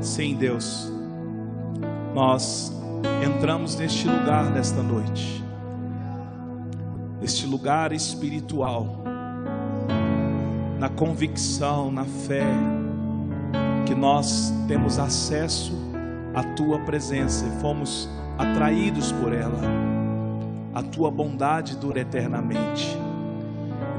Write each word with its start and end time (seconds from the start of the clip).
Sim, 0.00 0.34
Deus, 0.34 0.90
nós 2.14 2.72
entramos 3.24 3.76
neste 3.76 4.08
lugar 4.08 4.50
nesta 4.50 4.82
noite, 4.82 5.44
neste 7.20 7.46
lugar 7.46 7.92
espiritual, 7.92 9.02
na 10.78 10.88
convicção, 10.88 11.90
na 11.90 12.04
fé, 12.04 12.46
que 13.86 13.94
nós 13.94 14.52
temos 14.66 14.98
acesso 14.98 15.72
à 16.34 16.42
Tua 16.42 16.78
presença 16.80 17.46
e 17.46 17.60
fomos 17.60 18.08
atraídos 18.38 19.12
por 19.12 19.32
ela. 19.32 19.60
A 20.74 20.82
Tua 20.82 21.10
bondade 21.10 21.76
dura 21.76 22.00
eternamente. 22.00 22.96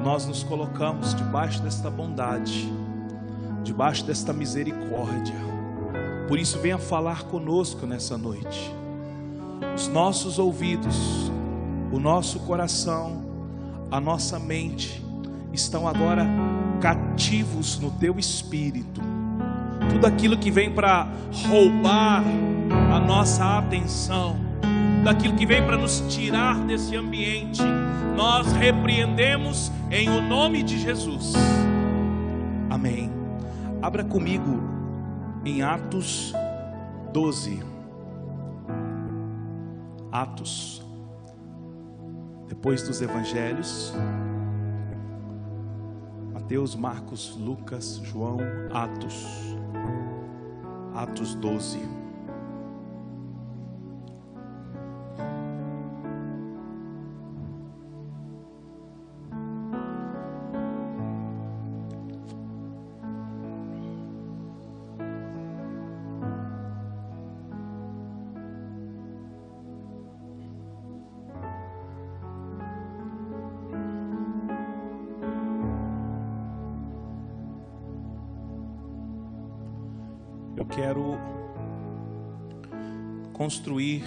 Nós 0.04 0.25
nos 0.25 0.43
colocamos 0.43 1.13
debaixo 1.13 1.61
desta 1.61 1.89
bondade, 1.89 2.71
debaixo 3.64 4.05
desta 4.05 4.34
misericórdia. 4.34 5.36
Por 6.27 6.40
isso, 6.40 6.59
venha 6.59 6.77
falar 6.77 7.23
conosco 7.23 7.85
nessa 7.85 8.18
noite. 8.18 8.73
Os 9.76 9.88
nossos 9.88 10.40
ouvidos, 10.40 11.31
o 11.91 11.99
nosso 11.99 12.40
coração, 12.41 13.23
a 13.91 13.99
nossa 13.99 14.40
mente 14.40 15.04
estão 15.54 15.88
agora 15.88 16.26
cativos 16.80 17.80
no 17.80 17.91
teu 17.91 18.18
espírito. 18.18 19.02
Tudo 19.90 20.07
aquilo 20.07 20.38
que 20.38 20.49
vem 20.49 20.71
para 20.71 21.07
roubar 21.48 22.23
a 22.93 22.99
nossa 22.99 23.57
atenção, 23.57 24.38
daquilo 25.04 25.35
que 25.35 25.46
vem 25.46 25.63
para 25.66 25.77
nos 25.77 26.02
tirar 26.07 26.55
desse 26.66 26.96
ambiente, 26.96 27.62
nós 28.16 28.52
repreendemos 28.54 29.71
em 29.90 30.09
o 30.09 30.21
nome 30.21 30.63
de 30.63 30.80
Jesus. 30.80 31.34
Amém. 32.70 33.20
Abra 33.81 34.03
comigo 34.03 34.59
em 35.44 35.63
Atos 35.63 36.34
12. 37.12 37.63
Atos. 40.12 40.85
Depois 42.48 42.84
dos 42.84 43.02
evangelhos, 43.02 43.93
Mateus, 46.32 46.76
Marcos, 46.76 47.35
Lucas, 47.35 47.99
João, 48.04 48.37
Atos. 48.71 49.26
Atos 50.93 51.34
12. 51.34 52.01
Construir 83.52 84.06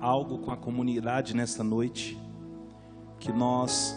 algo 0.00 0.38
com 0.38 0.50
a 0.50 0.56
comunidade 0.56 1.32
nesta 1.32 1.62
noite, 1.62 2.18
que 3.20 3.30
nós 3.30 3.94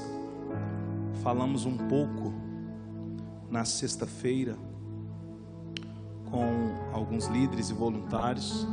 falamos 1.24 1.66
um 1.66 1.76
pouco 1.76 2.32
na 3.50 3.66
sexta-feira 3.66 4.56
com 6.30 6.46
alguns 6.94 7.26
líderes 7.26 7.72
e 7.72 7.74
voluntários. 7.74 8.68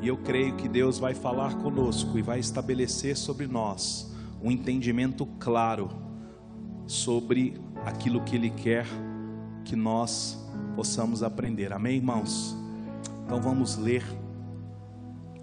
E 0.00 0.06
eu 0.06 0.16
creio 0.18 0.54
que 0.54 0.68
Deus 0.68 0.96
vai 0.96 1.12
falar 1.12 1.56
conosco 1.56 2.16
e 2.16 2.22
vai 2.22 2.38
estabelecer 2.38 3.16
sobre 3.16 3.48
nós 3.48 4.14
um 4.40 4.48
entendimento 4.48 5.26
claro 5.40 5.90
sobre 6.86 7.60
aquilo 7.84 8.22
que 8.22 8.36
Ele 8.36 8.50
quer 8.50 8.86
que 9.64 9.74
nós 9.74 10.38
possamos 10.76 11.20
aprender. 11.20 11.72
Amém, 11.72 11.96
irmãos? 11.96 12.56
Então 13.24 13.42
vamos 13.42 13.76
ler 13.76 14.21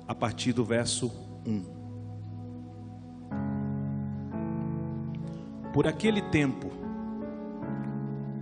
a 0.09 0.15
partir 0.15 0.53
do 0.53 0.65
verso 0.65 1.11
1. 1.45 1.77
Por 5.71 5.85
aquele 5.85 6.19
tempo, 6.19 6.71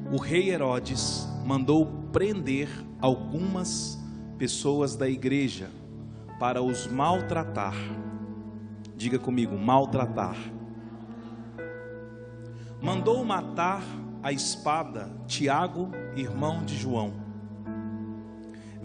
o 0.09 0.17
rei 0.17 0.49
Herodes 0.49 1.27
mandou 1.45 1.85
prender 2.13 2.69
algumas 3.01 4.01
pessoas 4.37 4.95
da 4.95 5.09
igreja 5.09 5.69
para 6.39 6.61
os 6.61 6.87
maltratar. 6.87 7.75
Diga 8.95 9.19
comigo, 9.19 9.57
maltratar. 9.57 10.37
Mandou 12.81 13.25
matar 13.25 13.83
a 14.23 14.31
espada 14.31 15.11
Tiago, 15.27 15.91
irmão 16.15 16.63
de 16.63 16.77
João. 16.77 17.26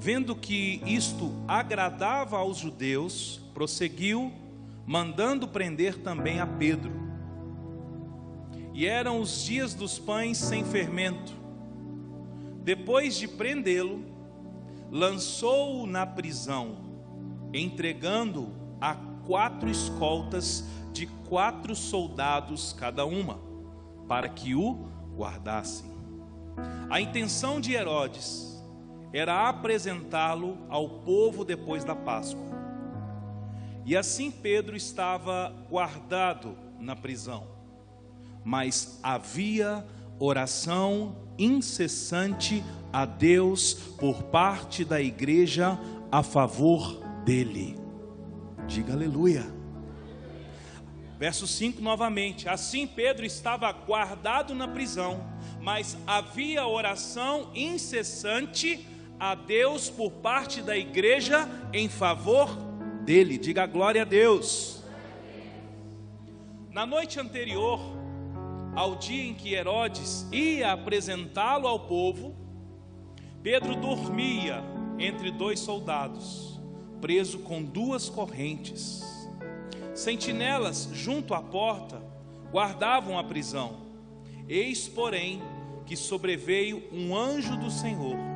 Vendo 0.02 0.34
que 0.34 0.82
isto 0.84 1.30
agradava 1.46 2.36
aos 2.36 2.58
judeus, 2.58 3.40
prosseguiu, 3.54 4.32
mandando 4.84 5.46
prender 5.46 5.96
também 5.98 6.40
a 6.40 6.46
Pedro. 6.46 6.90
E 8.74 8.84
eram 8.84 9.20
os 9.20 9.44
dias 9.44 9.74
dos 9.74 10.00
pães 10.00 10.38
sem 10.38 10.64
fermento. 10.64 11.32
Depois 12.64 13.14
de 13.14 13.28
prendê-lo, 13.28 14.04
lançou-o 14.90 15.86
na 15.86 16.04
prisão, 16.04 16.78
entregando 17.54 18.48
a 18.80 18.96
quatro 19.24 19.70
escoltas 19.70 20.64
de 20.92 21.06
quatro 21.28 21.76
soldados 21.76 22.72
cada 22.72 23.06
uma, 23.06 23.38
para 24.08 24.28
que 24.28 24.52
o 24.52 24.84
guardassem. 25.14 25.86
A 26.90 27.00
intenção 27.00 27.60
de 27.60 27.72
Herodes 27.72 28.51
era 29.12 29.48
apresentá-lo 29.48 30.58
ao 30.68 30.88
povo 30.88 31.44
depois 31.44 31.84
da 31.84 31.94
Páscoa. 31.94 32.52
E 33.84 33.96
assim 33.96 34.30
Pedro 34.30 34.76
estava 34.76 35.54
guardado 35.68 36.56
na 36.78 36.96
prisão, 36.96 37.46
mas 38.44 38.98
havia 39.02 39.84
oração 40.18 41.16
incessante 41.38 42.62
a 42.92 43.04
Deus 43.04 43.74
por 43.98 44.22
parte 44.24 44.84
da 44.84 45.00
igreja 45.00 45.78
a 46.10 46.22
favor 46.22 47.00
dele. 47.24 47.76
Diga 48.66 48.92
aleluia. 48.92 49.46
Verso 51.18 51.46
5 51.46 51.80
novamente: 51.80 52.48
Assim 52.48 52.86
Pedro 52.86 53.24
estava 53.24 53.70
guardado 53.72 54.54
na 54.54 54.68
prisão, 54.68 55.24
mas 55.60 55.96
havia 56.06 56.66
oração 56.66 57.50
incessante 57.54 58.86
a 59.22 59.36
Deus 59.36 59.88
por 59.88 60.10
parte 60.10 60.60
da 60.60 60.76
igreja 60.76 61.48
em 61.72 61.88
favor 61.88 62.48
dele. 63.04 63.38
Diga 63.38 63.64
glória 63.66 64.02
a 64.02 64.04
Deus. 64.04 64.82
Na 66.72 66.84
noite 66.84 67.20
anterior 67.20 67.78
ao 68.74 68.96
dia 68.96 69.22
em 69.22 69.32
que 69.32 69.54
Herodes 69.54 70.26
ia 70.32 70.72
apresentá-lo 70.72 71.68
ao 71.68 71.78
povo, 71.86 72.34
Pedro 73.44 73.76
dormia 73.76 74.60
entre 74.98 75.30
dois 75.30 75.60
soldados, 75.60 76.60
preso 77.00 77.38
com 77.38 77.62
duas 77.62 78.08
correntes. 78.08 79.04
Sentinelas 79.94 80.90
junto 80.92 81.32
à 81.32 81.40
porta 81.40 82.02
guardavam 82.50 83.16
a 83.16 83.22
prisão. 83.22 83.82
Eis, 84.48 84.88
porém, 84.88 85.40
que 85.86 85.96
sobreveio 85.96 86.82
um 86.90 87.16
anjo 87.16 87.56
do 87.56 87.70
Senhor, 87.70 88.31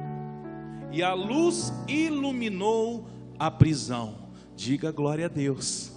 e 0.97 1.03
a 1.03 1.13
luz 1.13 1.71
iluminou 1.87 3.07
a 3.39 3.51
prisão. 3.51 4.31
Diga 4.57 4.91
glória 4.91 5.27
a 5.27 5.29
Deus. 5.29 5.93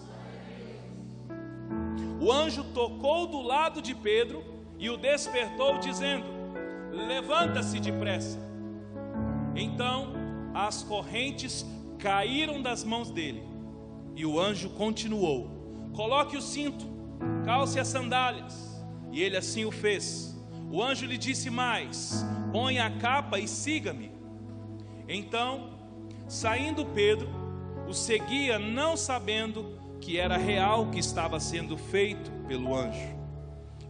O 2.19 2.29
anjo 2.29 2.65
tocou 2.73 3.25
do 3.25 3.41
lado 3.41 3.81
de 3.81 3.95
Pedro 3.95 4.43
e 4.77 4.89
o 4.89 4.97
despertou, 4.97 5.79
dizendo: 5.79 6.25
Levanta-se 6.91 7.79
depressa. 7.79 8.37
Então 9.55 10.11
as 10.53 10.83
correntes 10.83 11.65
caíram 11.97 12.61
das 12.61 12.83
mãos 12.83 13.09
dele 13.09 13.41
e 14.17 14.25
o 14.25 14.37
anjo 14.37 14.69
continuou: 14.71 15.49
Coloque 15.93 16.35
o 16.35 16.41
cinto, 16.41 16.85
calce 17.45 17.79
as 17.79 17.87
sandálias. 17.87 18.83
E 19.13 19.23
ele 19.23 19.37
assim 19.37 19.63
o 19.63 19.71
fez. 19.71 20.37
O 20.69 20.83
anjo 20.83 21.05
lhe 21.05 21.17
disse 21.17 21.49
mais: 21.49 22.25
Põe 22.51 22.79
a 22.79 22.91
capa 22.97 23.39
e 23.39 23.47
siga-me. 23.47 24.18
Então, 25.11 25.71
saindo 26.27 26.85
Pedro, 26.85 27.27
o 27.87 27.93
seguia, 27.93 28.59
não 28.59 28.95
sabendo 28.95 29.75
que 29.99 30.19
era 30.19 30.37
real 30.37 30.83
o 30.83 30.91
que 30.91 30.99
estava 30.99 31.39
sendo 31.39 31.75
feito 31.75 32.29
pelo 32.47 32.75
anjo. 32.75 33.17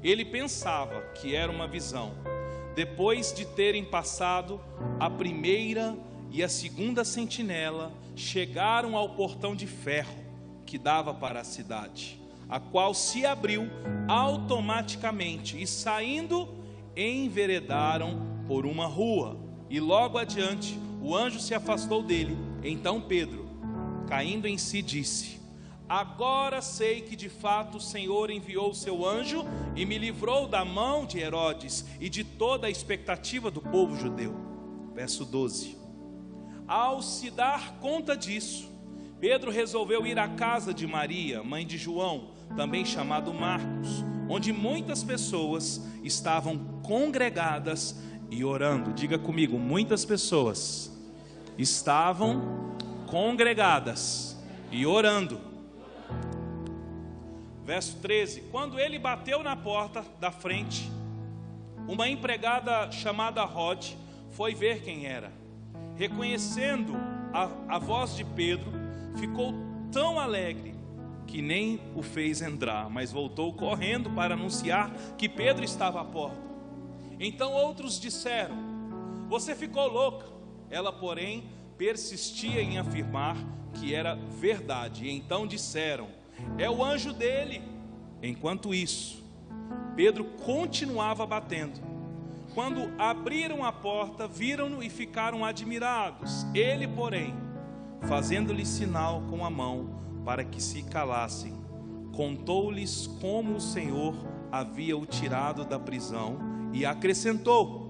Ele 0.02 0.24
pensava 0.24 1.02
que 1.16 1.36
era 1.36 1.52
uma 1.52 1.68
visão. 1.68 2.14
depois 2.74 3.34
de 3.34 3.46
terem 3.46 3.84
passado 3.84 4.62
a 4.98 5.10
primeira 5.10 5.98
e 6.32 6.42
a 6.42 6.48
segunda 6.48 7.04
sentinela, 7.04 7.92
chegaram 8.16 8.96
ao 8.96 9.10
portão 9.10 9.54
de 9.54 9.68
ferro 9.68 10.16
que 10.66 10.78
dava 10.78 11.14
para 11.14 11.42
a 11.42 11.44
cidade, 11.44 12.18
a 12.48 12.58
qual 12.58 12.94
se 12.94 13.26
abriu 13.26 13.68
automaticamente 14.08 15.62
e 15.62 15.68
saindo 15.68 16.48
enveredaram 16.96 18.46
por 18.48 18.66
uma 18.66 18.86
rua. 18.86 19.36
E 19.70 19.82
logo 19.82 20.18
adiante 20.18 20.80
o 21.02 21.16
anjo 21.16 21.40
se 21.40 21.54
afastou 21.54 22.04
dele. 22.04 22.38
Então 22.64 23.02
Pedro, 23.02 23.48
caindo 24.08 24.48
em 24.48 24.58
si, 24.58 24.82
disse: 24.82 25.40
Agora 25.88 26.62
sei 26.62 27.02
que 27.02 27.16
de 27.16 27.30
fato 27.30 27.78
o 27.78 27.82
Senhor 27.82 28.30
enviou 28.30 28.70
o 28.70 28.76
seu 28.76 29.04
anjo 29.04 29.44
e 29.76 29.86
me 29.86 29.98
livrou 29.98 30.48
da 30.48 30.64
mão 30.64 31.06
de 31.06 31.18
Herodes 31.18 31.84
e 32.00 32.10
de 32.10 32.24
toda 32.24 32.68
a 32.68 32.70
expectativa 32.70 33.50
do 33.50 33.60
povo 33.60 33.96
judeu. 33.96 34.36
Verso 34.94 35.26
12. 35.26 35.78
Ao 36.68 37.02
se 37.02 37.32
dar 37.32 37.80
conta 37.80 38.16
disso, 38.16 38.70
Pedro 39.20 39.50
resolveu 39.50 40.06
ir 40.06 40.20
à 40.20 40.28
casa 40.28 40.72
de 40.72 40.86
Maria, 40.86 41.44
mãe 41.44 41.66
de 41.66 41.78
João, 41.78 42.32
também 42.56 42.86
chamado 42.86 43.34
Marcos, 43.34 44.06
onde 44.30 44.54
muitas 44.54 45.04
pessoas 45.04 45.84
estavam 46.04 46.80
congregadas 46.84 48.00
e 48.30 48.44
orando. 48.44 48.94
Diga 48.94 49.18
comigo, 49.18 49.58
muitas 49.58 50.06
pessoas 50.06 50.92
estavam 51.58 52.76
congregadas 53.08 54.38
e 54.72 54.86
orando. 54.86 55.40
Verso 57.66 57.98
13: 57.98 58.42
Quando 58.52 58.80
ele 58.80 58.98
bateu 58.98 59.44
na 59.44 59.56
porta 59.56 60.04
da 60.20 60.32
frente, 60.32 60.90
uma 61.88 62.08
empregada 62.08 62.92
chamada 62.92 63.44
Rod 63.44 63.94
foi 64.32 64.54
ver 64.54 64.82
quem 64.82 65.06
era. 65.06 65.32
Reconhecendo 65.96 66.94
a, 67.34 67.76
a 67.76 67.80
voz 67.80 68.16
de 68.16 68.24
Pedro, 68.24 68.72
ficou 69.18 69.54
tão 69.92 70.20
alegre 70.20 70.74
que 71.28 71.42
nem 71.42 71.80
o 71.96 72.02
fez 72.02 72.42
entrar, 72.42 72.90
mas 72.90 73.12
voltou 73.12 73.54
correndo 73.54 74.10
para 74.12 74.34
anunciar 74.34 74.92
que 75.18 75.30
Pedro 75.30 75.64
estava 75.64 76.02
à 76.02 76.06
porta. 76.06 76.49
Então 77.20 77.52
outros 77.52 78.00
disseram: 78.00 78.56
Você 79.28 79.54
ficou 79.54 79.88
louca. 79.88 80.26
Ela, 80.70 80.94
porém, 80.94 81.50
persistia 81.78 82.62
em 82.62 82.78
afirmar 82.78 83.36
que 83.74 83.94
era 83.94 84.16
verdade. 84.16 85.10
Então 85.10 85.46
disseram: 85.46 86.08
É 86.58 86.70
o 86.70 86.84
anjo 86.84 87.12
dele. 87.12 87.62
Enquanto 88.24 88.74
isso, 88.74 89.24
Pedro 89.96 90.24
continuava 90.46 91.26
batendo. 91.26 91.80
Quando 92.54 92.92
abriram 92.98 93.64
a 93.64 93.72
porta, 93.72 94.28
viram-no 94.28 94.82
e 94.82 94.90
ficaram 94.90 95.46
admirados. 95.46 96.46
Ele, 96.54 96.88
porém, 96.88 97.34
fazendo-lhe 98.08 98.66
sinal 98.66 99.22
com 99.30 99.46
a 99.46 99.50
mão 99.50 100.00
para 100.26 100.44
que 100.44 100.62
se 100.62 100.84
calassem, 100.84 101.54
contou-lhes 102.14 103.08
como 103.22 103.56
o 103.56 103.62
Senhor 103.62 104.16
havia 104.52 104.98
o 104.98 105.06
tirado 105.06 105.64
da 105.64 105.80
prisão 105.80 106.59
e 106.74 106.86
acrescentou: 106.86 107.90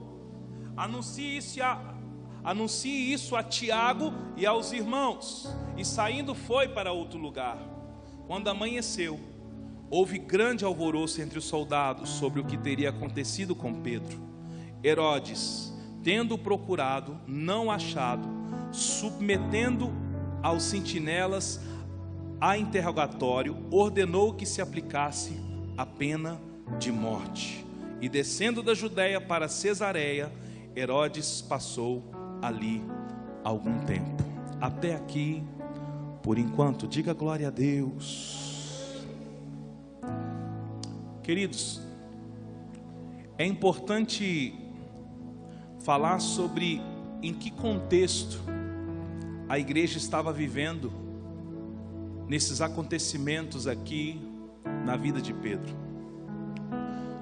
Anuncie 0.76 1.38
isso 1.38 1.62
a, 1.62 1.96
anuncie 2.44 3.12
isso 3.12 3.36
a 3.36 3.44
Tiago 3.44 4.14
e 4.38 4.46
aos 4.46 4.72
irmãos. 4.72 5.54
E 5.78 5.84
saindo 5.84 6.34
foi 6.34 6.68
para 6.68 6.92
outro 6.92 7.20
lugar. 7.20 7.58
Quando 8.28 8.48
amanheceu, 8.48 9.20
houve 9.90 10.20
grande 10.20 10.64
alvoroço 10.64 11.22
entre 11.22 11.40
os 11.40 11.46
soldados 11.46 12.10
sobre 12.10 12.40
o 12.40 12.46
que 12.46 12.58
teria 12.58 12.90
acontecido 12.90 13.56
com 13.56 13.82
Pedro. 13.82 14.20
Herodes, 14.84 15.74
tendo 16.04 16.38
procurado, 16.38 17.20
não 17.28 17.70
achado, 17.70 18.28
submetendo 18.72 19.92
aos 20.42 20.64
sentinelas 20.64 21.60
a 22.40 22.58
interrogatório, 22.58 23.58
ordenou 23.70 24.34
que 24.34 24.46
se 24.46 24.62
aplicasse 24.62 25.38
a 25.78 25.86
pena 25.86 26.40
de 26.80 26.92
morte. 26.92 27.66
E 28.02 28.08
descendo 28.08 28.64
da 28.64 28.74
Judéia 28.74 29.20
para 29.20 29.50
Cesareia, 29.50 30.32
Herodes 30.76 31.42
passou 31.42 32.04
ali 32.42 32.82
algum 33.44 33.80
tempo. 33.80 34.24
Até 34.62 34.96
aqui, 34.96 35.44
por 36.24 36.38
enquanto, 36.38 36.88
diga 36.88 37.14
glória 37.14 37.48
a 37.48 37.52
Deus. 37.52 39.06
Queridos, 41.24 41.82
é 43.38 43.46
importante 43.46 44.56
falar 45.80 46.20
sobre 46.20 46.82
em 47.22 47.34
que 47.34 47.52
contexto 47.52 48.42
a 49.50 49.60
igreja 49.60 49.98
estava 49.98 50.32
vivendo 50.32 50.92
nesses 52.28 52.62
acontecimentos 52.62 53.68
aqui 53.68 54.22
na 54.86 54.96
vida 54.96 55.22
de 55.22 55.34
Pedro 55.34 55.89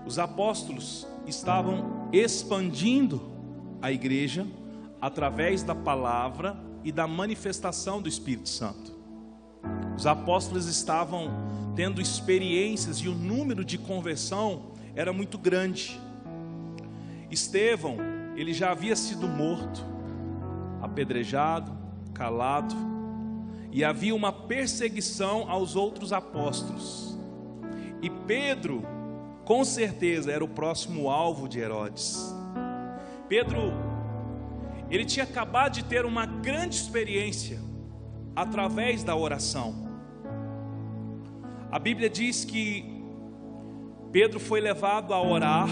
os 0.08 0.18
apóstolos 0.18 1.06
estavam 1.28 2.10
expandindo 2.14 3.30
a 3.82 3.92
igreja 3.92 4.48
através 5.02 5.64
da 5.64 5.76
palavra 5.76 6.56
e 6.82 6.94
da 6.94 7.06
manifestação 7.06 8.02
do 8.02 8.08
Espírito 8.08 8.48
Santo. 8.48 8.96
Os 9.98 10.08
apóstolos 10.08 10.66
estavam 10.68 11.30
tendo 11.76 12.00
experiências 12.00 13.00
e 13.00 13.10
o 13.10 13.14
número 13.14 13.66
de 13.66 13.78
conversão 13.78 14.72
era 14.96 15.12
muito 15.12 15.38
grande. 15.38 16.00
Estevão, 17.30 17.98
ele 18.38 18.54
já 18.54 18.72
havia 18.72 18.96
sido 18.96 19.28
morto, 19.28 19.86
apedrejado, 20.82 21.78
calado, 22.14 22.74
e 23.74 23.84
havia 23.84 24.16
uma 24.16 24.32
perseguição 24.32 25.52
aos 25.52 25.76
outros 25.76 26.14
apóstolos. 26.14 27.20
E 28.02 28.10
Pedro, 28.10 28.97
com 29.48 29.64
certeza 29.64 30.30
era 30.30 30.44
o 30.44 30.48
próximo 30.50 31.10
alvo 31.10 31.48
de 31.48 31.58
Herodes. 31.58 32.36
Pedro, 33.30 33.72
ele 34.90 35.06
tinha 35.06 35.24
acabado 35.24 35.76
de 35.76 35.86
ter 35.86 36.06
uma 36.06 36.26
grande 36.26 36.76
experiência 36.76 37.58
através 38.36 39.06
da 39.06 39.16
oração. 39.16 39.74
A 41.72 41.80
Bíblia 41.80 42.10
diz 42.10 42.44
que 42.44 43.02
Pedro 44.12 44.38
foi 44.38 44.60
levado 44.60 45.14
a 45.14 45.22
orar, 45.22 45.70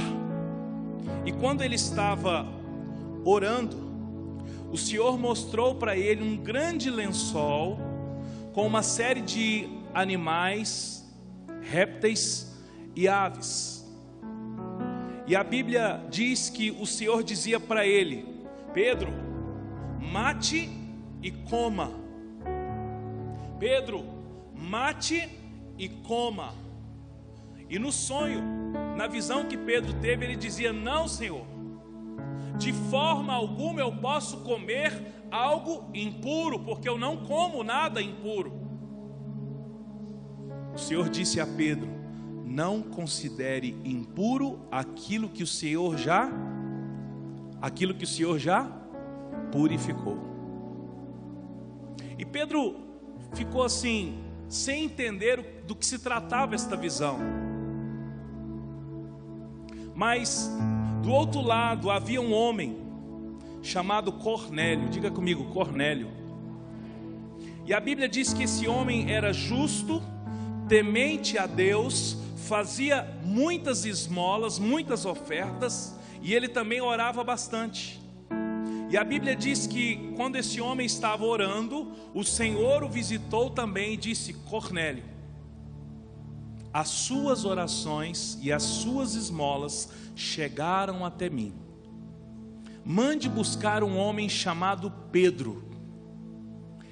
e 1.25 1.33
quando 1.33 1.62
ele 1.62 1.75
estava 1.75 2.48
orando, 3.25 3.75
o 4.72 4.77
Senhor 4.77 5.20
mostrou 5.20 5.75
para 5.75 5.98
ele 5.98 6.24
um 6.24 6.38
grande 6.38 6.89
lençol 6.89 7.77
com 8.53 8.65
uma 8.65 8.82
série 8.82 9.20
de 9.20 9.67
animais, 9.94 11.05
répteis 11.62 12.54
e 12.95 13.07
aves. 13.07 13.85
E 15.27 15.35
a 15.35 15.43
Bíblia 15.43 16.05
diz 16.09 16.49
que 16.49 16.71
o 16.71 16.85
Senhor 16.85 17.23
dizia 17.23 17.59
para 17.59 17.85
ele: 17.85 18.25
Pedro, 18.73 19.11
mate 19.99 20.69
e 21.21 21.31
coma. 21.31 21.91
Pedro, 23.59 24.05
mate 24.53 25.27
e 25.77 25.89
coma. 25.89 26.53
E 27.69 27.79
no 27.79 27.91
sonho, 27.91 28.41
na 28.95 29.07
visão 29.07 29.45
que 29.45 29.57
Pedro 29.57 29.93
teve, 29.95 30.25
ele 30.25 30.35
dizia: 30.35 30.71
Não, 30.71 31.07
Senhor, 31.07 31.45
de 32.57 32.71
forma 32.71 33.33
alguma 33.33 33.81
eu 33.81 33.91
posso 33.91 34.41
comer 34.41 34.93
algo 35.31 35.89
impuro, 35.93 36.59
porque 36.59 36.87
eu 36.87 36.97
não 36.97 37.17
como 37.17 37.63
nada 37.63 38.01
impuro. 38.01 38.53
O 40.73 40.77
Senhor 40.77 41.09
disse 41.09 41.39
a 41.39 41.47
Pedro: 41.47 41.94
não 42.45 42.81
considere 42.81 43.75
impuro 43.83 44.59
aquilo 44.71 45.27
que 45.27 45.43
o 45.43 45.47
Senhor 45.47 45.97
já 45.97 46.29
aquilo 47.65 47.95
que 47.95 48.03
o 48.03 48.07
Senhor 48.07 48.37
já 48.37 48.69
purificou. 49.51 50.19
E 52.17 52.23
Pedro 52.23 52.75
ficou 53.33 53.63
assim, 53.63 54.19
sem 54.47 54.85
entender 54.85 55.63
do 55.65 55.75
que 55.75 55.83
se 55.83 55.97
tratava 55.97 56.53
esta 56.53 56.75
visão. 56.75 57.17
Mas 59.95 60.49
do 61.01 61.09
outro 61.09 61.41
lado 61.41 61.89
havia 61.89 62.21
um 62.21 62.33
homem 62.33 62.77
chamado 63.63 64.11
Cornélio. 64.11 64.89
Diga 64.89 65.09
comigo, 65.09 65.45
Cornélio. 65.45 66.09
E 67.65 67.73
a 67.73 67.79
Bíblia 67.79 68.07
diz 68.07 68.31
que 68.31 68.43
esse 68.43 68.67
homem 68.67 69.11
era 69.11 69.33
justo, 69.33 70.03
temente 70.67 71.35
a 71.37 71.47
Deus, 71.47 72.15
fazia 72.45 73.03
muitas 73.23 73.85
esmolas, 73.85 74.59
muitas 74.59 75.05
ofertas, 75.05 75.95
e 76.21 76.33
ele 76.33 76.47
também 76.47 76.79
orava 76.79 77.23
bastante. 77.23 77.99
E 78.89 78.95
a 78.95 79.03
Bíblia 79.03 79.35
diz 79.35 79.65
que 79.65 80.13
quando 80.15 80.35
esse 80.35 80.61
homem 80.61 80.85
estava 80.85 81.25
orando, 81.25 81.91
o 82.13 82.23
Senhor 82.23 82.83
o 82.83 82.89
visitou 82.89 83.49
também 83.49 83.93
e 83.93 83.97
disse: 83.97 84.33
Cornélio, 84.33 85.03
as 86.71 86.89
suas 86.89 87.45
orações 87.45 88.37
e 88.41 88.51
as 88.51 88.61
suas 88.61 89.15
esmolas 89.15 89.91
chegaram 90.15 91.03
até 91.03 91.29
mim, 91.29 91.53
mande 92.85 93.27
buscar 93.27 93.83
um 93.83 93.97
homem 93.97 94.29
chamado 94.29 94.91
Pedro. 95.11 95.63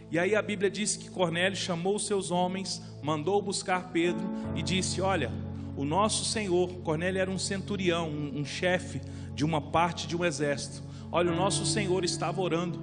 E 0.09 0.17
aí 0.17 0.35
a 0.35 0.41
Bíblia 0.41 0.69
diz 0.69 0.95
que 0.95 1.09
Cornélio 1.09 1.57
chamou 1.57 1.95
os 1.95 2.05
seus 2.05 2.31
homens, 2.31 2.81
mandou 3.01 3.41
buscar 3.41 3.91
Pedro 3.91 4.23
e 4.55 4.61
disse: 4.61 4.99
Olha, 4.99 5.31
o 5.75 5.83
nosso 5.83 6.23
Senhor, 6.25 6.69
Cornélio 6.83 7.19
era 7.19 7.31
um 7.31 7.39
centurião, 7.39 8.09
um, 8.09 8.39
um 8.39 8.45
chefe 8.45 9.01
de 9.33 9.43
uma 9.43 9.59
parte 9.59 10.07
de 10.07 10.15
um 10.15 10.23
exército. 10.23 10.83
Olha, 11.11 11.31
o 11.31 11.35
nosso 11.35 11.65
Senhor 11.65 12.03
estava 12.03 12.41
orando 12.41 12.79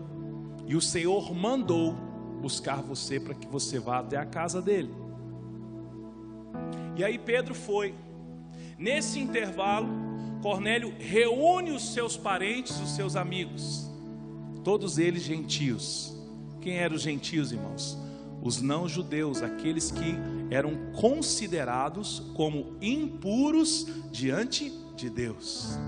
e 0.66 0.74
o 0.74 0.80
Senhor 0.80 1.34
mandou 1.34 1.94
buscar 2.40 2.82
você 2.82 3.20
para 3.20 3.34
que 3.34 3.46
você 3.46 3.78
vá 3.78 3.98
até 3.98 4.16
a 4.16 4.24
casa 4.24 4.60
dele. 4.60 4.90
E 6.96 7.04
aí 7.04 7.18
Pedro 7.18 7.54
foi. 7.54 7.94
Nesse 8.78 9.18
intervalo, 9.18 9.88
Cornélio 10.42 10.94
reúne 10.98 11.70
os 11.70 11.92
seus 11.92 12.16
parentes, 12.16 12.78
os 12.80 12.90
seus 12.90 13.14
amigos, 13.14 13.90
todos 14.64 14.98
eles 14.98 15.22
gentios. 15.22 16.16
Quem 16.60 16.76
eram 16.76 16.96
os 16.96 17.02
gentios, 17.02 17.52
irmãos? 17.52 17.98
Os 18.42 18.60
não-judeus, 18.60 19.42
aqueles 19.42 19.90
que 19.90 20.14
eram 20.50 20.92
considerados 20.92 22.20
como 22.34 22.76
impuros 22.80 23.86
diante 24.10 24.72
de 24.96 25.08
Deus. 25.08 25.78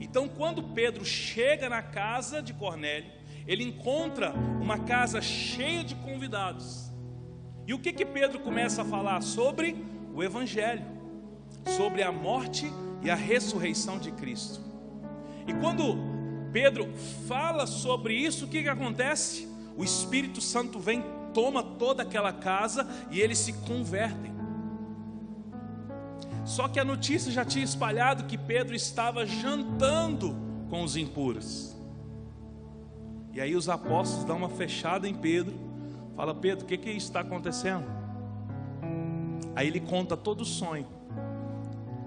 Então, 0.00 0.28
quando 0.28 0.62
Pedro 0.62 1.04
chega 1.04 1.68
na 1.68 1.82
casa 1.82 2.42
de 2.42 2.52
Cornélio, 2.52 3.10
ele 3.46 3.62
encontra 3.62 4.32
uma 4.60 4.80
casa 4.80 5.20
cheia 5.20 5.84
de 5.84 5.94
convidados. 5.94 6.90
E 7.66 7.74
o 7.74 7.78
que 7.78 7.92
que 7.92 8.04
Pedro 8.04 8.40
começa 8.40 8.82
a 8.82 8.84
falar 8.84 9.20
sobre 9.22 9.76
o 10.14 10.22
evangelho, 10.22 10.84
sobre 11.76 12.02
a 12.02 12.10
morte 12.10 12.66
e 13.02 13.10
a 13.10 13.14
ressurreição 13.14 13.98
de 13.98 14.10
Cristo. 14.12 14.60
E 15.46 15.54
quando 15.54 15.96
Pedro 16.52 16.88
fala 17.28 17.66
sobre 17.66 18.14
isso, 18.14 18.46
o 18.46 18.48
que 18.48 18.62
que 18.62 18.68
acontece? 18.68 19.48
O 19.76 19.84
Espírito 19.84 20.40
Santo 20.40 20.78
vem, 20.78 21.04
toma 21.36 21.62
toda 21.62 22.02
aquela 22.02 22.32
casa 22.32 22.88
e 23.10 23.20
eles 23.20 23.36
se 23.36 23.52
convertem. 23.52 24.32
Só 26.46 26.66
que 26.66 26.80
a 26.80 26.84
notícia 26.84 27.30
já 27.30 27.44
tinha 27.44 27.62
espalhado 27.62 28.24
que 28.24 28.38
Pedro 28.38 28.74
estava 28.74 29.26
jantando 29.26 30.34
com 30.70 30.82
os 30.82 30.96
impuros. 30.96 31.76
E 33.34 33.40
aí 33.40 33.54
os 33.54 33.68
apóstolos 33.68 34.24
dão 34.24 34.38
uma 34.38 34.48
fechada 34.48 35.06
em 35.06 35.14
Pedro, 35.14 35.54
fala 36.16 36.34
Pedro, 36.34 36.64
o 36.64 36.68
que 36.68 36.78
que 36.78 36.88
está 36.88 37.20
acontecendo? 37.20 37.84
Aí 39.54 39.66
ele 39.66 39.80
conta 39.80 40.16
todo 40.16 40.40
o 40.40 40.46
sonho, 40.46 40.86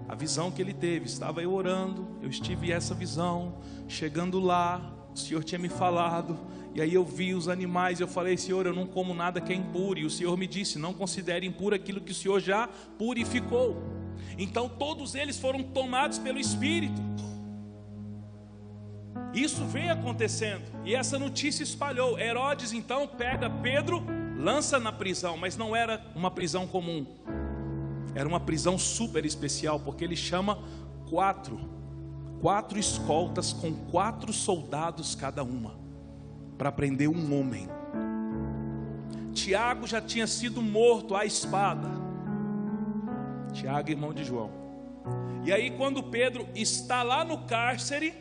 a 0.07 0.15
visão 0.15 0.49
que 0.49 0.59
ele 0.59 0.73
teve. 0.73 1.05
Estava 1.05 1.43
eu 1.43 1.53
orando, 1.53 2.07
eu 2.19 2.29
estive 2.29 2.71
essa 2.71 2.95
visão, 2.95 3.59
chegando 3.87 4.39
lá, 4.39 4.91
o 5.13 5.19
Senhor 5.19 5.43
tinha 5.43 5.59
me 5.59 5.69
falado, 5.69 6.35
e 6.79 6.81
aí 6.81 6.93
eu 6.93 7.03
vi 7.03 7.33
os 7.33 7.49
animais, 7.49 7.99
eu 7.99 8.07
falei, 8.07 8.37
Senhor, 8.37 8.65
eu 8.65 8.73
não 8.73 8.87
como 8.87 9.13
nada 9.13 9.41
que 9.41 9.51
é 9.51 9.55
impuro, 9.57 9.99
e 9.99 10.05
o 10.05 10.09
Senhor 10.09 10.37
me 10.37 10.47
disse, 10.47 10.79
não 10.79 10.93
considere 10.93 11.45
impuro 11.45 11.75
aquilo 11.75 11.99
que 11.99 12.13
o 12.13 12.15
Senhor 12.15 12.39
já 12.39 12.69
purificou. 12.97 13.83
Então 14.37 14.69
todos 14.69 15.13
eles 15.13 15.37
foram 15.37 15.61
tomados 15.61 16.17
pelo 16.17 16.39
Espírito. 16.39 17.01
Isso 19.33 19.65
vem 19.65 19.89
acontecendo 19.89 20.63
e 20.85 20.95
essa 20.95 21.19
notícia 21.19 21.63
espalhou. 21.63 22.17
Herodes 22.17 22.71
então 22.71 23.05
pega 23.05 23.49
Pedro, 23.49 24.01
lança 24.37 24.79
na 24.79 24.93
prisão, 24.93 25.35
mas 25.35 25.57
não 25.57 25.75
era 25.75 26.01
uma 26.15 26.31
prisão 26.31 26.65
comum, 26.65 27.05
era 28.15 28.25
uma 28.25 28.39
prisão 28.39 28.77
super 28.77 29.25
especial, 29.25 29.81
porque 29.81 30.05
ele 30.05 30.15
chama 30.15 30.57
quatro, 31.09 31.59
quatro 32.39 32.79
escoltas 32.79 33.51
com 33.51 33.73
quatro 33.73 34.31
soldados 34.31 35.13
cada 35.13 35.43
uma, 35.43 35.88
para 36.59 36.71
prender 36.71 37.09
um 37.09 37.39
homem. 37.39 37.67
Tiago 39.33 39.87
já 39.87 39.99
tinha 39.99 40.27
sido 40.27 40.61
morto 40.61 41.15
à 41.15 41.25
espada. 41.25 41.89
Tiago, 43.51 43.89
irmão 43.89 44.13
de 44.13 44.23
João. 44.23 44.51
E 45.43 45.51
aí, 45.51 45.71
quando 45.71 46.03
Pedro 46.03 46.47
está 46.53 47.01
lá 47.01 47.25
no 47.25 47.39
cárcere, 47.47 48.13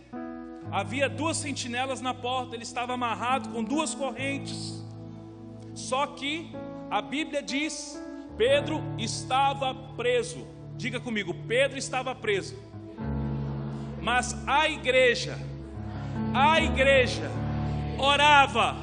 Havia 0.71 1.09
duas 1.09 1.39
sentinelas 1.39 2.01
na 2.01 2.13
porta, 2.13 2.55
ele 2.55 2.63
estava 2.63 2.93
amarrado 2.93 3.49
com 3.49 3.65
duas 3.65 3.95
correntes. 3.95 4.85
Só 5.75 6.09
que 6.09 6.53
a 6.91 7.01
Bíblia 7.01 7.43
diz: 7.43 8.01
Pedro 8.37 8.83
estava 8.99 9.75
preso. 9.75 10.47
Diga 10.77 11.01
comigo, 11.01 11.35
Pedro 11.47 11.79
estava 11.79 12.15
preso. 12.15 12.57
Mas 14.01 14.37
a 14.47 14.69
igreja, 14.69 15.39
a 16.35 16.61
igreja 16.61 17.31
orava 17.99 18.77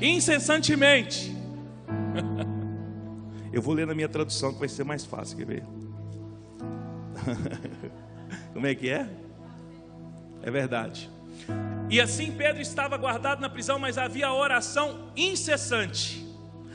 incessantemente. 0.00 1.36
Eu 3.52 3.60
vou 3.60 3.74
ler 3.74 3.86
na 3.86 3.94
minha 3.94 4.08
tradução 4.08 4.52
que 4.52 4.58
vai 4.58 4.68
ser 4.68 4.84
mais 4.84 5.04
fácil, 5.04 5.36
quer 5.36 5.46
ver? 5.46 5.64
Como 8.54 8.66
é 8.66 8.74
que 8.74 8.88
é? 8.88 9.06
É 10.42 10.50
verdade. 10.50 11.10
E 11.90 12.00
assim 12.00 12.32
Pedro 12.32 12.62
estava 12.62 12.96
guardado 12.96 13.40
na 13.40 13.48
prisão, 13.48 13.78
mas 13.78 13.98
havia 13.98 14.32
oração 14.32 15.10
incessante. 15.14 16.26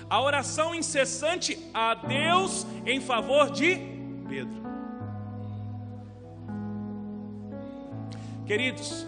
A 0.10 0.22
oração 0.22 0.74
incessante 0.74 1.58
a 1.74 1.96
Deus 1.96 2.66
em 2.86 3.02
favor 3.02 3.50
de 3.52 3.76
Pedro. 4.30 4.77
Queridos, 8.48 9.06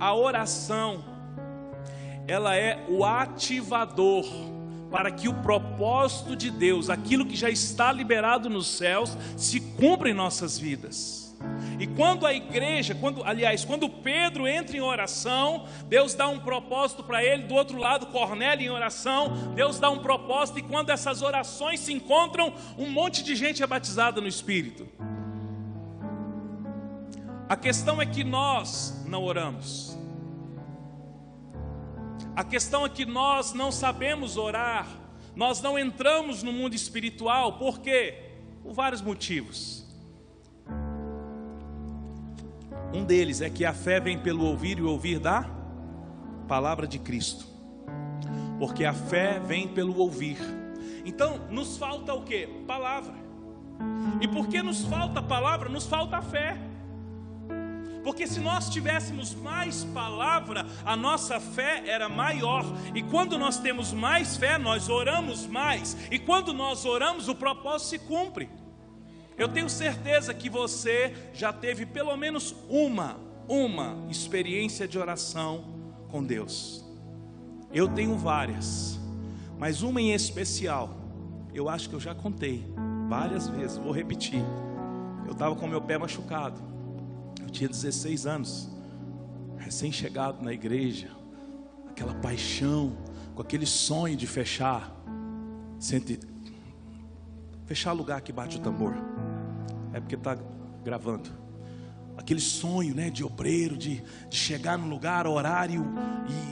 a 0.00 0.14
oração 0.14 1.04
ela 2.26 2.56
é 2.56 2.82
o 2.88 3.04
ativador 3.04 4.24
para 4.90 5.10
que 5.10 5.28
o 5.28 5.34
propósito 5.34 6.34
de 6.34 6.50
Deus, 6.50 6.88
aquilo 6.88 7.26
que 7.26 7.36
já 7.36 7.50
está 7.50 7.92
liberado 7.92 8.48
nos 8.48 8.66
céus, 8.66 9.14
se 9.36 9.60
cumpra 9.60 10.08
em 10.08 10.14
nossas 10.14 10.58
vidas. 10.58 11.36
E 11.78 11.86
quando 11.86 12.26
a 12.26 12.32
igreja, 12.32 12.94
quando, 12.94 13.22
aliás, 13.24 13.62
quando 13.62 13.90
Pedro 13.90 14.48
entra 14.48 14.74
em 14.74 14.80
oração, 14.80 15.66
Deus 15.86 16.14
dá 16.14 16.26
um 16.26 16.38
propósito 16.38 17.04
para 17.04 17.22
ele, 17.22 17.42
do 17.42 17.54
outro 17.54 17.76
lado, 17.76 18.06
Cornélio 18.06 18.64
em 18.64 18.70
oração, 18.70 19.52
Deus 19.54 19.78
dá 19.78 19.90
um 19.90 19.98
propósito, 19.98 20.60
e 20.60 20.62
quando 20.62 20.88
essas 20.88 21.20
orações 21.20 21.80
se 21.80 21.92
encontram, 21.92 22.54
um 22.78 22.88
monte 22.88 23.22
de 23.22 23.36
gente 23.36 23.62
é 23.62 23.66
batizada 23.66 24.18
no 24.18 24.28
Espírito. 24.28 24.88
A 27.48 27.56
questão 27.56 28.00
é 28.00 28.06
que 28.06 28.24
nós 28.24 29.04
não 29.06 29.22
oramos. 29.22 29.98
A 32.34 32.42
questão 32.42 32.84
é 32.86 32.88
que 32.88 33.04
nós 33.04 33.52
não 33.52 33.70
sabemos 33.70 34.36
orar, 34.36 34.88
nós 35.36 35.60
não 35.60 35.78
entramos 35.78 36.42
no 36.42 36.52
mundo 36.52 36.74
espiritual, 36.74 37.58
por 37.58 37.80
quê? 37.80 38.32
Por 38.62 38.72
vários 38.72 39.02
motivos. 39.02 39.84
Um 42.92 43.04
deles 43.04 43.40
é 43.40 43.50
que 43.50 43.64
a 43.64 43.74
fé 43.74 44.00
vem 44.00 44.18
pelo 44.18 44.44
ouvir 44.44 44.78
e 44.78 44.82
ouvir 44.82 45.18
da 45.18 45.44
palavra 46.48 46.86
de 46.86 46.98
Cristo. 46.98 47.46
Porque 48.58 48.84
a 48.84 48.92
fé 48.92 49.38
vem 49.38 49.68
pelo 49.68 49.98
ouvir. 49.98 50.38
Então, 51.04 51.38
nos 51.50 51.76
falta 51.76 52.14
o 52.14 52.22
que? 52.22 52.46
Palavra. 52.66 53.14
E 54.20 54.28
porque 54.28 54.62
nos 54.62 54.84
falta 54.84 55.20
palavra, 55.20 55.68
nos 55.68 55.86
falta 55.86 56.22
fé. 56.22 56.56
Porque 58.04 58.26
se 58.26 58.38
nós 58.38 58.68
tivéssemos 58.68 59.34
mais 59.34 59.82
palavra, 59.82 60.66
a 60.84 60.94
nossa 60.94 61.40
fé 61.40 61.82
era 61.86 62.06
maior. 62.06 62.62
E 62.94 63.02
quando 63.02 63.38
nós 63.38 63.58
temos 63.58 63.94
mais 63.94 64.36
fé, 64.36 64.58
nós 64.58 64.90
oramos 64.90 65.46
mais. 65.46 65.96
E 66.10 66.18
quando 66.18 66.52
nós 66.52 66.84
oramos, 66.84 67.28
o 67.28 67.34
propósito 67.34 67.88
se 67.88 67.98
cumpre. 68.00 68.50
Eu 69.38 69.48
tenho 69.48 69.70
certeza 69.70 70.34
que 70.34 70.50
você 70.50 71.14
já 71.32 71.50
teve 71.50 71.86
pelo 71.86 72.14
menos 72.14 72.54
uma, 72.68 73.16
uma 73.48 73.96
experiência 74.10 74.86
de 74.86 74.98
oração 74.98 75.64
com 76.08 76.22
Deus. 76.22 76.84
Eu 77.72 77.88
tenho 77.88 78.16
várias, 78.16 79.00
mas 79.58 79.82
uma 79.82 80.00
em 80.00 80.12
especial, 80.12 80.90
eu 81.52 81.68
acho 81.68 81.88
que 81.88 81.94
eu 81.96 82.00
já 82.00 82.14
contei 82.14 82.64
várias 83.08 83.48
vezes, 83.48 83.78
vou 83.78 83.92
repetir. 83.92 84.44
Eu 85.26 85.32
estava 85.32 85.56
com 85.56 85.66
meu 85.66 85.80
pé 85.80 85.98
machucado, 85.98 86.73
tinha 87.54 87.68
16 87.68 88.26
anos, 88.26 88.68
recém-chegado 89.56 90.44
na 90.44 90.52
igreja, 90.52 91.08
aquela 91.88 92.12
paixão, 92.14 92.96
com 93.32 93.40
aquele 93.40 93.64
sonho 93.64 94.16
de 94.16 94.26
fechar, 94.26 94.92
sente, 95.78 96.18
fechar 97.64 97.92
lugar 97.92 98.20
que 98.22 98.32
bate 98.32 98.56
o 98.56 98.60
tambor. 98.60 98.94
É 99.92 100.00
porque 100.00 100.16
está 100.16 100.36
gravando. 100.82 101.30
Aquele 102.16 102.40
sonho 102.40 102.92
né, 102.92 103.08
de 103.08 103.24
obreiro, 103.24 103.76
de, 103.76 104.02
de 104.28 104.36
chegar 104.36 104.76
no 104.76 104.88
lugar, 104.88 105.26
horário, 105.26 105.86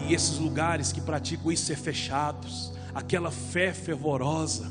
e, 0.06 0.11
e 0.11 0.14
esses 0.14 0.38
lugares 0.38 0.92
que 0.92 1.00
praticam 1.00 1.50
isso 1.50 1.66
ser 1.66 1.76
fechados. 1.76 2.73
Aquela 2.94 3.30
fé 3.30 3.73
fervorosa. 3.73 4.71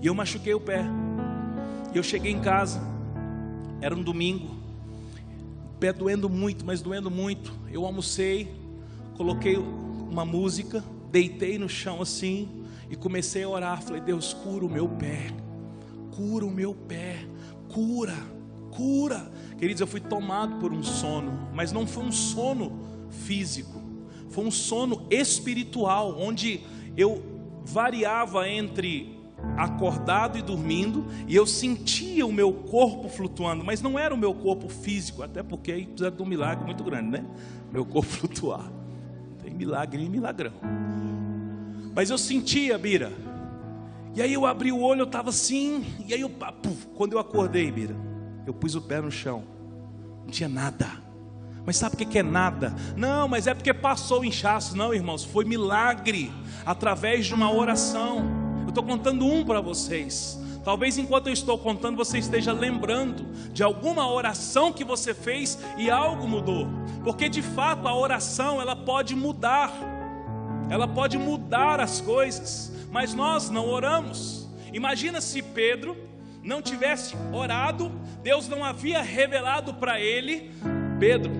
E 0.00 0.06
eu 0.06 0.14
machuquei 0.14 0.54
o 0.54 0.60
pé. 0.60 0.84
E 1.92 1.96
eu 1.96 2.02
cheguei 2.02 2.32
em 2.32 2.40
casa, 2.40 2.80
era 3.80 3.94
um 3.94 4.02
domingo, 4.02 4.65
pé 5.78 5.92
doendo 5.92 6.28
muito, 6.28 6.64
mas 6.64 6.80
doendo 6.80 7.10
muito. 7.10 7.52
Eu 7.70 7.84
almocei, 7.84 8.54
coloquei 9.16 9.56
uma 9.56 10.24
música, 10.24 10.84
deitei 11.10 11.58
no 11.58 11.68
chão 11.68 12.02
assim 12.02 12.64
e 12.90 12.96
comecei 12.96 13.42
a 13.42 13.48
orar. 13.48 13.82
Falei: 13.82 14.00
Deus, 14.00 14.32
cura 14.32 14.64
o 14.64 14.68
meu 14.68 14.88
pé, 14.88 15.28
cura 16.14 16.44
o 16.44 16.50
meu 16.50 16.74
pé, 16.74 17.26
cura, 17.68 18.16
cura. 18.70 19.30
Queridos, 19.58 19.80
eu 19.80 19.86
fui 19.86 20.00
tomado 20.00 20.58
por 20.58 20.72
um 20.72 20.82
sono, 20.82 21.48
mas 21.54 21.72
não 21.72 21.86
foi 21.86 22.04
um 22.04 22.12
sono 22.12 22.78
físico, 23.10 23.80
foi 24.28 24.44
um 24.44 24.50
sono 24.50 25.06
espiritual, 25.10 26.18
onde 26.18 26.60
eu 26.96 27.22
variava 27.64 28.48
entre 28.48 29.15
acordado 29.56 30.38
e 30.38 30.42
dormindo, 30.42 31.06
e 31.26 31.34
eu 31.34 31.46
sentia 31.46 32.26
o 32.26 32.32
meu 32.32 32.52
corpo 32.52 33.08
flutuando, 33.08 33.64
mas 33.64 33.82
não 33.82 33.98
era 33.98 34.14
o 34.14 34.18
meu 34.18 34.34
corpo 34.34 34.68
físico, 34.68 35.22
até 35.22 35.42
porque 35.42 35.72
aí 35.72 35.86
precisa 35.86 36.10
de 36.10 36.22
um 36.22 36.26
milagre 36.26 36.64
muito 36.64 36.82
grande, 36.82 37.10
né? 37.10 37.24
Meu 37.72 37.84
corpo 37.84 38.08
flutuar. 38.10 38.70
Tem 39.42 39.52
milagre 39.52 40.02
e 40.02 40.08
milagrão. 40.08 40.52
Mas 41.94 42.10
eu 42.10 42.18
sentia, 42.18 42.76
Bira. 42.76 43.12
E 44.14 44.22
aí 44.22 44.32
eu 44.32 44.46
abri 44.46 44.72
o 44.72 44.80
olho, 44.80 45.00
eu 45.00 45.06
estava 45.06 45.28
assim, 45.28 45.84
e 46.06 46.14
aí 46.14 46.20
eu, 46.20 46.30
puf, 46.30 46.86
quando 46.94 47.12
eu 47.12 47.18
acordei, 47.18 47.70
Bira, 47.70 47.96
eu 48.46 48.54
pus 48.54 48.74
o 48.74 48.80
pé 48.80 49.00
no 49.00 49.10
chão. 49.10 49.44
Não 50.24 50.30
tinha 50.30 50.48
nada. 50.48 50.88
Mas 51.64 51.76
sabe 51.76 51.96
o 51.96 51.98
que 51.98 52.18
é 52.18 52.22
nada? 52.22 52.74
Não, 52.96 53.26
mas 53.26 53.46
é 53.46 53.54
porque 53.54 53.74
passou 53.74 54.20
o 54.20 54.24
inchaço. 54.24 54.76
Não, 54.76 54.94
irmãos, 54.94 55.24
foi 55.24 55.44
milagre 55.44 56.32
através 56.64 57.26
de 57.26 57.34
uma 57.34 57.52
oração 57.52 58.45
estou 58.76 58.84
contando 58.84 59.24
um 59.26 59.42
para 59.42 59.62
vocês. 59.62 60.38
Talvez 60.62 60.98
enquanto 60.98 61.28
eu 61.28 61.32
estou 61.32 61.58
contando, 61.58 61.96
você 61.96 62.18
esteja 62.18 62.52
lembrando 62.52 63.24
de 63.50 63.62
alguma 63.62 64.06
oração 64.06 64.70
que 64.70 64.84
você 64.84 65.14
fez 65.14 65.58
e 65.78 65.90
algo 65.90 66.28
mudou. 66.28 66.68
Porque 67.02 67.26
de 67.26 67.40
fato 67.40 67.88
a 67.88 67.96
oração 67.96 68.60
ela 68.60 68.76
pode 68.76 69.16
mudar. 69.16 69.72
Ela 70.68 70.86
pode 70.86 71.16
mudar 71.16 71.80
as 71.80 72.02
coisas, 72.02 72.70
mas 72.90 73.14
nós 73.14 73.48
não 73.48 73.66
oramos. 73.66 74.46
Imagina 74.74 75.22
se 75.22 75.40
Pedro 75.40 75.96
não 76.42 76.60
tivesse 76.60 77.16
orado, 77.32 77.90
Deus 78.22 78.46
não 78.46 78.62
havia 78.62 79.00
revelado 79.00 79.72
para 79.72 79.98
ele, 79.98 80.50
Pedro, 81.00 81.32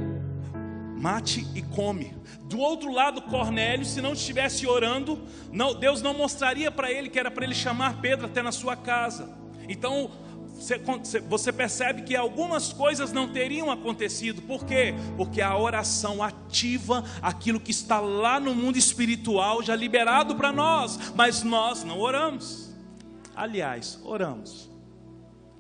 mate 0.97 1.47
e 1.55 1.63
come. 1.63 2.17
Do 2.45 2.59
outro 2.59 2.93
lado, 2.93 3.23
Cornélio, 3.23 3.85
se 3.85 4.01
não 4.01 4.13
estivesse 4.13 4.67
orando, 4.67 5.21
não, 5.53 5.75
Deus 5.75 6.01
não 6.01 6.15
mostraria 6.15 6.71
para 6.71 6.91
ele 6.91 7.09
que 7.09 7.19
era 7.19 7.31
para 7.31 7.45
ele 7.45 7.55
chamar 7.55 8.01
Pedro 8.01 8.27
até 8.27 8.41
na 8.43 8.53
sua 8.53 8.77
casa. 8.77 9.37
Então, 9.69 10.11
você 11.29 11.53
percebe 11.53 12.03
que 12.03 12.17
algumas 12.17 12.73
coisas 12.73 13.13
não 13.13 13.29
teriam 13.31 13.71
acontecido, 13.71 14.41
por 14.43 14.65
quê? 14.65 14.95
Porque 15.17 15.43
a 15.43 15.57
oração 15.57 16.23
ativa 16.23 17.05
aquilo 17.21 17.61
que 17.61 17.71
está 17.71 18.01
lá 18.01 18.41
no 18.41 18.55
mundo 18.55 18.79
espiritual, 18.79 19.63
já 19.63 19.77
liberado 19.77 20.35
para 20.35 20.51
nós, 20.53 21.13
mas 21.15 21.43
nós 21.43 21.85
não 21.85 22.01
oramos. 22.01 22.75
Aliás, 23.35 24.01
oramos 24.03 24.71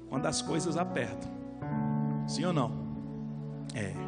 quando 0.08 0.24
as 0.26 0.40
coisas 0.40 0.78
apertam, 0.78 1.30
sim 2.26 2.44
ou 2.44 2.52
não? 2.52 2.86
É. 3.74 4.05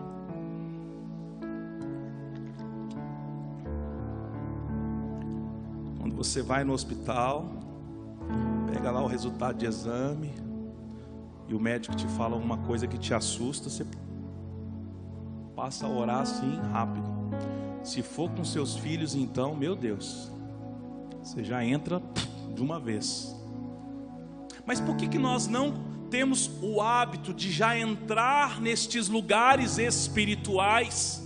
você 6.19 6.43
vai 6.43 6.65
no 6.65 6.73
hospital, 6.73 7.47
pega 8.75 8.91
lá 8.91 9.01
o 9.01 9.07
resultado 9.07 9.57
de 9.57 9.67
exame, 9.67 10.35
e 11.47 11.55
o 11.55 11.61
médico 11.61 11.95
te 11.95 12.09
fala 12.09 12.35
uma 12.35 12.59
coisa 12.59 12.89
que 12.89 12.99
te 12.99 13.15
assusta, 13.15 13.71
você 13.71 13.87
passa 15.55 15.87
a 15.87 15.89
orar 15.89 16.23
assim 16.23 16.59
rápido. 16.73 17.07
Se 17.85 18.03
for 18.03 18.29
com 18.31 18.45
seus 18.45 18.77
filhos, 18.77 19.15
então, 19.15 19.55
meu 19.55 19.77
Deus, 19.77 20.29
você 21.23 21.45
já 21.45 21.65
entra 21.65 22.03
de 22.53 22.61
uma 22.61 22.81
vez. 22.81 23.33
Mas 24.67 24.81
por 24.81 24.97
que, 24.97 25.07
que 25.07 25.21
nós 25.21 25.47
não 25.47 25.73
temos 26.11 26.51
o 26.61 26.81
hábito 26.81 27.33
de 27.33 27.53
já 27.53 27.79
entrar 27.79 28.61
nestes 28.61 29.09
lugares 29.09 29.79
espirituais? 29.79 31.25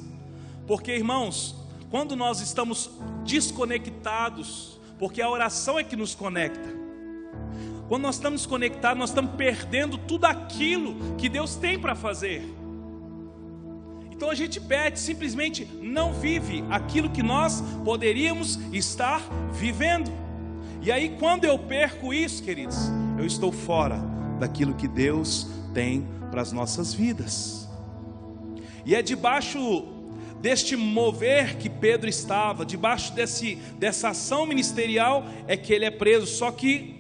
Porque, 0.66 0.94
irmãos, 0.94 1.56
quando 1.90 2.14
nós 2.14 2.42
estamos 2.42 2.90
desconectados 3.24 4.81
porque 4.98 5.20
a 5.20 5.28
oração 5.28 5.78
é 5.78 5.84
que 5.84 5.96
nos 5.96 6.14
conecta. 6.14 6.68
Quando 7.88 8.02
nós 8.02 8.14
estamos 8.14 8.46
conectados, 8.46 8.98
nós 8.98 9.10
estamos 9.10 9.32
perdendo 9.36 9.98
tudo 9.98 10.24
aquilo 10.24 11.14
que 11.16 11.28
Deus 11.28 11.56
tem 11.56 11.78
para 11.78 11.94
fazer. 11.94 12.42
Então 14.10 14.30
a 14.30 14.34
gente 14.34 14.60
perde, 14.60 15.00
simplesmente 15.00 15.64
não 15.80 16.12
vive 16.12 16.64
aquilo 16.70 17.10
que 17.10 17.22
nós 17.22 17.62
poderíamos 17.84 18.56
estar 18.72 19.20
vivendo. 19.52 20.12
E 20.80 20.90
aí, 20.90 21.16
quando 21.18 21.44
eu 21.44 21.58
perco 21.58 22.14
isso, 22.14 22.42
queridos, 22.42 22.76
eu 23.18 23.26
estou 23.26 23.52
fora 23.52 23.98
daquilo 24.38 24.74
que 24.74 24.88
Deus 24.88 25.48
tem 25.74 26.06
para 26.30 26.40
as 26.40 26.52
nossas 26.52 26.94
vidas. 26.94 27.68
E 28.86 28.94
é 28.94 29.02
debaixo 29.02 29.88
deste 30.42 30.74
mover 30.74 31.56
que 31.56 31.70
Pedro 31.70 32.10
estava, 32.10 32.66
debaixo 32.66 33.14
desse, 33.14 33.54
dessa 33.78 34.08
ação 34.08 34.44
ministerial, 34.44 35.24
é 35.46 35.56
que 35.56 35.72
ele 35.72 35.84
é 35.84 35.90
preso. 35.90 36.26
Só 36.26 36.50
que, 36.50 36.96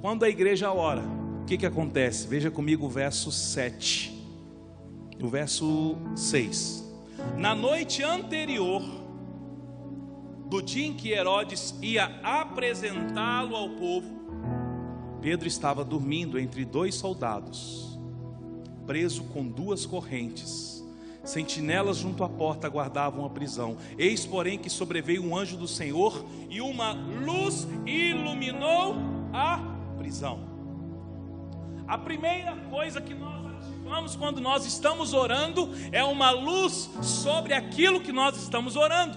quando 0.00 0.24
a 0.24 0.28
igreja 0.28 0.72
ora, 0.72 1.02
o 1.42 1.44
que, 1.46 1.56
que 1.56 1.64
acontece? 1.64 2.26
Veja 2.26 2.50
comigo 2.50 2.86
o 2.86 2.90
verso 2.90 3.30
7, 3.30 4.12
o 5.22 5.28
verso 5.28 5.96
6. 6.16 6.84
Na 7.38 7.54
noite 7.54 8.02
anterior, 8.02 8.82
do 10.46 10.60
dia 10.60 10.88
em 10.88 10.94
que 10.94 11.12
Herodes 11.12 11.76
ia 11.80 12.06
apresentá-lo 12.24 13.54
ao 13.54 13.70
povo, 13.70 14.20
Pedro 15.20 15.46
estava 15.46 15.84
dormindo 15.84 16.40
entre 16.40 16.64
dois 16.64 16.96
soldados, 16.96 17.96
preso 18.84 19.22
com 19.24 19.46
duas 19.46 19.86
correntes 19.86 20.71
Sentinelas 21.24 21.98
junto 21.98 22.24
à 22.24 22.28
porta 22.28 22.68
guardavam 22.68 23.24
a 23.24 23.30
prisão. 23.30 23.76
Eis, 23.96 24.26
porém, 24.26 24.58
que 24.58 24.68
sobreveio 24.68 25.24
um 25.24 25.36
anjo 25.36 25.56
do 25.56 25.68
Senhor 25.68 26.24
e 26.50 26.60
uma 26.60 26.92
luz 26.92 27.66
iluminou 27.86 28.96
a 29.32 29.60
prisão. 29.96 30.40
A 31.86 31.96
primeira 31.96 32.56
coisa 32.70 33.00
que 33.00 33.14
nós 33.14 33.46
ativamos 33.46 34.16
quando 34.16 34.40
nós 34.40 34.66
estamos 34.66 35.12
orando 35.12 35.70
é 35.92 36.02
uma 36.02 36.30
luz 36.30 36.90
sobre 37.02 37.54
aquilo 37.54 38.00
que 38.00 38.12
nós 38.12 38.36
estamos 38.36 38.74
orando. 38.74 39.16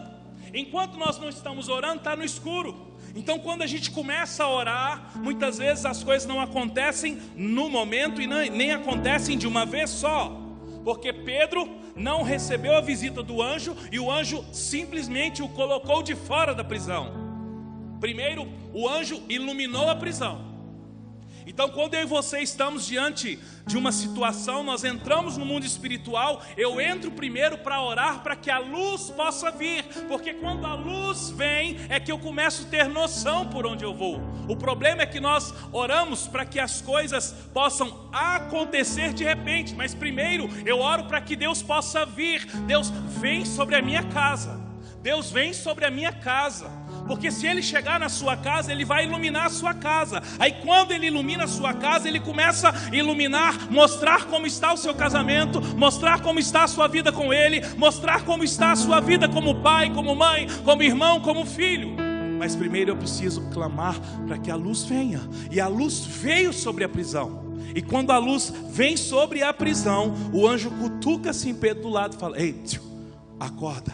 Enquanto 0.53 0.97
nós 0.97 1.17
não 1.17 1.27
estamos 1.27 1.69
orando, 1.69 1.97
está 1.97 2.15
no 2.15 2.23
escuro. 2.23 2.93
Então, 3.15 3.39
quando 3.39 3.61
a 3.61 3.67
gente 3.67 3.89
começa 3.91 4.43
a 4.43 4.49
orar, 4.49 5.11
muitas 5.15 5.57
vezes 5.57 5.85
as 5.85 6.03
coisas 6.03 6.27
não 6.27 6.39
acontecem 6.39 7.19
no 7.35 7.69
momento 7.69 8.21
e 8.21 8.27
nem 8.27 8.73
acontecem 8.73 9.37
de 9.37 9.47
uma 9.47 9.65
vez 9.65 9.89
só 9.89 10.45
porque 10.85 11.11
Pedro 11.11 11.67
não 11.95 12.23
recebeu 12.23 12.75
a 12.75 12.81
visita 12.81 13.23
do 13.23 13.41
anjo 13.41 13.75
e 13.91 13.99
o 13.99 14.11
anjo 14.11 14.43
simplesmente 14.51 15.41
o 15.41 15.49
colocou 15.49 16.03
de 16.03 16.13
fora 16.15 16.53
da 16.53 16.63
prisão. 16.63 17.13
Primeiro, 17.99 18.47
o 18.73 18.87
anjo 18.87 19.23
iluminou 19.29 19.89
a 19.89 19.95
prisão. 19.95 20.54
Então, 21.45 21.69
quando 21.69 21.93
eu 21.93 22.01
e 22.01 22.05
você 22.05 22.39
estamos 22.39 22.85
diante 22.85 23.39
de 23.67 23.77
uma 23.77 23.91
situação, 23.91 24.63
nós 24.63 24.83
entramos 24.83 25.37
no 25.37 25.45
mundo 25.45 25.65
espiritual, 25.65 26.43
eu 26.57 26.81
entro 26.81 27.11
primeiro 27.11 27.57
para 27.59 27.81
orar 27.81 28.23
para 28.23 28.35
que 28.35 28.49
a 28.49 28.57
luz 28.57 29.09
possa 29.11 29.51
vir, 29.51 29.83
porque 30.07 30.33
quando 30.33 30.65
a 30.65 30.73
luz 30.73 31.29
vem, 31.29 31.77
é 31.89 31.99
que 31.99 32.11
eu 32.11 32.17
começo 32.17 32.63
a 32.63 32.69
ter 32.69 32.87
noção 32.87 33.47
por 33.47 33.65
onde 33.65 33.83
eu 33.83 33.93
vou. 33.93 34.21
O 34.47 34.55
problema 34.55 35.03
é 35.03 35.05
que 35.05 35.19
nós 35.19 35.53
oramos 35.71 36.27
para 36.27 36.45
que 36.45 36.59
as 36.59 36.81
coisas 36.81 37.31
possam 37.53 38.09
acontecer 38.11 39.13
de 39.13 39.23
repente, 39.23 39.75
mas 39.75 39.93
primeiro 39.93 40.49
eu 40.65 40.79
oro 40.79 41.05
para 41.05 41.21
que 41.21 41.35
Deus 41.35 41.61
possa 41.61 42.05
vir. 42.05 42.45
Deus 42.67 42.89
vem 43.19 43.45
sobre 43.45 43.75
a 43.75 43.81
minha 43.81 44.03
casa. 44.03 44.63
Deus 45.01 45.29
vem 45.31 45.53
sobre 45.53 45.85
a 45.85 45.91
minha 45.91 46.11
casa. 46.11 46.84
Porque 47.07 47.31
se 47.31 47.45
ele 47.45 47.61
chegar 47.61 47.99
na 47.99 48.09
sua 48.09 48.35
casa, 48.35 48.71
ele 48.71 48.83
vai 48.83 49.05
iluminar 49.05 49.45
a 49.45 49.49
sua 49.49 49.73
casa. 49.73 50.21
Aí 50.39 50.53
quando 50.63 50.91
ele 50.91 51.07
ilumina 51.07 51.43
a 51.43 51.47
sua 51.47 51.73
casa, 51.73 52.07
ele 52.07 52.19
começa 52.19 52.69
a 52.69 52.95
iluminar, 52.95 53.71
mostrar 53.71 54.25
como 54.25 54.47
está 54.47 54.73
o 54.73 54.77
seu 54.77 54.93
casamento, 54.93 55.61
mostrar 55.77 56.21
como 56.21 56.39
está 56.39 56.63
a 56.63 56.67
sua 56.67 56.87
vida 56.87 57.11
com 57.11 57.33
ele, 57.33 57.61
mostrar 57.77 58.23
como 58.23 58.43
está 58.43 58.71
a 58.71 58.75
sua 58.75 58.99
vida 58.99 59.29
como 59.29 59.61
pai, 59.61 59.93
como 59.93 60.15
mãe, 60.15 60.47
como 60.63 60.81
irmão, 60.81 61.21
como 61.21 61.45
filho. 61.45 61.95
Mas 62.37 62.55
primeiro 62.55 62.91
eu 62.91 62.97
preciso 62.97 63.41
clamar 63.51 63.99
para 64.27 64.37
que 64.37 64.51
a 64.51 64.55
luz 64.55 64.83
venha. 64.83 65.21
E 65.51 65.59
a 65.59 65.67
luz 65.67 65.99
veio 65.99 66.51
sobre 66.51 66.83
a 66.83 66.89
prisão. 66.89 67.45
E 67.73 67.81
quando 67.81 68.11
a 68.11 68.17
luz 68.17 68.53
vem 68.69 68.97
sobre 68.97 69.41
a 69.43 69.53
prisão, 69.53 70.13
o 70.33 70.47
anjo 70.47 70.71
cutuca 70.71 71.31
Pedro 71.59 71.83
do 71.83 71.89
lado 71.89 72.15
e 72.15 72.19
fala: 72.19 72.39
Ei, 72.39 72.61
acorda, 73.39 73.93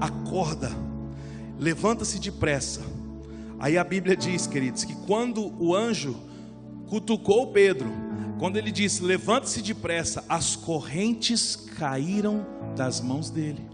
acorda 0.00 0.91
levanta-se 1.62 2.18
depressa. 2.18 2.80
Aí 3.58 3.78
a 3.78 3.84
Bíblia 3.84 4.16
diz, 4.16 4.46
queridos, 4.46 4.84
que 4.84 4.94
quando 5.06 5.54
o 5.62 5.74
anjo 5.74 6.16
cutucou 6.88 7.52
Pedro, 7.52 7.88
quando 8.38 8.56
ele 8.56 8.72
disse: 8.72 9.04
Levante-se 9.04 9.62
depressa, 9.62 10.24
as 10.28 10.56
correntes 10.56 11.54
caíram 11.54 12.44
das 12.76 13.00
mãos 13.00 13.30
dele. 13.30 13.64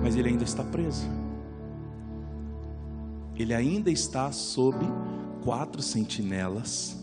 Mas 0.00 0.14
ele 0.14 0.28
ainda 0.28 0.44
está 0.44 0.62
preso. 0.62 1.08
Ele 3.34 3.52
ainda 3.52 3.90
está 3.90 4.30
sob 4.30 4.78
quatro 5.42 5.82
sentinelas. 5.82 6.96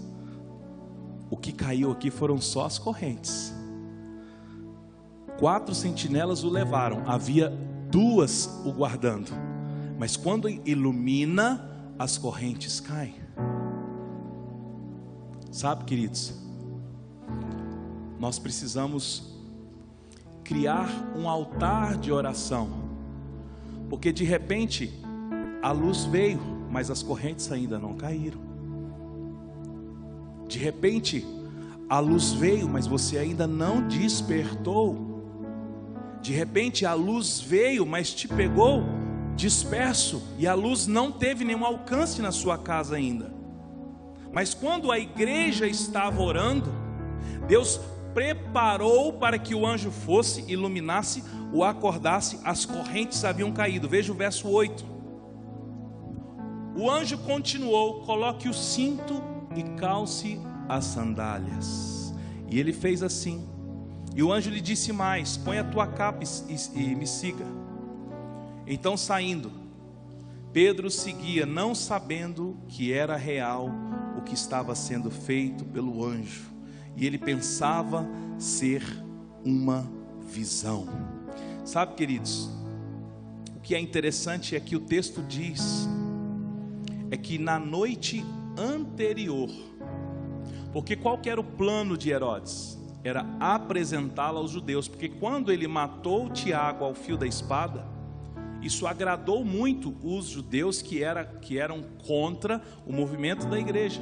O 1.29 1.35
que 1.35 1.51
caiu 1.51 1.91
aqui 1.91 2.09
foram 2.09 2.39
só 2.39 2.65
as 2.65 2.79
correntes. 2.79 3.53
Quatro 5.37 5.75
sentinelas 5.75 6.45
o 6.45 6.49
levaram, 6.49 7.03
havia 7.05 7.51
duas 7.91 8.47
o 8.65 8.71
guardando. 8.71 9.31
Mas 9.99 10.17
quando 10.17 10.49
ilumina, 10.49 11.93
as 11.99 12.17
correntes 12.17 12.79
caem. 12.79 13.15
Sabe, 15.51 15.83
queridos, 15.83 16.33
nós 18.17 18.39
precisamos 18.39 19.35
criar 20.43 20.89
um 21.15 21.29
altar 21.29 21.97
de 21.97 22.11
oração, 22.11 22.69
porque 23.89 24.11
de 24.11 24.23
repente 24.23 24.91
a 25.61 25.71
luz 25.71 26.05
veio, 26.05 26.39
mas 26.71 26.89
as 26.89 27.03
correntes 27.03 27.51
ainda 27.51 27.77
não 27.77 27.93
caíram. 27.93 28.39
De 30.47 30.57
repente 30.57 31.25
a 31.89 31.99
luz 31.99 32.31
veio, 32.31 32.69
mas 32.69 32.87
você 32.87 33.17
ainda 33.17 33.45
não 33.45 33.85
despertou. 33.87 35.10
De 36.21 36.33
repente 36.33 36.85
a 36.85 36.93
luz 36.93 37.39
veio, 37.39 37.85
mas 37.85 38.13
te 38.13 38.27
pegou 38.27 38.83
disperso 39.35 40.21
e 40.37 40.45
a 40.45 40.53
luz 40.53 40.85
não 40.85 41.11
teve 41.11 41.43
nenhum 41.43 41.65
alcance 41.65 42.21
na 42.21 42.31
sua 42.31 42.57
casa 42.57 42.95
ainda. 42.95 43.33
Mas 44.31 44.53
quando 44.53 44.91
a 44.91 44.99
igreja 44.99 45.67
estava 45.67 46.21
orando, 46.21 46.71
Deus 47.47 47.79
preparou 48.13 49.13
para 49.13 49.39
que 49.39 49.55
o 49.55 49.65
anjo 49.65 49.91
fosse, 49.91 50.43
iluminasse, 50.47 51.23
o 51.51 51.63
acordasse, 51.63 52.39
as 52.43 52.65
correntes 52.65 53.23
haviam 53.25 53.51
caído. 53.51 53.89
Veja 53.89 54.11
o 54.11 54.15
verso 54.15 54.47
8. 54.47 54.85
O 56.77 56.89
anjo 56.89 57.17
continuou: 57.19 58.01
coloque 58.01 58.47
o 58.47 58.53
cinto 58.53 59.21
e 59.55 59.63
calce 59.77 60.39
as 60.69 60.85
sandálias. 60.85 62.13
E 62.49 62.59
ele 62.59 62.73
fez 62.73 63.03
assim. 63.03 63.47
E 64.15 64.21
o 64.21 64.31
anjo 64.31 64.49
lhe 64.49 64.61
disse 64.61 64.91
mais: 64.91 65.37
põe 65.37 65.57
a 65.57 65.63
tua 65.63 65.87
capa 65.87 66.23
e, 66.23 66.79
e, 66.79 66.95
me 66.95 67.07
siga. 67.07 67.45
Então 68.67 68.97
saindo, 68.97 69.51
Pedro 70.53 70.89
seguia, 70.89 71.45
não 71.45 71.73
sabendo 71.73 72.57
que 72.67 72.91
era 72.91 73.15
real 73.15 73.69
o 74.17 74.21
que 74.21 74.33
estava 74.33 74.75
sendo 74.75 75.09
feito 75.09 75.63
pelo 75.65 76.05
anjo, 76.05 76.51
e 76.95 77.05
ele 77.05 77.17
pensava 77.17 78.07
ser 78.37 78.83
uma 79.43 79.89
visão. 80.21 80.87
Sabe, 81.63 81.95
queridos, 81.95 82.49
o 83.55 83.59
que 83.59 83.73
é 83.73 83.79
interessante 83.79 84.55
é 84.55 84.59
que 84.59 84.75
o 84.75 84.79
texto 84.79 85.21
diz 85.23 85.87
é 87.09 87.17
que 87.17 87.37
na 87.37 87.59
noite 87.59 88.25
anterior, 88.57 89.49
porque 90.73 90.95
qual 90.95 91.19
era 91.25 91.39
o 91.39 91.43
plano 91.43 91.97
de 91.97 92.09
Herodes? 92.09 92.80
Era 93.03 93.25
apresentá-la 93.39 94.39
aos 94.39 94.51
judeus, 94.51 94.87
porque 94.87 95.09
quando 95.09 95.51
ele 95.51 95.67
matou 95.67 96.29
Tiago 96.29 96.85
ao 96.85 96.93
fio 96.93 97.17
da 97.17 97.25
espada, 97.25 97.85
isso 98.61 98.85
agradou 98.85 99.43
muito 99.43 99.95
os 100.03 100.27
judeus 100.27 100.81
que, 100.81 101.03
era, 101.03 101.25
que 101.25 101.57
eram 101.57 101.83
contra 102.05 102.61
o 102.85 102.93
movimento 102.93 103.47
da 103.47 103.59
igreja. 103.59 104.01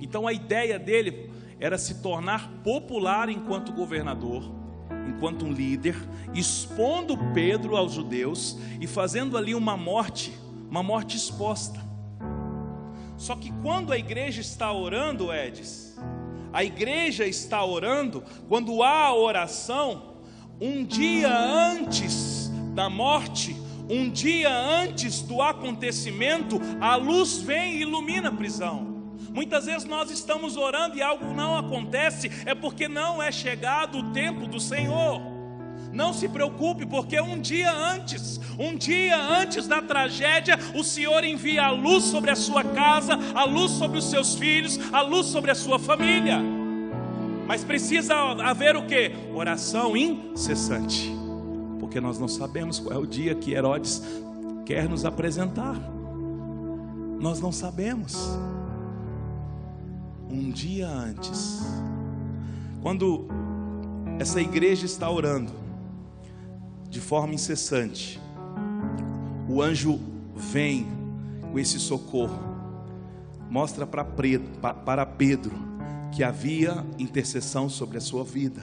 Então 0.00 0.28
a 0.28 0.32
ideia 0.32 0.78
dele 0.78 1.30
era 1.58 1.76
se 1.76 2.02
tornar 2.02 2.48
popular 2.62 3.28
enquanto 3.28 3.72
governador, 3.72 4.44
enquanto 5.08 5.44
um 5.44 5.52
líder, 5.52 5.96
expondo 6.32 7.18
Pedro 7.32 7.76
aos 7.76 7.92
judeus 7.92 8.58
e 8.80 8.86
fazendo 8.86 9.36
ali 9.36 9.54
uma 9.54 9.76
morte, 9.76 10.32
uma 10.70 10.82
morte 10.82 11.16
exposta. 11.16 11.80
Só 13.16 13.34
que 13.34 13.52
quando 13.62 13.92
a 13.92 13.98
igreja 13.98 14.40
está 14.40 14.72
orando, 14.72 15.32
Edis, 15.32 15.83
a 16.54 16.62
igreja 16.62 17.26
está 17.26 17.64
orando, 17.64 18.22
quando 18.48 18.80
há 18.84 19.12
oração, 19.12 20.14
um 20.60 20.84
dia 20.84 21.36
antes 21.36 22.48
da 22.72 22.88
morte, 22.88 23.56
um 23.90 24.08
dia 24.08 24.56
antes 24.56 25.20
do 25.20 25.42
acontecimento, 25.42 26.60
a 26.80 26.94
luz 26.94 27.38
vem 27.38 27.74
e 27.74 27.80
ilumina 27.82 28.28
a 28.28 28.32
prisão. 28.32 29.12
Muitas 29.30 29.66
vezes 29.66 29.84
nós 29.84 30.12
estamos 30.12 30.56
orando 30.56 30.96
e 30.96 31.02
algo 31.02 31.34
não 31.34 31.58
acontece, 31.58 32.30
é 32.46 32.54
porque 32.54 32.86
não 32.86 33.20
é 33.20 33.32
chegado 33.32 33.98
o 33.98 34.12
tempo 34.12 34.46
do 34.46 34.60
Senhor. 34.60 35.33
Não 35.94 36.12
se 36.12 36.28
preocupe, 36.28 36.84
porque 36.84 37.18
um 37.20 37.40
dia 37.40 37.72
antes, 37.72 38.38
um 38.58 38.76
dia 38.76 39.16
antes 39.16 39.66
da 39.66 39.80
tragédia, 39.80 40.58
o 40.74 40.84
Senhor 40.84 41.24
envia 41.24 41.64
a 41.64 41.70
luz 41.70 42.04
sobre 42.04 42.30
a 42.30 42.36
sua 42.36 42.62
casa, 42.62 43.18
a 43.34 43.44
luz 43.44 43.70
sobre 43.70 43.98
os 43.98 44.10
seus 44.10 44.34
filhos, 44.34 44.78
a 44.92 45.00
luz 45.00 45.26
sobre 45.28 45.50
a 45.50 45.54
sua 45.54 45.78
família. 45.78 46.38
Mas 47.46 47.64
precisa 47.64 48.14
haver 48.14 48.76
o 48.76 48.86
que? 48.86 49.12
Oração 49.32 49.96
incessante 49.96 51.24
porque 51.94 52.00
nós 52.00 52.18
não 52.18 52.26
sabemos 52.26 52.80
qual 52.80 52.92
é 52.92 52.98
o 52.98 53.06
dia 53.06 53.36
que 53.36 53.52
Herodes 53.52 54.02
quer 54.66 54.88
nos 54.88 55.04
apresentar. 55.04 55.76
Nós 57.20 57.40
não 57.40 57.52
sabemos. 57.52 58.36
Um 60.28 60.50
dia 60.50 60.88
antes, 60.88 61.62
quando 62.82 63.28
essa 64.18 64.40
igreja 64.40 64.86
está 64.86 65.08
orando 65.08 65.52
de 66.94 67.00
forma 67.00 67.34
incessante, 67.34 68.20
o 69.48 69.60
anjo 69.60 69.98
vem 70.32 70.86
com 71.50 71.58
esse 71.58 71.80
socorro, 71.80 72.38
mostra 73.50 73.84
para 73.84 75.04
Pedro 75.04 75.56
que 76.12 76.22
havia 76.22 76.86
intercessão 76.96 77.68
sobre 77.68 77.98
a 77.98 78.00
sua 78.00 78.22
vida. 78.22 78.62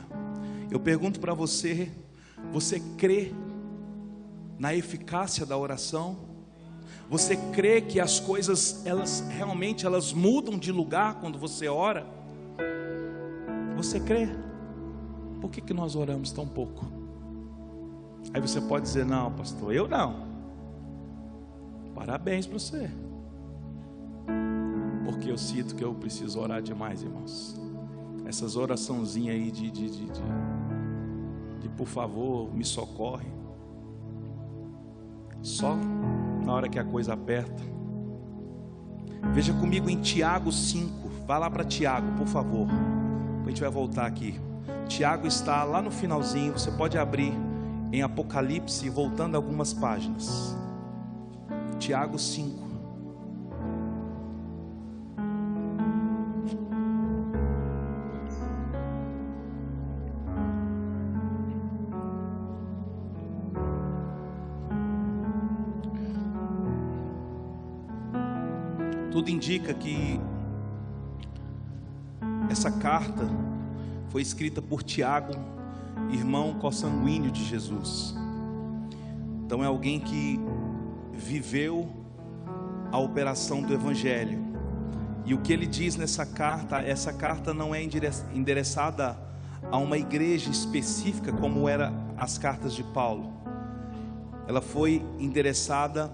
Eu 0.72 0.80
pergunto 0.80 1.20
para 1.20 1.34
você 1.34 1.92
você 2.54 2.80
crê 2.98 3.34
na 4.58 4.74
eficácia 4.74 5.46
da 5.46 5.58
oração? 5.58 6.18
Você 7.10 7.36
crê 7.52 7.82
que 7.82 8.00
as 8.00 8.22
coisas 8.22 8.86
elas 8.86 9.26
realmente 9.30 9.86
elas 9.86 10.14
mudam 10.14 10.58
de 10.58 10.72
lugar 10.72 11.16
quando 11.20 11.38
você 11.38 11.68
ora? 11.68 12.08
Você 13.76 14.00
crê? 14.00 14.30
Por 15.42 15.52
que, 15.52 15.60
que 15.60 15.74
nós 15.74 15.98
oramos 15.98 16.32
tão 16.32 16.48
pouco? 16.48 17.01
Aí 18.34 18.42
você 18.42 18.62
pode 18.62 18.86
dizer: 18.86 19.06
Não, 19.06 19.32
pastor, 19.32 19.74
eu 19.74 19.88
não. 19.88 20.32
Parabéns 21.96 22.48
para 22.48 22.58
você. 22.58 22.90
Porque 25.06 25.30
eu 25.30 25.38
sinto 25.38 25.76
que 25.76 25.84
eu 25.84 25.94
preciso 25.94 26.40
orar 26.40 26.62
demais, 26.62 27.04
irmãos. 27.04 27.60
Essas 28.26 28.56
oraçãozinhas 28.56 29.36
aí 29.36 29.52
de, 29.52 29.70
de, 29.70 29.90
de, 29.90 30.06
de 30.06 30.22
de 31.62 31.70
por 31.70 31.88
favor, 31.88 32.52
me 32.54 32.66
socorre. 32.66 33.28
Só 35.42 35.76
na 36.44 36.54
hora 36.54 36.68
que 36.68 36.80
a 36.80 36.84
coisa 36.84 37.14
aperta. 37.14 37.64
Veja 39.32 39.54
comigo 39.54 39.90
em 39.90 40.02
Tiago 40.02 40.52
5. 40.52 41.10
Vá 41.28 41.38
lá 41.38 41.50
para 41.50 41.64
Tiago, 41.64 42.18
por 42.18 42.28
favor. 42.28 42.68
A 43.46 43.50
gente 43.50 43.62
vai 43.62 43.70
voltar 43.70 44.08
aqui. 44.08 44.40
Tiago 44.88 45.28
está 45.28 45.64
lá 45.64 45.82
no 45.82 45.92
finalzinho. 45.92 46.54
Você 46.54 46.72
pode 46.72 46.98
abrir 46.98 47.34
em 47.92 48.02
Apocalipse, 48.02 48.90
voltando 48.90 49.36
algumas 49.36 49.74
páginas. 49.74 50.56
Tiago 51.78 52.18
5. 52.18 52.72
Tudo 69.12 69.30
indica 69.30 69.74
que 69.74 70.20
essa 72.50 72.72
carta 72.72 73.28
foi 74.10 74.22
escrita 74.22 74.62
por 74.62 74.82
Tiago, 74.82 75.34
irmão 76.10 76.54
consanguíneo 76.56 77.32
de 77.32 77.44
Jesus. 77.44 78.16
Então 79.46 79.64
é 79.64 79.68
alguém 79.68 80.00
que 80.00 80.40
viveu 81.14 81.90
a 82.92 82.98
operação 82.98 83.62
do 83.62 83.74
Evangelho. 83.74 84.40
E 85.26 85.34
o 85.34 85.42
que 85.42 85.54
ele 85.54 85.68
diz 85.68 85.96
nessa 85.96 86.26
carta, 86.26 86.80
essa 86.80 87.14
carta 87.14 87.54
não 87.54 87.76
é 87.76 87.82
endereçada 88.34 89.18
a 89.70 89.78
uma 89.78 89.98
igreja 89.98 90.50
específica 90.50 91.32
como 91.32 91.70
era 91.70 91.94
as 92.18 92.38
cartas 92.38 92.74
de 92.74 92.84
Paulo. 92.84 93.32
Ela 94.48 94.62
foi 94.62 95.06
endereçada 95.20 96.12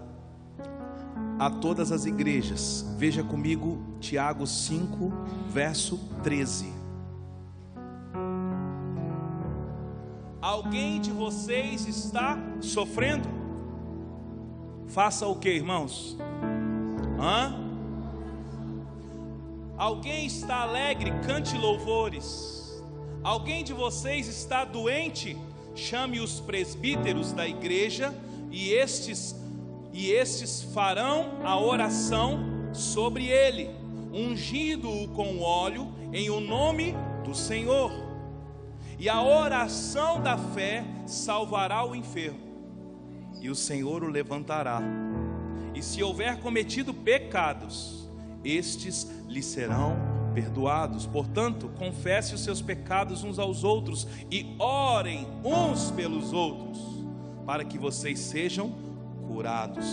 a 1.39 1.49
todas 1.49 1.91
as 1.91 2.05
igrejas. 2.05 2.85
Veja 2.97 3.23
comigo 3.23 3.81
Tiago 3.99 4.45
5, 4.45 5.11
verso 5.49 5.97
13. 6.23 6.76
Alguém 10.67 10.99
de 10.99 11.11
vocês 11.11 11.87
está 11.87 12.37
sofrendo? 12.59 13.25
Faça 14.87 15.25
o 15.25 15.37
que, 15.37 15.47
irmãos? 15.47 16.17
Hã? 17.17 17.55
Alguém 19.77 20.25
está 20.25 20.63
alegre? 20.63 21.13
Cante 21.25 21.57
louvores. 21.57 22.83
Alguém 23.23 23.63
de 23.63 23.71
vocês 23.71 24.27
está 24.27 24.65
doente? 24.65 25.37
Chame 25.73 26.19
os 26.19 26.41
presbíteros 26.41 27.31
da 27.31 27.47
igreja 27.47 28.13
e 28.51 28.73
estes 28.73 29.37
e 29.93 30.11
estes 30.11 30.63
farão 30.73 31.39
a 31.45 31.57
oração 31.57 32.73
sobre 32.73 33.27
ele, 33.27 33.69
ungindo-o 34.11 35.07
com 35.13 35.39
óleo 35.39 35.87
em 36.11 36.29
o 36.29 36.41
nome 36.41 36.93
do 37.23 37.33
Senhor. 37.33 38.06
E 38.99 39.07
a 39.07 39.21
oração 39.21 40.21
da 40.21 40.37
fé 40.37 40.83
salvará 41.05 41.85
o 41.85 41.95
enfermo, 41.95 42.39
e 43.39 43.49
o 43.49 43.55
Senhor 43.55 44.03
o 44.03 44.09
levantará. 44.09 44.81
E 45.75 45.83
se 45.83 46.01
houver 46.01 46.39
cometido 46.39 46.91
pecados, 46.93 48.09
estes 48.43 49.07
lhe 49.27 49.43
serão 49.43 49.95
perdoados. 50.33 51.05
Portanto, 51.05 51.69
confesse 51.77 52.33
os 52.33 52.43
seus 52.43 52.61
pecados 52.61 53.23
uns 53.23 53.37
aos 53.37 53.63
outros 53.63 54.07
e 54.31 54.55
orem 54.57 55.27
uns 55.43 55.91
pelos 55.91 56.33
outros, 56.33 56.79
para 57.45 57.63
que 57.63 57.77
vocês 57.77 58.19
sejam 58.19 58.71
curados. 59.27 59.85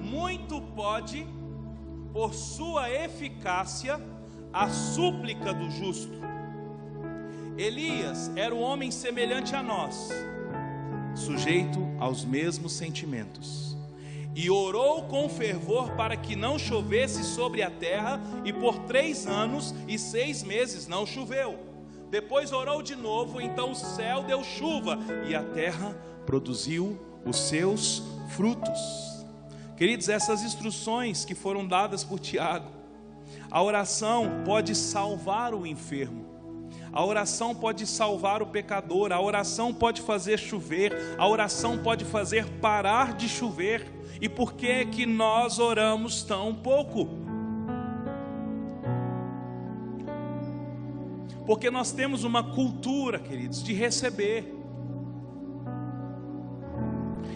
Muito 0.00 0.60
pode, 0.60 1.26
por 2.12 2.34
sua 2.34 2.90
eficácia, 2.90 4.00
a 4.52 4.68
súplica 4.68 5.54
do 5.54 5.70
justo. 5.70 6.21
Elias 7.56 8.30
era 8.34 8.54
um 8.54 8.62
homem 8.62 8.90
semelhante 8.90 9.54
a 9.54 9.62
nós, 9.62 10.08
sujeito 11.14 11.78
aos 11.98 12.24
mesmos 12.24 12.72
sentimentos, 12.72 13.76
e 14.34 14.48
orou 14.48 15.02
com 15.02 15.28
fervor 15.28 15.90
para 15.92 16.16
que 16.16 16.34
não 16.34 16.58
chovesse 16.58 17.22
sobre 17.22 17.62
a 17.62 17.70
terra, 17.70 18.18
e 18.44 18.52
por 18.52 18.78
três 18.80 19.26
anos 19.26 19.74
e 19.86 19.98
seis 19.98 20.42
meses 20.42 20.86
não 20.86 21.04
choveu. 21.04 21.58
Depois 22.10 22.52
orou 22.52 22.82
de 22.82 22.96
novo, 22.96 23.40
então 23.40 23.72
o 23.72 23.76
céu 23.76 24.22
deu 24.22 24.42
chuva, 24.42 24.98
e 25.28 25.34
a 25.34 25.42
terra 25.42 25.94
produziu 26.24 26.98
os 27.26 27.38
seus 27.38 28.02
frutos. 28.30 28.80
Queridos, 29.76 30.08
essas 30.08 30.42
instruções 30.42 31.24
que 31.24 31.34
foram 31.34 31.66
dadas 31.66 32.02
por 32.02 32.18
Tiago, 32.18 32.70
a 33.50 33.62
oração 33.62 34.42
pode 34.46 34.74
salvar 34.74 35.52
o 35.52 35.66
enfermo. 35.66 36.31
A 36.92 37.02
oração 37.02 37.54
pode 37.54 37.86
salvar 37.86 38.42
o 38.42 38.46
pecador, 38.46 39.12
a 39.12 39.20
oração 39.20 39.72
pode 39.72 40.02
fazer 40.02 40.38
chover, 40.38 40.92
a 41.16 41.26
oração 41.26 41.78
pode 41.78 42.04
fazer 42.04 42.46
parar 42.60 43.14
de 43.14 43.30
chover. 43.30 43.90
E 44.20 44.28
por 44.28 44.52
que 44.52 44.66
é 44.66 44.84
que 44.84 45.06
nós 45.06 45.58
oramos 45.58 46.22
tão 46.22 46.54
pouco? 46.54 47.08
Porque 51.46 51.70
nós 51.70 51.92
temos 51.92 52.24
uma 52.24 52.42
cultura, 52.42 53.18
queridos, 53.18 53.62
de 53.62 53.72
receber. 53.72 54.54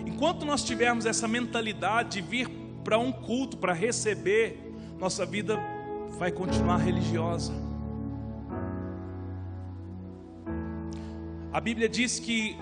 Enquanto 0.05 0.45
nós 0.45 0.63
tivermos 0.63 1.07
essa 1.07 1.27
mentalidade 1.27 2.21
de 2.21 2.21
vir 2.21 2.49
para 2.85 2.99
um 2.99 3.11
culto 3.11 3.57
para 3.57 3.73
receber, 3.73 4.73
nossa 4.99 5.25
vida 5.25 5.59
vai 6.19 6.31
continuar 6.31 6.77
religiosa. 6.77 7.66
A 11.57 11.61
Bíblia 11.61 11.89
diz 11.89 12.19
que 12.21 12.55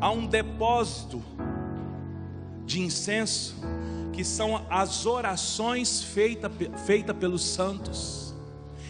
há 0.00 0.10
um 0.10 0.26
depósito 0.26 1.22
de 2.64 2.80
incenso 2.80 3.54
que 4.14 4.24
são 4.24 4.64
as 4.70 5.04
orações 5.04 6.02
feitas 6.02 6.50
feita 6.86 7.12
pelos 7.12 7.44
santos. 7.44 8.34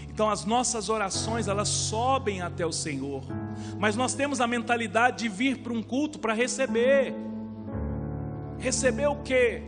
Então 0.08 0.30
as 0.30 0.44
nossas 0.44 0.88
orações, 0.88 1.48
elas 1.48 1.68
sobem 1.68 2.40
até 2.40 2.64
o 2.64 2.70
Senhor. 2.70 3.24
Mas 3.76 3.96
nós 3.96 4.14
temos 4.14 4.40
a 4.40 4.46
mentalidade 4.46 5.24
de 5.24 5.28
vir 5.28 5.64
para 5.64 5.72
um 5.72 5.82
culto 5.82 6.20
para 6.20 6.34
receber. 6.34 7.12
Receber 8.56 9.08
o 9.08 9.16
quê? 9.16 9.64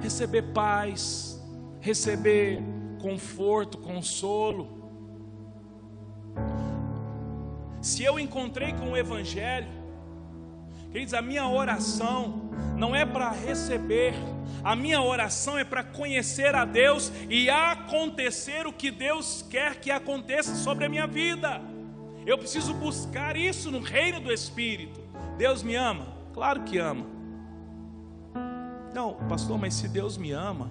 Receber 0.00 0.54
paz, 0.54 1.38
receber 1.78 2.62
conforto, 3.02 3.76
consolo. 3.76 4.77
Se 7.80 8.02
eu 8.02 8.18
encontrei 8.18 8.72
com 8.72 8.92
o 8.92 8.96
evangelho, 8.96 9.68
queridos, 10.90 11.14
a 11.14 11.22
minha 11.22 11.46
oração 11.46 12.50
não 12.76 12.94
é 12.94 13.06
para 13.06 13.30
receber 13.30 14.14
a 14.62 14.74
minha 14.74 15.00
oração 15.00 15.56
é 15.58 15.64
para 15.64 15.84
conhecer 15.84 16.54
a 16.54 16.64
Deus 16.64 17.12
e 17.30 17.48
acontecer 17.48 18.66
o 18.66 18.72
que 18.72 18.90
Deus 18.90 19.44
quer 19.48 19.76
que 19.76 19.90
aconteça 19.90 20.54
sobre 20.54 20.84
a 20.84 20.88
minha 20.88 21.06
vida. 21.06 21.60
Eu 22.26 22.36
preciso 22.36 22.74
buscar 22.74 23.36
isso 23.36 23.70
no 23.70 23.80
reino 23.80 24.20
do 24.20 24.32
Espírito. 24.32 25.00
Deus 25.36 25.62
me 25.62 25.74
ama? 25.74 26.06
Claro 26.34 26.62
que 26.64 26.78
ama. 26.78 27.06
Não, 28.92 29.14
pastor, 29.28 29.58
mas 29.58 29.74
se 29.74 29.88
Deus 29.88 30.18
me 30.18 30.32
ama, 30.32 30.70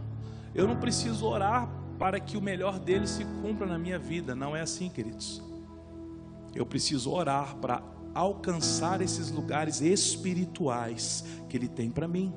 eu 0.54 0.68
não 0.68 0.76
preciso 0.76 1.26
orar 1.26 1.70
para 1.98 2.20
que 2.20 2.38
o 2.38 2.42
melhor 2.42 2.78
dele 2.78 3.08
se 3.08 3.24
cumpra 3.42 3.66
na 3.66 3.78
minha 3.78 3.98
vida. 3.98 4.36
Não 4.36 4.56
é 4.56 4.62
assim, 4.62 4.90
queridos. 4.90 5.42
Eu 6.58 6.66
preciso 6.66 7.12
orar 7.12 7.56
para 7.58 7.84
alcançar 8.16 9.00
esses 9.00 9.30
lugares 9.30 9.80
espirituais 9.80 11.24
que 11.48 11.56
Ele 11.56 11.68
tem 11.68 11.92
para 11.92 12.08
mim. 12.08 12.34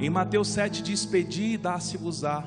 Em 0.00 0.08
Mateus 0.08 0.48
7 0.48 0.82
diz: 0.82 1.04
Pedi 1.04 1.52
e 1.52 1.58
dá-se-vos-á, 1.58 2.40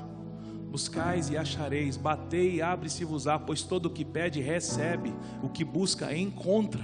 buscais 0.72 1.30
e 1.30 1.38
achareis, 1.38 1.98
batei 1.98 2.56
e 2.56 2.62
abre-se-vos-á, 2.64 3.38
pois 3.38 3.62
todo 3.62 3.86
o 3.86 3.90
que 3.92 4.04
pede 4.04 4.42
recebe, 4.42 5.14
o 5.44 5.50
que 5.50 5.64
busca 5.64 6.16
encontra. 6.18 6.84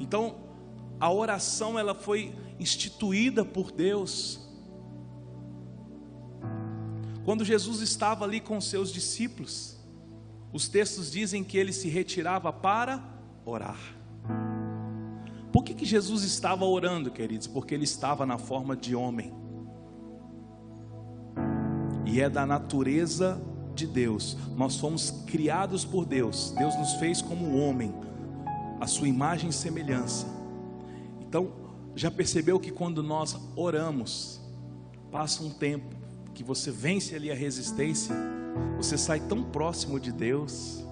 Então, 0.00 0.36
a 0.98 1.12
oração 1.12 1.78
ela 1.78 1.94
foi 1.94 2.34
instituída 2.58 3.44
por 3.44 3.70
Deus. 3.70 4.48
Quando 7.22 7.44
Jesus 7.44 7.82
estava 7.82 8.24
ali 8.24 8.40
com 8.40 8.58
seus 8.62 8.90
discípulos, 8.90 9.79
os 10.52 10.68
textos 10.68 11.10
dizem 11.10 11.44
que 11.44 11.56
ele 11.56 11.72
se 11.72 11.88
retirava 11.88 12.52
para 12.52 13.02
orar. 13.44 13.78
Por 15.52 15.64
que, 15.64 15.74
que 15.74 15.84
Jesus 15.84 16.22
estava 16.22 16.64
orando, 16.64 17.10
queridos? 17.10 17.46
Porque 17.46 17.74
ele 17.74 17.84
estava 17.84 18.24
na 18.24 18.38
forma 18.38 18.76
de 18.76 18.94
homem. 18.94 19.32
E 22.06 22.20
é 22.20 22.28
da 22.28 22.46
natureza 22.46 23.40
de 23.74 23.86
Deus. 23.86 24.36
Nós 24.56 24.76
fomos 24.76 25.10
criados 25.26 25.84
por 25.84 26.04
Deus. 26.04 26.52
Deus 26.56 26.76
nos 26.76 26.94
fez 26.94 27.20
como 27.22 27.56
homem, 27.56 27.92
a 28.80 28.86
sua 28.86 29.08
imagem 29.08 29.50
e 29.50 29.52
semelhança. 29.52 30.26
Então, 31.20 31.52
já 31.94 32.10
percebeu 32.10 32.58
que 32.58 32.70
quando 32.70 33.02
nós 33.02 33.36
oramos, 33.56 34.40
passa 35.10 35.42
um 35.42 35.50
tempo 35.50 35.99
que 36.40 36.44
você 36.44 36.70
vence 36.70 37.14
ali 37.14 37.30
a 37.30 37.34
resistência, 37.34 38.16
você 38.78 38.96
sai 38.96 39.20
tão 39.20 39.42
próximo 39.42 40.00
de 40.00 40.10
Deus, 40.10 40.82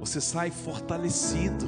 você 0.00 0.20
sai 0.20 0.50
fortalecido 0.50 1.64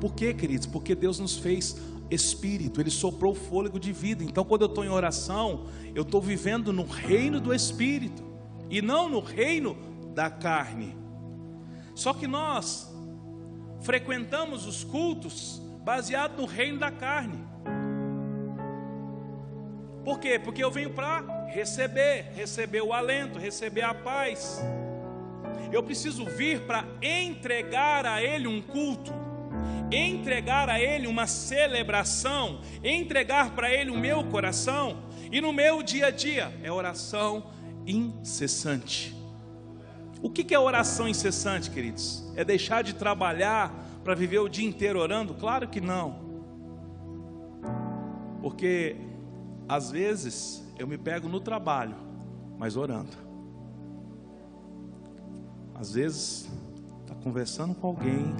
por 0.00 0.14
quê, 0.14 0.34
queridos? 0.34 0.66
Porque 0.66 0.96
Deus 0.96 1.20
nos 1.20 1.38
fez 1.38 1.76
espírito, 2.10 2.80
Ele 2.80 2.90
soprou 2.90 3.36
fôlego 3.36 3.78
de 3.78 3.92
vida. 3.92 4.24
Então, 4.24 4.44
quando 4.44 4.62
eu 4.62 4.66
estou 4.66 4.84
em 4.84 4.88
oração, 4.88 5.66
eu 5.94 6.02
estou 6.02 6.20
vivendo 6.20 6.72
no 6.72 6.84
reino 6.84 7.40
do 7.40 7.54
espírito 7.54 8.24
e 8.68 8.82
não 8.82 9.08
no 9.08 9.20
reino 9.20 9.76
da 10.12 10.28
carne. 10.28 10.96
Só 11.94 12.12
que 12.12 12.26
nós 12.26 12.92
frequentamos 13.80 14.66
os 14.66 14.82
cultos 14.82 15.62
baseado 15.84 16.36
no 16.36 16.46
reino 16.46 16.80
da 16.80 16.90
carne. 16.90 17.38
Por 20.04 20.18
quê? 20.18 20.36
Porque 20.38 20.62
eu 20.64 20.70
venho 20.70 20.90
para 20.90 21.43
receber, 21.54 22.32
receber 22.34 22.82
o 22.82 22.92
alento, 22.92 23.38
receber 23.38 23.82
a 23.82 23.94
paz. 23.94 24.60
Eu 25.72 25.82
preciso 25.82 26.26
vir 26.26 26.60
para 26.62 26.84
entregar 27.00 28.04
a 28.04 28.22
Ele 28.22 28.46
um 28.46 28.60
culto 28.60 29.24
entregar 29.92 30.68
a 30.68 30.80
Ele 30.80 31.06
uma 31.06 31.26
celebração, 31.26 32.60
entregar 32.82 33.54
para 33.54 33.72
Ele 33.72 33.90
o 33.90 33.98
meu 33.98 34.24
coração, 34.24 35.04
e 35.30 35.40
no 35.40 35.52
meu 35.52 35.82
dia 35.82 36.06
a 36.06 36.10
dia 36.10 36.52
é 36.62 36.70
oração 36.70 37.50
incessante. 37.86 39.14
O 40.22 40.30
que 40.30 40.54
é 40.54 40.58
oração 40.58 41.06
incessante, 41.06 41.70
queridos? 41.70 42.24
É 42.34 42.44
deixar 42.44 42.82
de 42.82 42.94
trabalhar 42.94 43.72
para 44.02 44.14
viver 44.14 44.38
o 44.38 44.48
dia 44.48 44.66
inteiro 44.66 44.98
orando? 44.98 45.34
Claro 45.34 45.68
que 45.68 45.80
não, 45.80 46.18
porque 48.40 48.96
às 49.68 49.90
vezes 49.90 50.63
eu 50.78 50.86
me 50.86 50.98
pego 50.98 51.28
no 51.28 51.40
trabalho, 51.40 51.96
mas 52.58 52.76
orando. 52.76 53.16
Às 55.74 55.94
vezes 55.94 56.48
está 57.02 57.14
conversando 57.14 57.74
com 57.74 57.88
alguém 57.88 58.34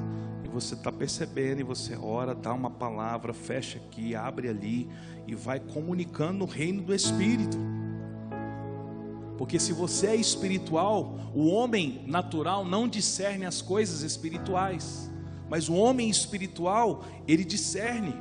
e 0.44 0.48
você 0.48 0.74
está 0.74 0.90
percebendo 0.90 1.60
e 1.60 1.64
você 1.64 1.96
ora, 1.96 2.34
dá 2.34 2.52
uma 2.52 2.70
palavra, 2.70 3.32
fecha 3.32 3.78
aqui, 3.78 4.14
abre 4.14 4.48
ali 4.48 4.88
e 5.26 5.34
vai 5.34 5.58
comunicando 5.60 6.44
o 6.44 6.46
reino 6.46 6.82
do 6.82 6.94
Espírito. 6.94 7.56
Porque 9.36 9.58
se 9.58 9.72
você 9.72 10.08
é 10.08 10.16
espiritual, 10.16 11.18
o 11.34 11.48
homem 11.48 12.04
natural 12.06 12.64
não 12.64 12.86
discerne 12.86 13.44
as 13.44 13.60
coisas 13.60 14.02
espirituais, 14.02 15.10
mas 15.48 15.68
o 15.68 15.74
homem 15.74 16.08
espiritual, 16.08 17.04
ele 17.26 17.44
discerne. 17.44 18.14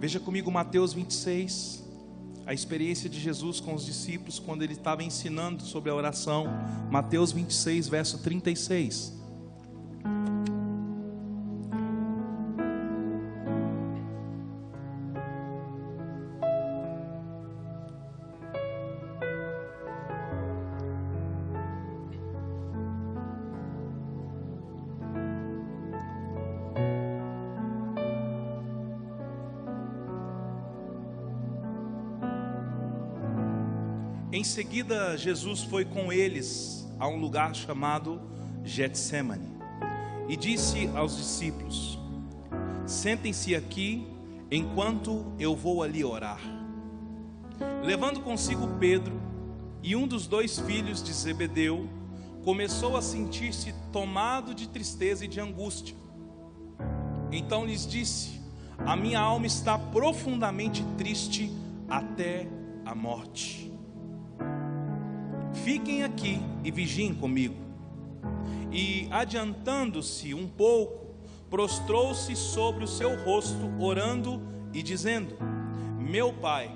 Veja 0.00 0.18
comigo 0.18 0.50
Mateus 0.50 0.94
26, 0.94 1.84
a 2.46 2.54
experiência 2.54 3.06
de 3.06 3.20
Jesus 3.20 3.60
com 3.60 3.74
os 3.74 3.84
discípulos 3.84 4.38
quando 4.38 4.62
ele 4.62 4.72
estava 4.72 5.04
ensinando 5.04 5.62
sobre 5.62 5.90
a 5.90 5.94
oração. 5.94 6.46
Mateus 6.90 7.32
26, 7.32 7.86
verso 7.86 8.16
36. 8.16 9.19
Seguida, 34.60 35.16
Jesus 35.16 35.62
foi 35.62 35.86
com 35.86 36.12
eles 36.12 36.86
a 36.98 37.08
um 37.08 37.18
lugar 37.18 37.54
chamado 37.54 38.20
Getsemane 38.62 39.56
e 40.28 40.36
disse 40.36 40.86
aos 40.94 41.16
discípulos: 41.16 41.98
Sentem-se 42.84 43.54
aqui 43.54 44.06
enquanto 44.50 45.24
eu 45.38 45.56
vou 45.56 45.82
ali 45.82 46.04
orar. 46.04 46.42
Levando 47.82 48.20
consigo 48.20 48.68
Pedro 48.78 49.18
e 49.82 49.96
um 49.96 50.06
dos 50.06 50.26
dois 50.26 50.58
filhos 50.58 51.02
de 51.02 51.14
Zebedeu, 51.14 51.88
começou 52.44 52.98
a 52.98 53.00
sentir-se 53.00 53.74
tomado 53.90 54.54
de 54.54 54.68
tristeza 54.68 55.24
e 55.24 55.28
de 55.28 55.40
angústia. 55.40 55.96
Então 57.32 57.64
lhes 57.64 57.86
disse: 57.86 58.38
A 58.76 58.94
minha 58.94 59.20
alma 59.20 59.46
está 59.46 59.78
profundamente 59.78 60.84
triste 60.98 61.50
até 61.88 62.46
a 62.84 62.94
morte. 62.94 63.69
Fiquem 65.70 66.02
aqui 66.02 66.40
e 66.64 66.70
vigiem 66.72 67.14
comigo. 67.14 67.54
E 68.72 69.06
adiantando-se 69.08 70.34
um 70.34 70.48
pouco, 70.48 71.14
prostrou-se 71.48 72.34
sobre 72.34 72.82
o 72.82 72.88
seu 72.88 73.16
rosto, 73.22 73.70
orando 73.78 74.42
e 74.74 74.82
dizendo: 74.82 75.36
Meu 75.96 76.32
pai, 76.32 76.72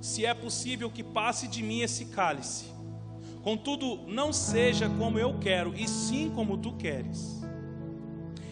se 0.00 0.26
é 0.26 0.34
possível 0.34 0.90
que 0.90 1.04
passe 1.04 1.46
de 1.46 1.62
mim 1.62 1.82
esse 1.82 2.06
cálice, 2.06 2.64
contudo, 3.40 3.98
não 4.08 4.32
seja 4.32 4.88
como 4.88 5.16
eu 5.16 5.38
quero, 5.38 5.72
e 5.76 5.86
sim 5.86 6.28
como 6.34 6.58
tu 6.58 6.72
queres. 6.72 7.40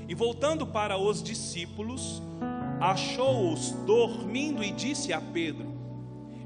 E 0.08 0.14
voltando 0.14 0.64
para 0.64 0.96
os 0.96 1.20
discípulos, 1.20 2.22
achou-os 2.80 3.72
dormindo 3.84 4.62
e 4.62 4.70
disse 4.70 5.12
a 5.12 5.20
Pedro: 5.20 5.66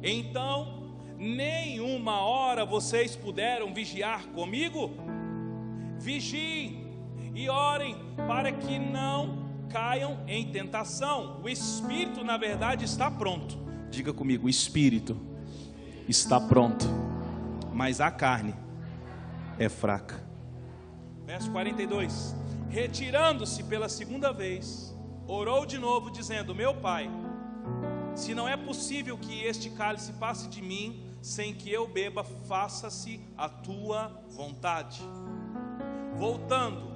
Então 0.03 0.84
nenhuma 1.19 2.21
hora 2.21 2.65
vocês 2.65 3.17
puderam 3.17 3.73
vigiar 3.73 4.27
comigo? 4.29 4.91
Vigiem 5.99 6.85
e 7.35 7.49
orem 7.49 7.97
para 8.27 8.53
que 8.53 8.79
não 8.79 9.45
caiam 9.69 10.21
em 10.27 10.51
tentação. 10.53 11.41
O 11.43 11.49
espírito, 11.49 12.23
na 12.23 12.37
verdade, 12.37 12.85
está 12.85 13.11
pronto. 13.11 13.59
Diga 13.91 14.13
comigo: 14.13 14.47
o 14.47 14.49
espírito 14.49 15.17
está 16.09 16.41
pronto, 16.41 16.87
mas 17.73 18.01
a 18.01 18.11
carne 18.11 18.55
é 19.59 19.69
fraca. 19.69 20.23
Verso 21.27 21.51
42: 21.51 22.35
Retirando-se 22.69 23.63
pela 23.65 23.89
segunda 23.89 24.33
vez, 24.33 24.95
orou 25.27 25.67
de 25.67 25.79
novo, 25.79 26.11
dizendo: 26.11 26.55
Meu 26.55 26.75
pai, 26.75 27.11
se 28.15 28.35
não 28.35 28.49
é 28.49 28.57
possível 28.57 29.19
que 29.19 29.43
este 29.43 29.71
cálice 29.71 30.13
passe 30.15 30.49
de 30.49 30.63
mim, 30.63 31.04
sem 31.25 31.55
que 31.55 31.73
eu 31.73 31.89
beba, 31.89 32.23
faça-se 32.23 33.19
a 33.35 33.49
tua 33.49 34.09
vontade. 34.29 35.01
Voltando, 36.19 36.93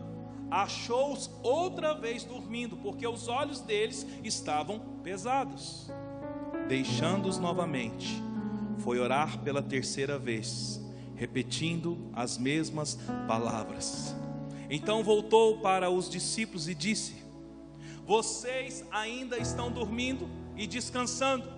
achou-os 0.51 1.31
outra 1.43 1.95
vez 1.95 2.25
dormindo, 2.25 2.77
porque 2.77 3.07
os 3.09 3.27
olhos 3.27 3.62
deles 3.62 4.07
estavam 4.23 4.81
pesados. 5.03 5.91
Deixando-os 6.69 7.38
novamente, 7.38 8.23
foi 8.81 8.99
orar 9.01 9.38
pela 9.38 9.62
terceira 9.62 10.19
vez, 10.19 10.79
repetindo 11.17 12.11
as 12.12 12.37
mesmas 12.37 12.99
palavras. 13.27 14.14
Então 14.69 15.03
voltou 15.03 15.61
para 15.61 15.88
os 15.88 16.11
discípulos 16.11 16.69
e 16.69 16.75
disse: 16.75 17.14
Vocês 18.07 18.85
ainda 18.91 19.38
estão 19.38 19.73
dormindo 19.73 20.29
e 20.55 20.67
descansando. 20.67 21.58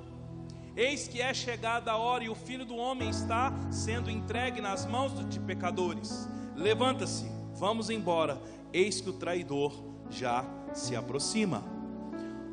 Eis 0.80 1.06
que 1.06 1.20
é 1.20 1.34
chegada 1.34 1.92
a 1.92 1.98
hora 1.98 2.24
e 2.24 2.30
o 2.30 2.34
filho 2.34 2.64
do 2.64 2.74
homem 2.74 3.10
está 3.10 3.52
sendo 3.70 4.10
entregue 4.10 4.62
nas 4.62 4.86
mãos 4.86 5.12
de 5.28 5.38
pecadores. 5.38 6.26
Levanta-se, 6.56 7.30
vamos 7.54 7.90
embora. 7.90 8.40
Eis 8.72 8.98
que 8.98 9.10
o 9.10 9.12
traidor 9.12 9.74
já 10.08 10.42
se 10.72 10.96
aproxima. 10.96 11.62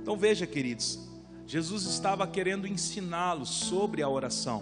Então 0.02 0.18
veja, 0.18 0.46
queridos, 0.46 1.08
Jesus 1.46 1.86
estava 1.86 2.28
querendo 2.28 2.68
ensiná-los 2.68 3.48
sobre 3.48 4.04
a 4.04 4.10
oração. 4.10 4.62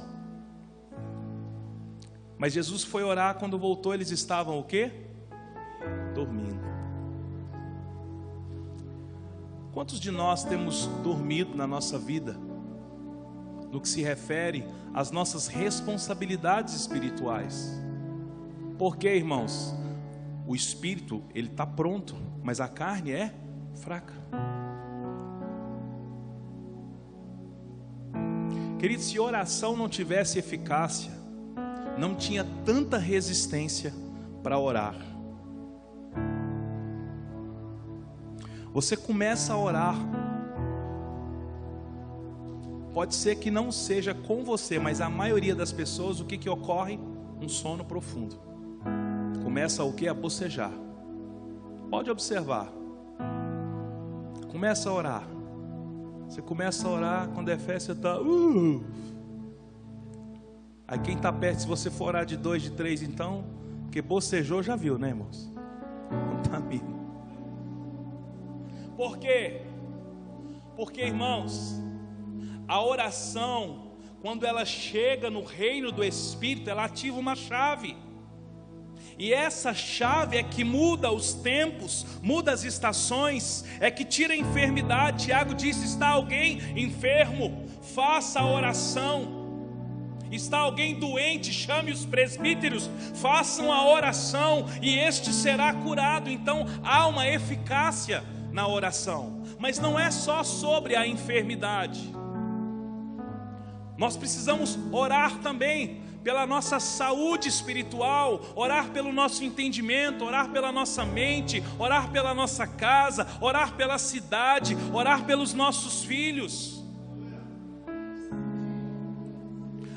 Mas 2.37 2.53
Jesus 2.53 2.83
foi 2.83 3.01
orar 3.01 3.39
quando 3.39 3.57
voltou, 3.57 3.95
eles 3.95 4.11
estavam 4.11 4.59
o 4.59 4.63
quê? 4.63 4.91
Dormindo. 6.13 6.63
Quantos 9.73 9.99
de 9.99 10.11
nós 10.11 10.43
temos 10.43 10.85
dormido 11.01 11.57
na 11.57 11.65
nossa 11.65 11.97
vida? 11.97 12.39
No 13.75 13.81
que 13.81 13.89
se 13.89 14.01
refere 14.01 14.65
às 14.93 15.11
nossas 15.11 15.47
responsabilidades 15.47 16.73
espirituais. 16.73 17.77
Porque, 18.77 19.13
irmãos, 19.13 19.75
o 20.47 20.55
espírito 20.55 21.21
ele 21.33 21.47
está 21.47 21.65
pronto, 21.65 22.15
mas 22.41 22.61
a 22.61 22.69
carne 22.69 23.11
é 23.11 23.33
fraca. 23.73 24.13
Querido, 28.79 29.01
se 29.01 29.19
oração 29.19 29.75
não 29.75 29.89
tivesse 29.89 30.39
eficácia, 30.39 31.11
não 31.97 32.15
tinha 32.15 32.45
tanta 32.63 32.97
resistência 32.97 33.93
para 34.41 34.57
orar. 34.57 34.95
Você 38.71 38.95
começa 38.95 39.53
a 39.53 39.57
orar 39.57 39.97
Pode 42.95 43.13
ser 43.13 43.35
que 43.35 43.51
não 43.51 43.73
seja 43.73 44.13
com 44.13 44.45
você, 44.45 44.79
mas 44.79 45.01
a 45.01 45.09
maioria 45.09 45.53
das 45.53 45.73
pessoas, 45.73 46.21
o 46.21 46.25
que, 46.25 46.37
que 46.37 46.49
ocorre? 46.49 46.97
Um 47.41 47.49
sono 47.49 47.83
profundo. 47.83 48.39
Começa 49.43 49.83
o 49.83 49.91
que? 49.91 50.07
A 50.07 50.13
bocejar. 50.13 50.71
Pode 51.89 52.09
observar. 52.09 52.71
Começa 54.49 54.89
a 54.89 54.93
orar. 54.93 55.27
Você 56.29 56.41
começa 56.41 56.87
a 56.87 56.91
orar, 56.91 57.27
quando 57.31 57.49
é 57.49 57.57
fé, 57.57 57.77
você 57.77 57.91
está. 57.91 58.17
Uh. 58.17 58.81
Aí 60.87 60.97
quem 60.99 61.17
está 61.17 61.33
perto, 61.33 61.63
se 61.63 61.67
você 61.67 61.91
for 61.91 62.05
orar 62.05 62.25
de 62.25 62.37
dois, 62.37 62.61
de 62.61 62.71
três, 62.71 63.03
então, 63.03 63.43
porque 63.81 64.01
bocejou 64.01 64.63
já 64.63 64.77
viu, 64.77 64.97
né, 64.97 65.09
irmãos? 65.09 65.51
Contamina. 66.29 66.95
Por 68.95 69.17
quê? 69.17 69.63
Porque, 70.77 71.01
irmãos, 71.01 71.83
a 72.67 72.83
oração, 72.83 73.91
quando 74.21 74.45
ela 74.45 74.65
chega 74.65 75.29
no 75.29 75.43
reino 75.43 75.91
do 75.91 76.03
Espírito, 76.03 76.69
ela 76.69 76.85
ativa 76.85 77.17
uma 77.17 77.35
chave. 77.35 77.95
E 79.17 79.33
essa 79.33 79.73
chave 79.73 80.37
é 80.37 80.43
que 80.43 80.63
muda 80.63 81.11
os 81.11 81.33
tempos, 81.33 82.05
muda 82.21 82.51
as 82.51 82.63
estações, 82.63 83.63
é 83.79 83.89
que 83.89 84.03
tira 84.03 84.33
a 84.33 84.37
enfermidade. 84.37 85.25
Tiago 85.25 85.53
disse: 85.53 85.85
está 85.85 86.09
alguém 86.09 86.59
enfermo, 86.75 87.65
faça 87.93 88.39
a 88.39 88.51
oração. 88.51 89.43
Está 90.31 90.57
alguém 90.57 90.99
doente, 90.99 91.53
chame 91.53 91.91
os 91.91 92.03
presbíteros, 92.03 92.89
façam 93.13 93.71
a 93.71 93.87
oração 93.87 94.65
e 94.81 94.97
este 94.97 95.31
será 95.31 95.71
curado. 95.73 96.29
Então 96.29 96.65
há 96.83 97.07
uma 97.07 97.27
eficácia 97.27 98.23
na 98.51 98.67
oração 98.67 99.45
mas 99.59 99.79
não 99.79 99.99
é 99.99 100.11
só 100.11 100.43
sobre 100.43 100.95
a 100.95 101.07
enfermidade. 101.07 102.13
Nós 103.97 104.17
precisamos 104.17 104.77
orar 104.91 105.39
também 105.39 106.01
pela 106.23 106.47
nossa 106.47 106.79
saúde 106.79 107.47
espiritual, 107.47 108.41
orar 108.55 108.89
pelo 108.89 109.13
nosso 109.13 109.43
entendimento, 109.43 110.25
orar 110.25 110.49
pela 110.49 110.71
nossa 110.71 111.05
mente, 111.05 111.63
orar 111.77 112.09
pela 112.11 112.33
nossa 112.33 112.65
casa, 112.65 113.27
orar 113.39 113.73
pela 113.73 113.99
cidade, 113.99 114.75
orar 114.91 115.23
pelos 115.23 115.53
nossos 115.53 116.03
filhos. 116.03 116.83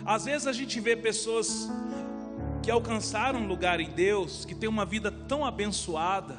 Às 0.04 0.26
vezes 0.26 0.46
a 0.46 0.52
gente 0.52 0.78
vê 0.80 0.94
pessoas 0.94 1.70
que 2.62 2.70
alcançaram 2.70 3.40
um 3.40 3.46
lugar 3.46 3.80
em 3.80 3.90
Deus, 3.90 4.44
que 4.44 4.54
têm 4.54 4.68
uma 4.68 4.84
vida 4.84 5.10
tão 5.10 5.44
abençoada, 5.46 6.38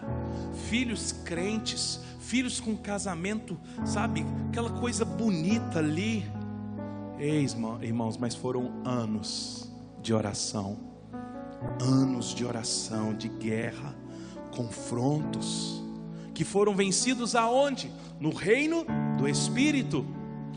filhos 0.69 1.11
crentes, 1.11 1.99
filhos 2.19 2.59
com 2.59 2.77
casamento, 2.77 3.59
sabe, 3.85 4.23
aquela 4.49 4.69
coisa 4.69 5.03
bonita 5.03 5.79
ali. 5.79 6.23
Eis, 7.19 7.53
irmãos, 7.81 8.15
mas 8.17 8.33
foram 8.33 8.71
anos 8.85 9.69
de 10.01 10.13
oração, 10.13 10.77
anos 11.81 12.33
de 12.33 12.45
oração, 12.45 13.13
de 13.13 13.27
guerra, 13.27 13.93
confrontos, 14.55 15.83
que 16.33 16.45
foram 16.45 16.73
vencidos 16.73 17.35
aonde? 17.35 17.91
No 18.21 18.33
reino 18.33 18.85
do 19.17 19.27
Espírito. 19.27 20.05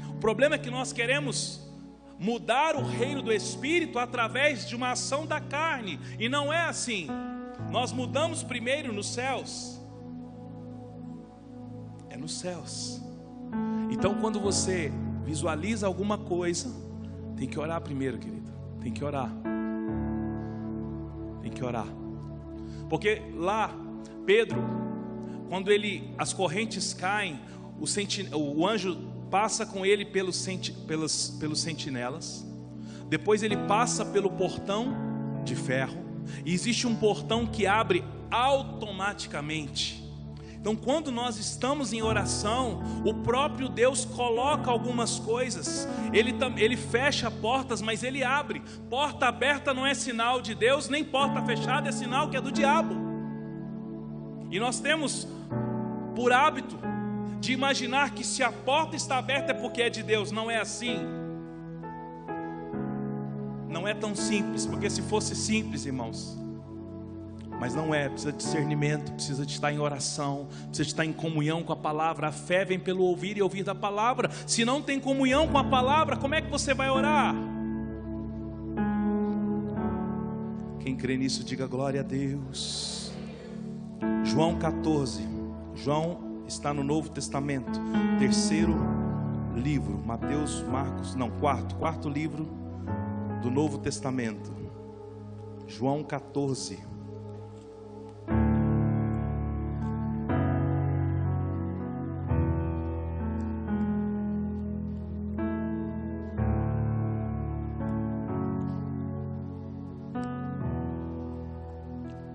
O 0.08 0.14
problema 0.20 0.54
é 0.54 0.58
que 0.58 0.70
nós 0.70 0.92
queremos 0.92 1.68
mudar 2.16 2.76
o 2.76 2.84
reino 2.84 3.22
do 3.22 3.32
Espírito 3.32 3.98
através 3.98 4.64
de 4.64 4.76
uma 4.76 4.92
ação 4.92 5.26
da 5.26 5.40
carne, 5.40 5.98
e 6.16 6.28
não 6.28 6.52
é 6.52 6.62
assim. 6.62 7.08
Nós 7.72 7.92
mudamos 7.92 8.44
primeiro 8.44 8.92
nos 8.92 9.12
céus, 9.12 9.80
é 12.08 12.16
nos 12.16 12.38
céus. 12.38 13.02
Então, 13.90 14.14
quando 14.20 14.38
você 14.38 14.92
visualiza 15.24 15.86
alguma 15.86 16.18
coisa, 16.18 16.72
tem 17.36 17.48
que 17.48 17.58
orar 17.58 17.80
primeiro, 17.80 18.18
querido. 18.18 18.50
Tem 18.80 18.92
que 18.92 19.04
orar. 19.04 19.30
Tem 21.40 21.50
que 21.50 21.64
orar. 21.64 21.86
Porque 22.88 23.22
lá, 23.34 23.74
Pedro, 24.26 24.60
quando 25.48 25.70
ele 25.70 26.12
as 26.18 26.32
correntes 26.32 26.92
caem, 26.92 27.40
o, 27.80 27.86
senti, 27.86 28.28
o 28.34 28.66
anjo 28.66 28.96
passa 29.30 29.64
com 29.64 29.84
ele 29.86 30.04
pelos, 30.04 30.36
senti, 30.36 30.72
pelos, 30.72 31.30
pelos 31.40 31.60
sentinelas, 31.60 32.46
depois 33.08 33.42
ele 33.42 33.56
passa 33.56 34.04
pelo 34.04 34.30
portão 34.30 34.94
de 35.44 35.54
ferro, 35.54 36.02
e 36.44 36.52
existe 36.52 36.86
um 36.86 36.94
portão 36.94 37.46
que 37.46 37.66
abre 37.66 38.04
automaticamente. 38.30 40.01
Então, 40.62 40.76
quando 40.76 41.10
nós 41.10 41.38
estamos 41.40 41.92
em 41.92 42.02
oração, 42.02 42.80
o 43.04 43.12
próprio 43.12 43.68
Deus 43.68 44.04
coloca 44.04 44.70
algumas 44.70 45.18
coisas, 45.18 45.88
ele, 46.12 46.32
ele 46.56 46.76
fecha 46.76 47.28
portas, 47.28 47.82
mas 47.82 48.04
ele 48.04 48.22
abre. 48.22 48.62
Porta 48.88 49.26
aberta 49.26 49.74
não 49.74 49.84
é 49.84 49.92
sinal 49.92 50.40
de 50.40 50.54
Deus, 50.54 50.88
nem 50.88 51.02
porta 51.02 51.42
fechada 51.42 51.88
é 51.88 51.92
sinal 51.92 52.30
que 52.30 52.36
é 52.36 52.40
do 52.40 52.52
diabo. 52.52 52.94
E 54.52 54.60
nós 54.60 54.78
temos 54.78 55.26
por 56.14 56.32
hábito 56.32 56.78
de 57.40 57.52
imaginar 57.52 58.12
que 58.12 58.22
se 58.22 58.44
a 58.44 58.52
porta 58.52 58.94
está 58.94 59.18
aberta 59.18 59.50
é 59.50 59.54
porque 59.54 59.82
é 59.82 59.90
de 59.90 60.04
Deus. 60.04 60.30
Não 60.30 60.48
é 60.48 60.60
assim. 60.60 60.96
Não 63.68 63.88
é 63.88 63.94
tão 63.94 64.14
simples, 64.14 64.64
porque 64.64 64.88
se 64.88 65.02
fosse 65.02 65.34
simples, 65.34 65.86
irmãos, 65.86 66.40
mas 67.62 67.76
não 67.76 67.94
é, 67.94 68.08
precisa 68.08 68.32
de 68.32 68.38
discernimento, 68.38 69.12
precisa 69.12 69.46
de 69.46 69.52
estar 69.52 69.72
em 69.72 69.78
oração, 69.78 70.48
precisa 70.64 70.82
de 70.82 70.90
estar 70.90 71.04
em 71.04 71.12
comunhão 71.12 71.62
com 71.62 71.72
a 71.72 71.76
palavra. 71.76 72.26
A 72.26 72.32
fé 72.32 72.64
vem 72.64 72.76
pelo 72.76 73.04
ouvir 73.04 73.36
e 73.36 73.42
ouvir 73.42 73.62
da 73.62 73.72
palavra. 73.72 74.28
Se 74.48 74.64
não 74.64 74.82
tem 74.82 74.98
comunhão 74.98 75.46
com 75.46 75.56
a 75.56 75.62
palavra, 75.62 76.16
como 76.16 76.34
é 76.34 76.42
que 76.42 76.50
você 76.50 76.74
vai 76.74 76.90
orar? 76.90 77.36
Quem 80.80 80.96
crê 80.96 81.16
nisso, 81.16 81.44
diga 81.44 81.64
glória 81.68 82.00
a 82.00 82.02
Deus. 82.02 83.12
João 84.24 84.58
14. 84.58 85.22
João 85.76 86.42
está 86.48 86.74
no 86.74 86.82
Novo 86.82 87.10
Testamento, 87.10 87.78
terceiro 88.18 88.74
livro, 89.54 90.02
Mateus, 90.04 90.64
Marcos, 90.64 91.14
não, 91.14 91.30
quarto, 91.30 91.76
quarto 91.76 92.08
livro 92.08 92.44
do 93.40 93.52
Novo 93.52 93.78
Testamento, 93.78 94.52
João 95.68 96.02
14. 96.02 96.90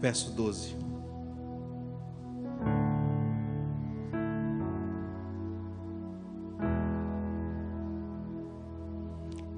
Verso 0.07 0.31
12. 0.31 0.73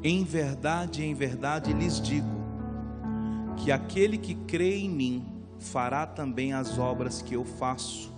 Em 0.04 0.24
verdade, 0.24 1.06
em 1.06 1.14
verdade 1.14 1.72
lhes 1.72 2.02
digo, 2.02 2.26
que 3.58 3.72
aquele 3.72 4.18
que 4.18 4.34
crê 4.34 4.80
em 4.80 4.90
mim 4.90 5.28
fará 5.60 6.08
também 6.08 6.52
as 6.52 6.80
obras 6.80 7.22
que 7.22 7.36
eu 7.36 7.46
faço, 7.46 8.12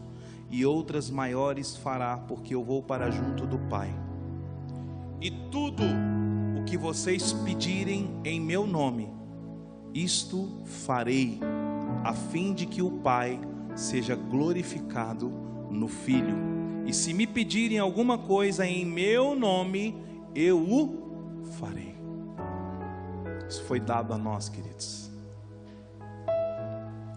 e 0.50 0.66
outras 0.66 1.10
maiores 1.10 1.76
fará, 1.76 2.16
porque 2.16 2.56
eu 2.56 2.64
vou 2.64 2.82
para 2.82 3.12
junto 3.12 3.46
do 3.46 3.60
Pai. 3.60 3.94
E 5.20 5.30
tudo 5.52 5.84
o 6.58 6.64
que 6.64 6.78
vocês 6.78 7.34
pedirem 7.34 8.10
em 8.24 8.40
meu 8.40 8.66
nome, 8.66 9.10
isto 9.94 10.50
farei, 10.64 11.38
a 12.04 12.14
fim 12.14 12.54
de 12.54 12.66
que 12.66 12.82
o 12.82 12.91
Pai 12.91 13.39
seja 13.76 14.16
glorificado 14.16 15.30
no 15.70 15.88
Filho. 15.88 16.36
E 16.86 16.93
se 16.93 17.14
me 17.14 17.28
pedirem 17.28 17.80
alguma 17.80 18.18
coisa 18.18 18.66
em 18.66 18.86
meu 18.86 19.36
nome, 19.36 19.95
eu 20.34 20.60
o 20.60 21.43
farei. 21.60 21.95
Isso 23.47 23.64
foi 23.64 23.80
dado 23.80 24.14
a 24.14 24.18
nós, 24.18 24.49
queridos. 24.49 25.12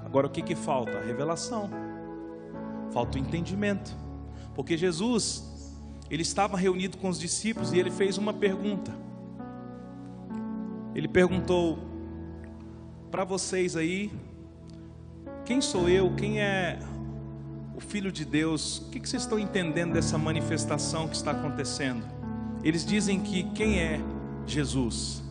Agora 0.04 0.26
o 0.26 0.30
que, 0.30 0.42
que 0.42 0.54
falta? 0.54 0.98
A 0.98 1.02
revelação, 1.02 1.70
falta 2.92 3.18
o 3.18 3.20
entendimento, 3.20 3.96
porque 4.54 4.76
Jesus, 4.76 5.72
ele 6.10 6.22
estava 6.22 6.56
reunido 6.56 6.98
com 6.98 7.08
os 7.08 7.18
discípulos 7.18 7.72
e 7.72 7.78
ele 7.78 7.90
fez 7.90 8.18
uma 8.18 8.32
pergunta. 8.32 8.92
Ele 10.94 11.08
perguntou 11.08 11.78
para 13.10 13.24
vocês 13.24 13.76
aí: 13.76 14.12
quem 15.44 15.60
sou 15.60 15.88
eu? 15.88 16.10
Quem 16.14 16.40
é 16.40 16.78
o 17.76 17.80
Filho 17.80 18.10
de 18.10 18.24
Deus? 18.24 18.78
O 18.78 18.90
que, 18.90 18.98
vocês 18.98 19.22
estão 19.22 19.38
entendendo 19.38 19.92
dessa 19.92 20.16
manifestação 20.16 21.06
que 21.06 21.16
está 21.16 21.32
acontecendo? 21.32 22.02
Eles 22.62 22.84
dizem 22.84 23.20
que 23.20 23.44
quem 23.50 23.78
é 23.78 24.00
Jesus. 24.46 25.22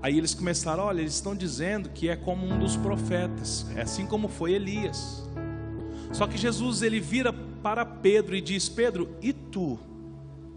Aí 0.00 0.16
eles 0.16 0.34
começaram, 0.34 0.84
olha, 0.84 1.00
eles 1.00 1.14
estão 1.14 1.34
dizendo 1.34 1.90
que 1.90 2.08
é 2.08 2.16
como 2.16 2.46
um 2.46 2.58
dos 2.58 2.76
profetas, 2.76 3.66
é 3.74 3.82
assim 3.82 4.06
como 4.06 4.28
foi 4.28 4.52
Elias. 4.52 5.28
Só 6.12 6.26
que 6.26 6.38
Jesus 6.38 6.82
ele 6.82 7.00
vira 7.00 7.32
para 7.32 7.84
Pedro 7.84 8.36
e 8.36 8.40
diz: 8.40 8.68
Pedro, 8.68 9.16
e 9.20 9.32
tu? 9.32 9.78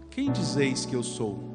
Quem 0.08 0.30
dizeis 0.30 0.86
que 0.86 0.94
eu 0.94 1.02
sou? 1.02 1.52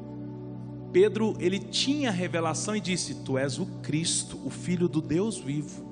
Pedro 0.92 1.34
ele 1.38 1.58
tinha 1.58 2.10
revelação 2.10 2.76
e 2.76 2.80
disse: 2.80 3.24
Tu 3.24 3.38
és 3.38 3.58
o 3.58 3.66
Cristo, 3.82 4.38
o 4.44 4.50
Filho 4.50 4.88
do 4.88 5.00
Deus 5.00 5.38
vivo. 5.38 5.89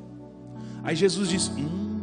Aí 0.83 0.97
Jesus 0.97 1.29
diz: 1.29 1.49
Hum, 1.49 2.01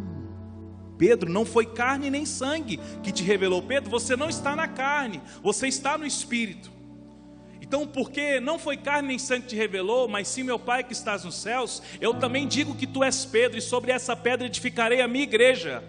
Pedro, 0.98 1.30
não 1.30 1.46
foi 1.46 1.66
carne 1.66 2.10
nem 2.10 2.26
sangue 2.26 2.80
que 3.04 3.12
te 3.12 3.24
revelou. 3.24 3.62
Pedro, 3.62 3.90
você 3.90 4.16
não 4.16 4.30
está 4.30 4.56
na 4.56 4.68
carne, 4.68 5.22
você 5.42 5.68
está 5.68 5.98
no 5.98 6.06
Espírito. 6.06 6.72
Então, 7.62 7.88
porque 7.88 8.40
não 8.40 8.60
foi 8.60 8.78
carne 8.78 9.08
nem 9.08 9.20
sangue 9.20 9.42
que 9.42 9.50
te 9.50 9.56
revelou, 9.56 10.08
mas 10.08 10.28
sim 10.28 10.44
meu 10.44 10.60
Pai 10.60 10.84
que 10.84 10.94
estás 10.94 11.24
nos 11.24 11.36
céus, 11.36 11.82
eu 12.00 12.14
também 12.14 12.48
digo 12.48 12.76
que 12.76 12.86
tu 12.86 13.04
és 13.04 13.26
Pedro, 13.26 13.58
e 13.58 13.62
sobre 13.62 13.92
essa 13.92 14.16
pedra 14.16 14.46
edificarei 14.46 15.02
a 15.02 15.08
minha 15.08 15.24
igreja. 15.24 15.84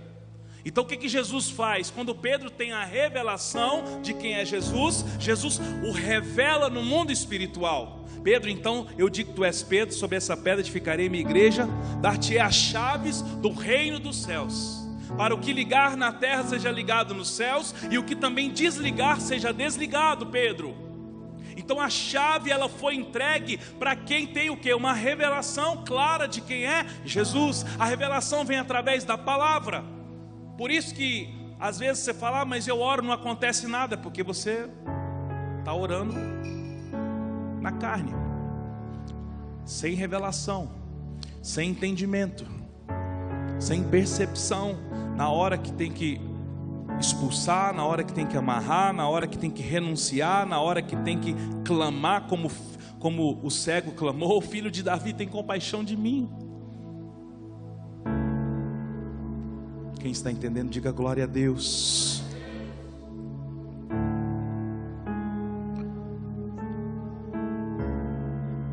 Então 0.64 0.82
o 0.82 0.86
que, 0.86 0.96
que 0.96 1.08
Jesus 1.08 1.48
faz? 1.48 1.90
Quando 1.90 2.14
Pedro 2.14 2.50
tem 2.50 2.72
a 2.72 2.84
revelação 2.84 4.00
de 4.02 4.12
quem 4.14 4.34
é 4.34 4.44
Jesus, 4.44 5.04
Jesus 5.20 5.60
o 5.84 5.92
revela 5.92 6.68
no 6.68 6.82
mundo 6.82 7.12
espiritual. 7.12 8.05
Pedro, 8.26 8.50
então 8.50 8.88
eu 8.98 9.08
digo 9.08 9.30
que 9.30 9.36
tu 9.36 9.44
és 9.44 9.62
Pedro, 9.62 9.94
sobre 9.94 10.16
essa 10.16 10.36
pedra 10.36 10.58
edificarei 10.58 11.08
minha 11.08 11.20
igreja, 11.22 11.68
dar-te 12.00 12.36
as 12.40 12.56
chaves 12.56 13.22
do 13.22 13.52
reino 13.52 14.00
dos 14.00 14.20
céus. 14.20 14.84
Para 15.16 15.32
o 15.32 15.38
que 15.38 15.52
ligar 15.52 15.96
na 15.96 16.12
terra 16.12 16.42
seja 16.42 16.68
ligado 16.72 17.14
nos 17.14 17.30
céus, 17.30 17.72
e 17.88 17.96
o 17.96 18.02
que 18.02 18.16
também 18.16 18.50
desligar 18.50 19.20
seja 19.20 19.52
desligado, 19.52 20.26
Pedro. 20.26 20.74
Então 21.56 21.80
a 21.80 21.88
chave 21.88 22.50
ela 22.50 22.68
foi 22.68 22.96
entregue 22.96 23.58
para 23.78 23.94
quem 23.94 24.26
tem 24.26 24.50
o 24.50 24.56
que? 24.56 24.74
Uma 24.74 24.92
revelação 24.92 25.84
clara 25.84 26.26
de 26.26 26.40
quem 26.40 26.66
é 26.66 26.84
Jesus. 27.04 27.64
A 27.78 27.84
revelação 27.84 28.44
vem 28.44 28.58
através 28.58 29.04
da 29.04 29.16
palavra. 29.16 29.84
Por 30.58 30.72
isso 30.72 30.92
que 30.92 31.32
às 31.60 31.78
vezes 31.78 32.02
você 32.02 32.12
fala, 32.12 32.40
ah, 32.40 32.44
mas 32.44 32.66
eu 32.66 32.80
oro, 32.80 33.04
não 33.04 33.12
acontece 33.12 33.68
nada, 33.68 33.96
porque 33.96 34.24
você 34.24 34.68
está 35.60 35.72
orando 35.72 36.12
na 37.66 37.72
carne, 37.72 38.12
sem 39.64 39.96
revelação, 39.96 40.70
sem 41.42 41.70
entendimento, 41.70 42.46
sem 43.58 43.82
percepção, 43.82 44.76
na 45.16 45.30
hora 45.30 45.58
que 45.58 45.72
tem 45.72 45.90
que 45.90 46.20
expulsar, 47.00 47.74
na 47.74 47.84
hora 47.84 48.04
que 48.04 48.12
tem 48.12 48.24
que 48.24 48.36
amarrar, 48.36 48.92
na 48.92 49.08
hora 49.08 49.26
que 49.26 49.36
tem 49.36 49.50
que 49.50 49.62
renunciar, 49.62 50.46
na 50.46 50.60
hora 50.60 50.80
que 50.80 50.94
tem 50.98 51.18
que 51.18 51.34
clamar 51.64 52.28
como, 52.28 52.48
como 53.00 53.40
o 53.42 53.50
cego 53.50 53.90
clamou, 53.90 54.38
o 54.38 54.40
filho 54.40 54.70
de 54.70 54.84
Davi 54.84 55.12
tem 55.12 55.26
compaixão 55.26 55.82
de 55.82 55.96
mim. 55.96 56.30
Quem 59.98 60.12
está 60.12 60.30
entendendo, 60.30 60.70
diga 60.70 60.92
glória 60.92 61.24
a 61.24 61.26
Deus. 61.26 62.25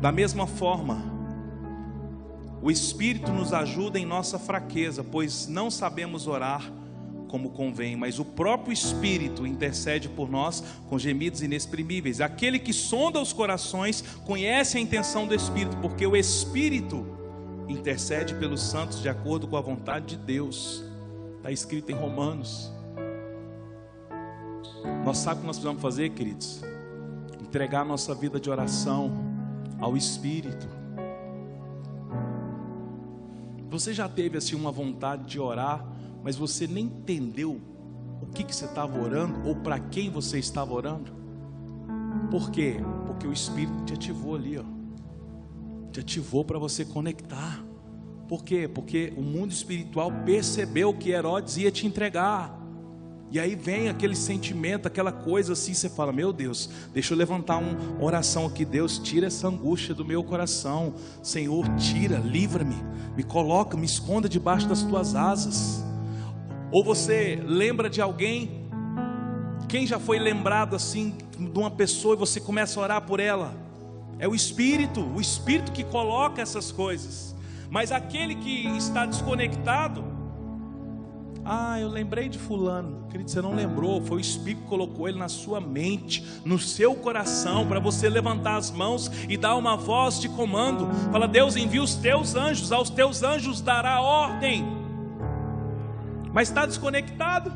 Da 0.04 0.12
mesma 0.12 0.46
forma, 0.46 1.02
o 2.60 2.70
Espírito 2.70 3.32
nos 3.32 3.54
ajuda 3.54 3.98
em 3.98 4.04
nossa 4.04 4.38
fraqueza, 4.38 5.02
pois 5.02 5.48
não 5.48 5.70
sabemos 5.70 6.26
orar 6.26 6.70
como 7.26 7.48
convém, 7.48 7.96
mas 7.96 8.18
o 8.18 8.24
próprio 8.24 8.70
Espírito 8.70 9.46
intercede 9.46 10.10
por 10.10 10.30
nós 10.30 10.62
com 10.90 10.98
gemidos 10.98 11.40
inexprimíveis. 11.40 12.20
Aquele 12.20 12.58
que 12.58 12.70
sonda 12.70 13.18
os 13.18 13.32
corações 13.32 14.02
conhece 14.26 14.76
a 14.76 14.80
intenção 14.82 15.26
do 15.26 15.34
Espírito, 15.34 15.78
porque 15.78 16.06
o 16.06 16.14
Espírito 16.14 17.06
intercede 17.66 18.34
pelos 18.34 18.60
santos 18.60 19.00
de 19.00 19.08
acordo 19.08 19.48
com 19.48 19.56
a 19.56 19.62
vontade 19.62 20.18
de 20.18 20.22
Deus. 20.22 20.84
Está 21.38 21.50
escrito 21.50 21.90
em 21.90 21.94
Romanos. 21.94 22.70
Nós 25.02 25.16
sabemos 25.16 25.38
o 25.38 25.40
que 25.40 25.46
nós 25.46 25.56
precisamos 25.56 25.80
fazer, 25.80 26.10
queridos? 26.10 26.62
Entregar 27.40 27.86
nossa 27.86 28.14
vida 28.14 28.38
de 28.38 28.50
oração 28.50 29.23
ao 29.84 29.96
Espírito. 29.98 30.66
Você 33.68 33.92
já 33.92 34.08
teve 34.08 34.38
assim 34.38 34.56
uma 34.56 34.72
vontade 34.72 35.26
de 35.26 35.38
orar, 35.38 35.86
mas 36.22 36.36
você 36.36 36.66
nem 36.66 36.86
entendeu 36.86 37.60
o 38.22 38.26
que, 38.26 38.44
que 38.44 38.56
você 38.56 38.64
estava 38.64 38.98
orando 38.98 39.46
ou 39.46 39.56
para 39.56 39.78
quem 39.78 40.10
você 40.10 40.38
estava 40.38 40.72
orando? 40.72 41.12
Por 42.30 42.50
quê? 42.50 42.76
Porque 43.06 43.26
o 43.26 43.32
Espírito 43.32 43.84
te 43.84 43.92
ativou 43.92 44.36
ali, 44.36 44.56
ó. 44.56 44.64
Te 45.92 46.00
ativou 46.00 46.44
para 46.44 46.58
você 46.58 46.84
conectar. 46.84 47.62
Por 48.26 48.42
quê? 48.42 48.66
Porque 48.66 49.12
o 49.18 49.22
mundo 49.22 49.52
espiritual 49.52 50.10
percebeu 50.24 50.94
que 50.94 51.10
Herodes 51.10 51.58
ia 51.58 51.70
te 51.70 51.86
entregar. 51.86 52.58
E 53.30 53.40
aí 53.40 53.54
vem 53.54 53.88
aquele 53.88 54.14
sentimento, 54.14 54.86
aquela 54.86 55.10
coisa 55.10 55.54
assim, 55.54 55.74
você 55.74 55.88
fala: 55.88 56.12
Meu 56.12 56.32
Deus, 56.32 56.70
deixa 56.92 57.14
eu 57.14 57.18
levantar 57.18 57.58
uma 57.58 57.76
oração 58.00 58.46
aqui. 58.46 58.64
Deus, 58.64 58.98
tira 58.98 59.26
essa 59.26 59.48
angústia 59.48 59.94
do 59.94 60.04
meu 60.04 60.22
coração. 60.22 60.94
Senhor, 61.22 61.68
tira, 61.76 62.18
livra-me, 62.18 62.76
me 63.16 63.22
coloca, 63.22 63.76
me 63.76 63.86
esconda 63.86 64.28
debaixo 64.28 64.68
das 64.68 64.82
tuas 64.82 65.14
asas. 65.14 65.84
Ou 66.70 66.84
você 66.84 67.42
lembra 67.44 67.90
de 67.90 68.00
alguém? 68.00 68.68
Quem 69.68 69.86
já 69.86 69.98
foi 69.98 70.18
lembrado 70.18 70.76
assim 70.76 71.14
de 71.38 71.58
uma 71.58 71.70
pessoa 71.70 72.14
e 72.14 72.18
você 72.18 72.40
começa 72.40 72.78
a 72.78 72.82
orar 72.82 73.02
por 73.02 73.18
ela? 73.18 73.54
É 74.18 74.28
o 74.28 74.34
Espírito, 74.34 75.00
o 75.00 75.20
Espírito 75.20 75.72
que 75.72 75.82
coloca 75.82 76.40
essas 76.40 76.70
coisas. 76.70 77.34
Mas 77.68 77.90
aquele 77.90 78.36
que 78.36 78.68
está 78.76 79.04
desconectado, 79.04 80.04
ah, 81.44 81.78
eu 81.78 81.88
lembrei 81.88 82.28
de 82.28 82.38
fulano. 82.38 83.06
Querido, 83.10 83.30
você 83.30 83.42
não 83.42 83.54
lembrou, 83.54 84.00
foi 84.00 84.16
o 84.16 84.20
Espírito 84.20 84.62
que 84.62 84.68
colocou 84.68 85.06
ele 85.08 85.18
na 85.18 85.28
sua 85.28 85.60
mente, 85.60 86.24
no 86.44 86.58
seu 86.58 86.94
coração, 86.94 87.66
para 87.66 87.78
você 87.78 88.08
levantar 88.08 88.56
as 88.56 88.70
mãos 88.70 89.10
e 89.28 89.36
dar 89.36 89.54
uma 89.56 89.76
voz 89.76 90.18
de 90.18 90.28
comando. 90.28 90.88
Fala, 91.12 91.28
Deus 91.28 91.54
envia 91.54 91.82
os 91.82 91.96
teus 91.96 92.34
anjos, 92.34 92.72
aos 92.72 92.88
teus 92.88 93.22
anjos 93.22 93.60
dará 93.60 94.00
ordem. 94.00 94.64
Mas 96.32 96.48
está 96.48 96.64
desconectado, 96.64 97.52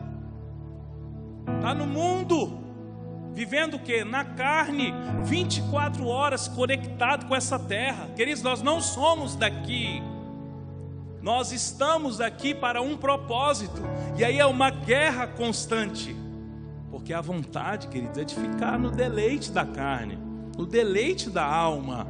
está 1.56 1.74
no 1.74 1.86
mundo, 1.86 2.58
vivendo 3.32 3.74
o 3.74 3.78
que? 3.78 4.04
Na 4.04 4.22
carne, 4.22 4.92
24 5.24 6.06
horas 6.06 6.46
conectado 6.46 7.26
com 7.26 7.34
essa 7.34 7.58
terra. 7.58 8.08
Queridos, 8.14 8.42
nós 8.42 8.60
não 8.60 8.82
somos 8.82 9.34
daqui. 9.34 10.02
Nós 11.28 11.52
estamos 11.52 12.22
aqui 12.22 12.54
para 12.54 12.80
um 12.80 12.96
propósito. 12.96 13.82
E 14.16 14.24
aí 14.24 14.38
é 14.38 14.46
uma 14.46 14.70
guerra 14.70 15.26
constante. 15.26 16.16
Porque 16.90 17.12
a 17.12 17.20
vontade, 17.20 17.88
queridos, 17.88 18.16
é 18.16 18.24
de 18.24 18.34
ficar 18.34 18.78
no 18.78 18.90
deleite 18.90 19.52
da 19.52 19.62
carne, 19.62 20.18
no 20.56 20.64
deleite 20.64 21.28
da 21.28 21.44
alma, 21.44 22.06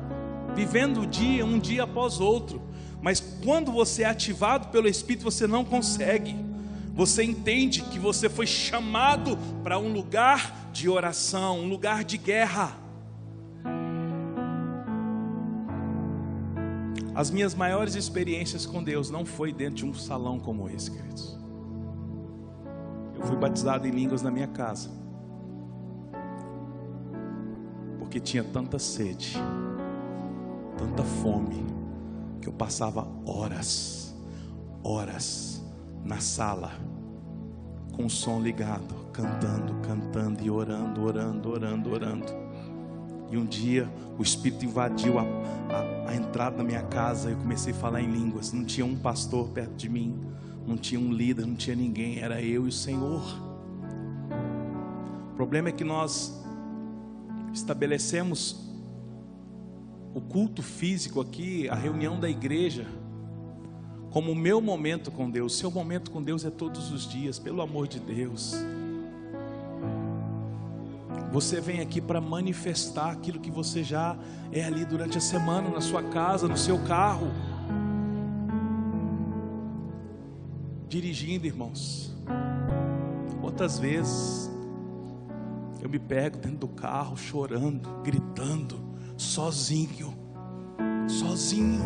vivendo 0.54 1.00
o 1.00 1.06
dia 1.06 1.44
um 1.44 1.58
dia 1.58 1.82
após 1.82 2.20
outro. 2.20 2.62
Mas 3.02 3.18
quando 3.42 3.72
você 3.72 4.04
é 4.04 4.06
ativado 4.06 4.68
pelo 4.68 4.86
Espírito, 4.86 5.24
você 5.24 5.48
não 5.48 5.64
consegue 5.64 6.36
você 6.94 7.22
entende 7.22 7.82
que 7.82 7.96
você 7.96 8.28
foi 8.28 8.44
chamado 8.44 9.38
para 9.62 9.78
um 9.78 9.92
lugar 9.92 10.70
de 10.72 10.88
oração, 10.88 11.60
um 11.60 11.68
lugar 11.68 12.02
de 12.02 12.18
guerra. 12.18 12.76
As 17.18 17.32
minhas 17.32 17.52
maiores 17.52 17.96
experiências 17.96 18.64
com 18.64 18.80
Deus 18.80 19.10
não 19.10 19.24
foi 19.24 19.52
dentro 19.52 19.74
de 19.74 19.84
um 19.84 19.92
salão 19.92 20.38
como 20.38 20.70
esse, 20.70 20.88
queridos. 20.88 21.36
Eu 23.12 23.26
fui 23.26 23.34
batizado 23.36 23.88
em 23.88 23.90
línguas 23.90 24.22
na 24.22 24.30
minha 24.30 24.46
casa. 24.46 24.88
Porque 27.98 28.20
tinha 28.20 28.44
tanta 28.44 28.78
sede, 28.78 29.36
tanta 30.76 31.02
fome, 31.02 31.66
que 32.40 32.48
eu 32.48 32.52
passava 32.52 33.08
horas, 33.26 34.14
horas 34.84 35.60
na 36.04 36.20
sala, 36.20 36.70
com 37.96 38.06
o 38.06 38.10
som 38.10 38.40
ligado, 38.40 38.94
cantando, 39.12 39.74
cantando 39.82 40.40
e 40.40 40.48
orando, 40.48 41.04
orando, 41.04 41.50
orando, 41.50 41.90
orando. 41.90 42.47
E 43.30 43.36
um 43.36 43.44
dia 43.44 43.88
o 44.18 44.22
Espírito 44.22 44.64
invadiu 44.64 45.18
a, 45.18 45.22
a, 45.22 46.10
a 46.10 46.16
entrada 46.16 46.58
da 46.58 46.64
minha 46.64 46.82
casa. 46.82 47.30
Eu 47.30 47.36
comecei 47.36 47.72
a 47.72 47.76
falar 47.76 48.00
em 48.00 48.10
línguas. 48.10 48.52
Não 48.52 48.64
tinha 48.64 48.86
um 48.86 48.96
pastor 48.96 49.48
perto 49.50 49.74
de 49.74 49.88
mim, 49.88 50.18
não 50.66 50.76
tinha 50.76 51.00
um 51.00 51.12
líder, 51.12 51.46
não 51.46 51.54
tinha 51.54 51.76
ninguém. 51.76 52.18
Era 52.20 52.40
eu 52.40 52.66
e 52.66 52.68
o 52.68 52.72
Senhor. 52.72 53.22
O 55.32 55.36
problema 55.36 55.68
é 55.68 55.72
que 55.72 55.84
nós 55.84 56.42
estabelecemos 57.52 58.68
o 60.14 60.20
culto 60.20 60.62
físico 60.62 61.20
aqui, 61.20 61.68
a 61.68 61.74
reunião 61.74 62.18
da 62.18 62.28
igreja 62.28 62.86
como 64.10 64.32
o 64.32 64.34
meu 64.34 64.60
momento 64.60 65.10
com 65.10 65.30
Deus. 65.30 65.56
Seu 65.56 65.70
momento 65.70 66.10
com 66.10 66.22
Deus 66.22 66.44
é 66.44 66.50
todos 66.50 66.90
os 66.90 67.08
dias, 67.08 67.38
pelo 67.38 67.60
amor 67.60 67.86
de 67.86 68.00
Deus. 68.00 68.54
Você 71.30 71.60
vem 71.60 71.80
aqui 71.80 72.00
para 72.00 72.20
manifestar 72.20 73.10
aquilo 73.10 73.38
que 73.38 73.50
você 73.50 73.84
já 73.84 74.16
é 74.50 74.64
ali 74.64 74.84
durante 74.84 75.18
a 75.18 75.20
semana, 75.20 75.68
na 75.68 75.80
sua 75.80 76.02
casa, 76.02 76.48
no 76.48 76.56
seu 76.56 76.78
carro. 76.84 77.30
Dirigindo, 80.88 81.46
irmãos. 81.46 82.16
Outras 83.42 83.78
vezes, 83.78 84.50
eu 85.82 85.88
me 85.88 85.98
pego 85.98 86.38
dentro 86.38 86.58
do 86.58 86.68
carro, 86.68 87.16
chorando, 87.16 87.88
gritando, 88.02 88.80
sozinho, 89.16 90.14
sozinho, 91.06 91.84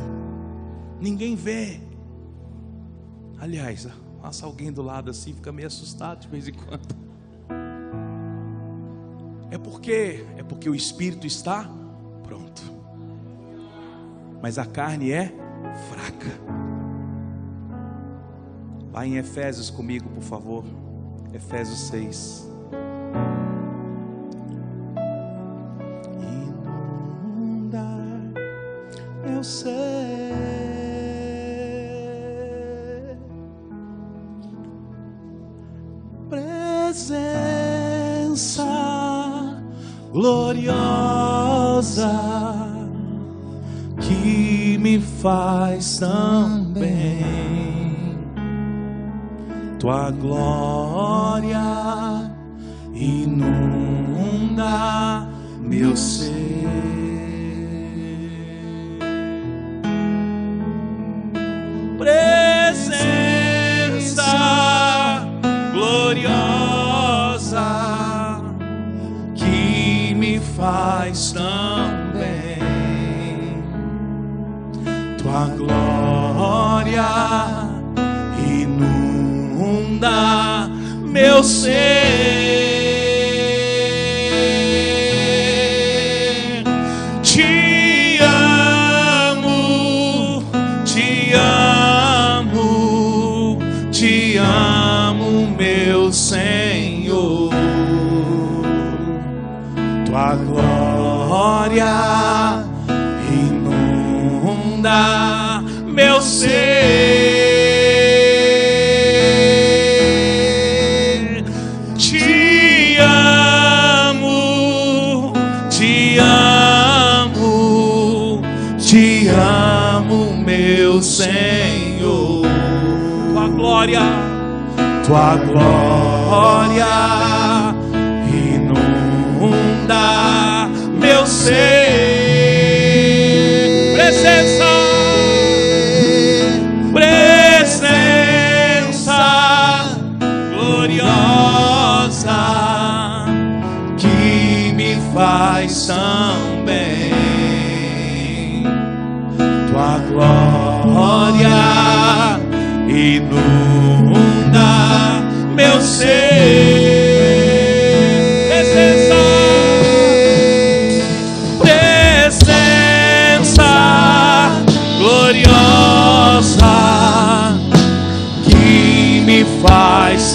ninguém 1.01 1.35
vê. 1.35 1.81
Aliás, 3.39 3.89
passa 4.21 4.47
alguém 4.47 4.73
do 4.73 4.83
lado 4.83 5.11
assim, 5.11 5.35
fica 5.35 5.51
meio 5.51 5.67
assustado 5.67 6.21
de 6.21 6.29
vez 6.29 6.47
em 6.47 6.53
quando. 6.53 7.02
É 9.63 9.65
porque 9.65 10.27
é 10.37 10.43
porque 10.43 10.69
o 10.69 10.75
espírito 10.75 11.27
está 11.27 11.71
pronto. 12.25 12.63
Mas 14.43 14.59
a 14.59 14.67
carne 14.67 15.13
é 15.13 15.33
fraca. 15.89 16.41
Vá 18.91 19.07
em 19.07 19.17
Efésios 19.17 19.71
comigo, 19.71 20.09
por 20.11 20.23
favor. 20.23 20.65
Efésios 21.33 21.79
6. 21.89 22.52
Glória 50.23 51.72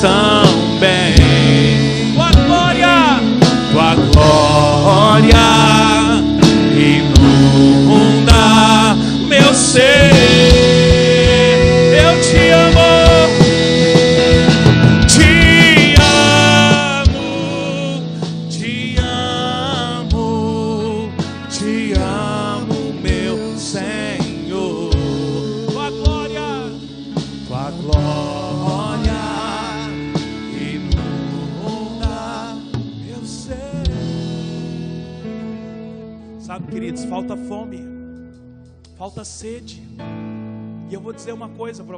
faz 0.02 0.37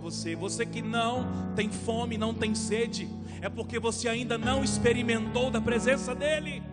você: 0.10 0.36
você 0.36 0.66
que 0.66 0.82
não 0.82 1.54
tem 1.56 1.70
fome, 1.70 2.18
não 2.18 2.34
tem 2.34 2.56
sede, 2.56 3.08
é 3.42 3.48
porque 3.48 3.80
você 3.80 4.10
ainda 4.10 4.38
não 4.38 4.64
experimentou 4.64 5.52
da 5.52 5.62
presença 5.62 6.16
dEle. 6.16 6.64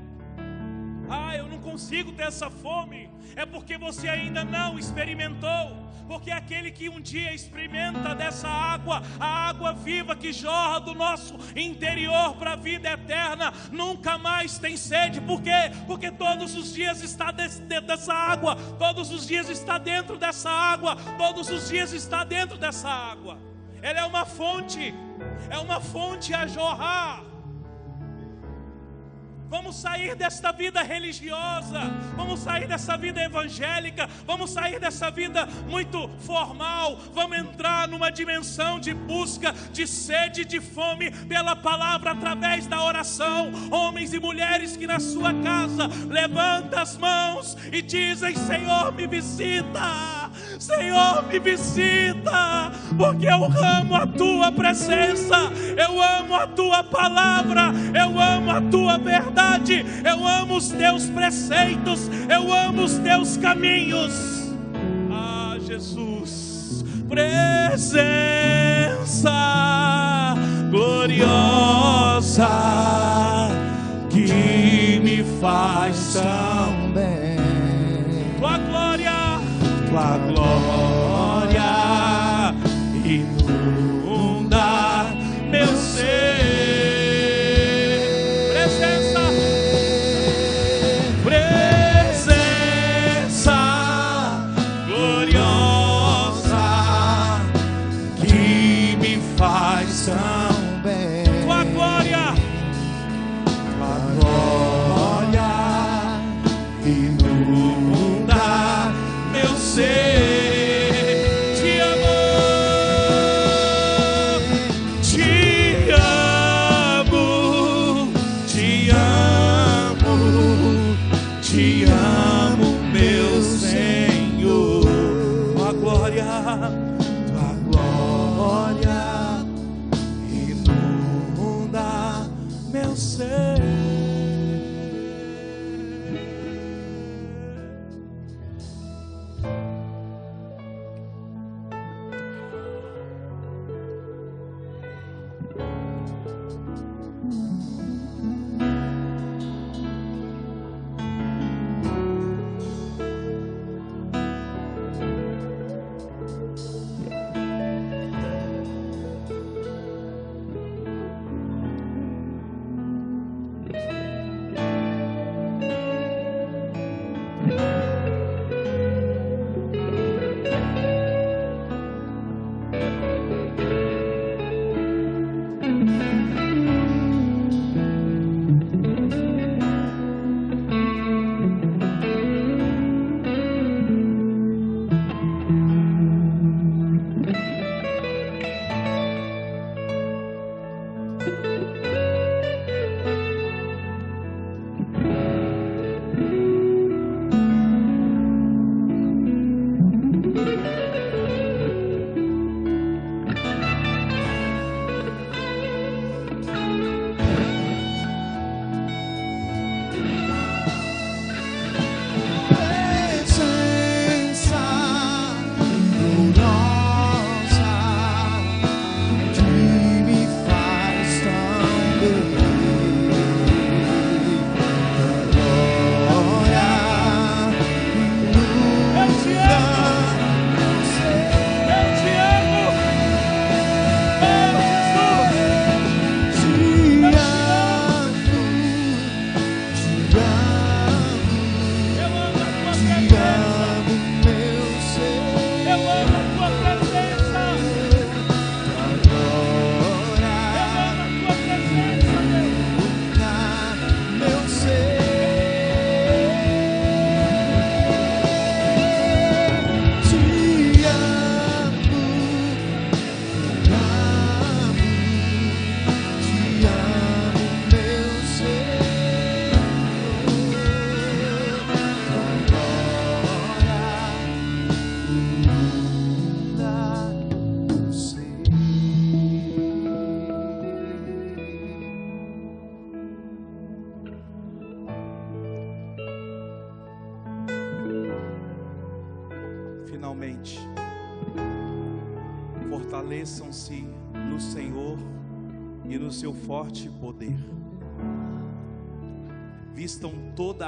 Ah, 1.09 1.37
eu 1.37 1.47
não 1.49 1.59
consigo 1.59 2.13
ter 2.13 2.25
essa 2.25 2.51
fome. 2.51 3.09
É 3.35 3.45
porque 3.45 3.77
você 3.79 4.09
ainda 4.09 4.45
não 4.45 4.79
experimentou. 4.79 5.87
Porque 6.07 6.31
aquele 6.31 6.71
que 6.71 6.89
um 6.89 7.01
dia 7.01 7.35
experimenta 7.35 8.15
dessa 8.15 8.49
água, 8.49 9.03
a 9.19 9.49
água 9.49 9.73
viva 9.73 10.15
que 10.15 10.33
jorra 10.33 10.79
do 10.79 10.95
nosso 10.95 11.37
interior 11.57 12.37
para 12.37 12.53
a 12.53 12.57
vida 12.57 12.91
eterna, 12.91 13.53
nunca 13.73 14.17
mais 14.17 14.57
tem 14.59 14.77
sede. 14.77 15.21
Por 15.21 15.43
quê? 15.43 15.73
Porque 15.87 16.11
todos 16.11 16.55
os 16.55 16.73
dias 16.73 17.03
está 17.03 17.33
dentro 17.33 17.81
dessa 17.83 18.15
água, 18.15 18.57
todos 18.79 19.11
os 19.11 19.27
dias 19.27 19.49
está 19.49 19.79
dentro 19.79 20.17
dessa 20.17 20.49
água, 20.49 20.97
todos 21.19 21.49
os 21.51 21.69
dias 21.69 21.93
está 21.93 22.23
dentro 22.23 22.57
dessa 22.57 22.89
água. 22.89 23.39
Ela 23.83 24.01
é 24.01 24.05
uma 24.05 24.25
fonte, 24.25 24.95
é 25.51 25.59
uma 25.59 25.81
fonte 25.81 26.33
a 26.33 26.47
jorrar. 26.47 27.25
Vamos 29.49 29.77
sair 29.77 30.17
desta 30.17 30.51
vida 30.51 30.83
religiosa, 30.83 31.81
vamos 32.17 32.41
sair 32.41 32.67
dessa 32.67 32.97
vida 32.97 33.23
evangélica, 33.23 34.09
vamos 34.27 34.51
sair 34.51 34.81
dessa 34.81 35.09
vida 35.09 35.47
muito 35.69 36.09
formal, 36.27 36.99
vamos 37.13 37.39
entrar 37.39 37.87
numa 37.87 38.11
dimensão 38.11 38.81
de 38.81 38.93
busca, 38.93 39.53
de 39.73 39.87
sede, 39.87 40.45
de 40.45 40.61
fome 40.61 41.13
pela 41.27 41.55
palavra 41.55 42.11
através 42.11 42.67
da 42.67 42.83
oração. 42.83 43.53
Homens 43.71 44.13
e 44.13 44.19
mulheres 44.19 44.77
que 44.77 44.87
na 44.87 44.99
sua 44.99 45.33
casa 45.33 45.87
levantam 46.09 46.81
as 46.81 46.97
mãos 46.97 47.57
e 47.73 47.81
dizem: 47.81 48.35
Senhor, 48.35 48.93
me 48.93 49.07
visita, 49.07 50.26
Senhor, 50.59 51.25
me 51.29 51.39
visita, 51.39 52.73
porque 52.97 53.27
eu 53.27 53.45
amo 53.45 53.95
a 53.95 54.07
tua 54.07 54.51
presença, 54.51 55.53
eu 55.77 56.01
amo 56.01 56.35
a 56.35 56.47
tua 56.47 56.83
palavra, 56.83 57.73
eu 57.95 58.19
amo 58.21 58.51
a 58.51 58.61
tua 58.63 58.99
verdade, 58.99 59.85
eu 60.05 60.27
amo 60.27 60.57
os 60.57 60.69
teus 60.71 61.07
preceitos, 61.11 62.11
eu 62.29 62.53
amo 62.53 62.85
os 62.85 62.99
teus 62.99 63.37
caminhos. 63.37 64.13
Ah, 65.11 65.57
Jesus, 65.61 66.85
presença 67.09 68.57
gloriosa 70.71 72.49
que 74.11 75.01
me 75.03 75.25
faz 75.41 76.15
tão 76.15 76.93
bem. 76.93 77.37
tua 78.39 78.59
glória, 78.59 79.26
tua 79.97 80.19
glória 80.19 81.73
inunda 83.03 84.67
meu 85.51 85.69
ser. 85.69 86.36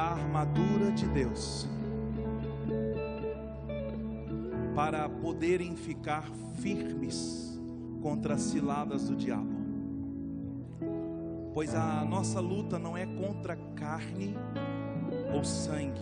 A 0.09 0.13
armadura 0.13 0.91
de 0.91 1.07
Deus 1.07 1.69
para 4.75 5.07
poderem 5.07 5.77
ficar 5.77 6.25
firmes 6.63 7.61
contra 8.01 8.35
as 8.35 8.41
ciladas 8.41 9.09
do 9.09 9.17
diabo. 9.17 9.59
Pois 11.53 11.75
a 11.75 12.05
nossa 12.05 12.41
luta 12.41 12.79
não 12.79 12.97
é 12.97 13.05
contra 13.05 13.57
carne 13.75 14.35
ou 15.35 15.45
sangue, 15.45 16.01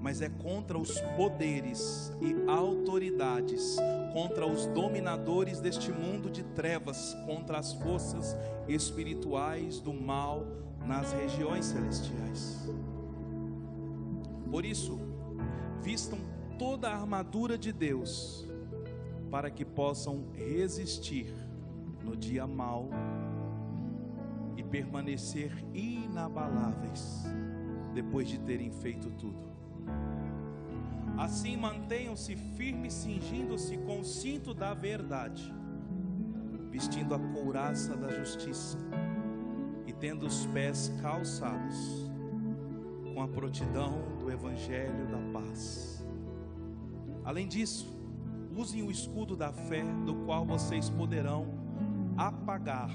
mas 0.00 0.20
é 0.20 0.28
contra 0.28 0.78
os 0.78 1.00
poderes 1.16 2.12
e 2.20 2.48
autoridades, 2.48 3.76
contra 4.12 4.46
os 4.46 4.66
dominadores 4.66 5.58
deste 5.58 5.90
mundo 5.90 6.30
de 6.30 6.44
trevas, 6.44 7.16
contra 7.26 7.58
as 7.58 7.72
forças 7.72 8.36
espirituais 8.68 9.80
do 9.80 9.92
mal 9.92 10.46
nas 10.86 11.12
regiões 11.12 11.66
celestiais. 11.66 12.70
Por 14.50 14.64
isso, 14.64 14.98
vistam 15.82 16.18
toda 16.58 16.88
a 16.88 16.94
armadura 16.94 17.58
de 17.58 17.72
Deus, 17.72 18.48
para 19.30 19.50
que 19.50 19.64
possam 19.64 20.26
resistir 20.32 21.34
no 22.02 22.16
dia 22.16 22.46
mau 22.46 22.88
e 24.56 24.62
permanecer 24.62 25.52
inabaláveis 25.74 27.24
depois 27.92 28.28
de 28.28 28.38
terem 28.38 28.70
feito 28.70 29.10
tudo. 29.10 29.44
Assim 31.18 31.56
mantenham-se 31.56 32.36
firmes, 32.36 32.92
cingindo-se 32.92 33.76
com 33.78 34.00
o 34.00 34.04
cinto 34.04 34.54
da 34.54 34.74
verdade, 34.74 35.52
vestindo 36.70 37.14
a 37.14 37.18
couraça 37.18 37.96
da 37.96 38.08
justiça 38.12 38.78
e 39.86 39.92
tendo 39.92 40.26
os 40.26 40.46
pés 40.46 40.92
calçados 41.00 42.10
com 43.14 43.22
a 43.22 43.28
prontidão 43.28 44.18
do 44.18 44.30
evangelho 44.30 45.06
da 45.06 45.18
paz. 45.32 46.06
Além 47.24 47.48
disso, 47.48 47.96
usem 48.54 48.82
o 48.82 48.90
escudo 48.90 49.36
da 49.36 49.52
fé, 49.52 49.84
do 50.04 50.14
qual 50.26 50.44
vocês 50.44 50.90
poderão 50.90 51.46
apagar 52.16 52.90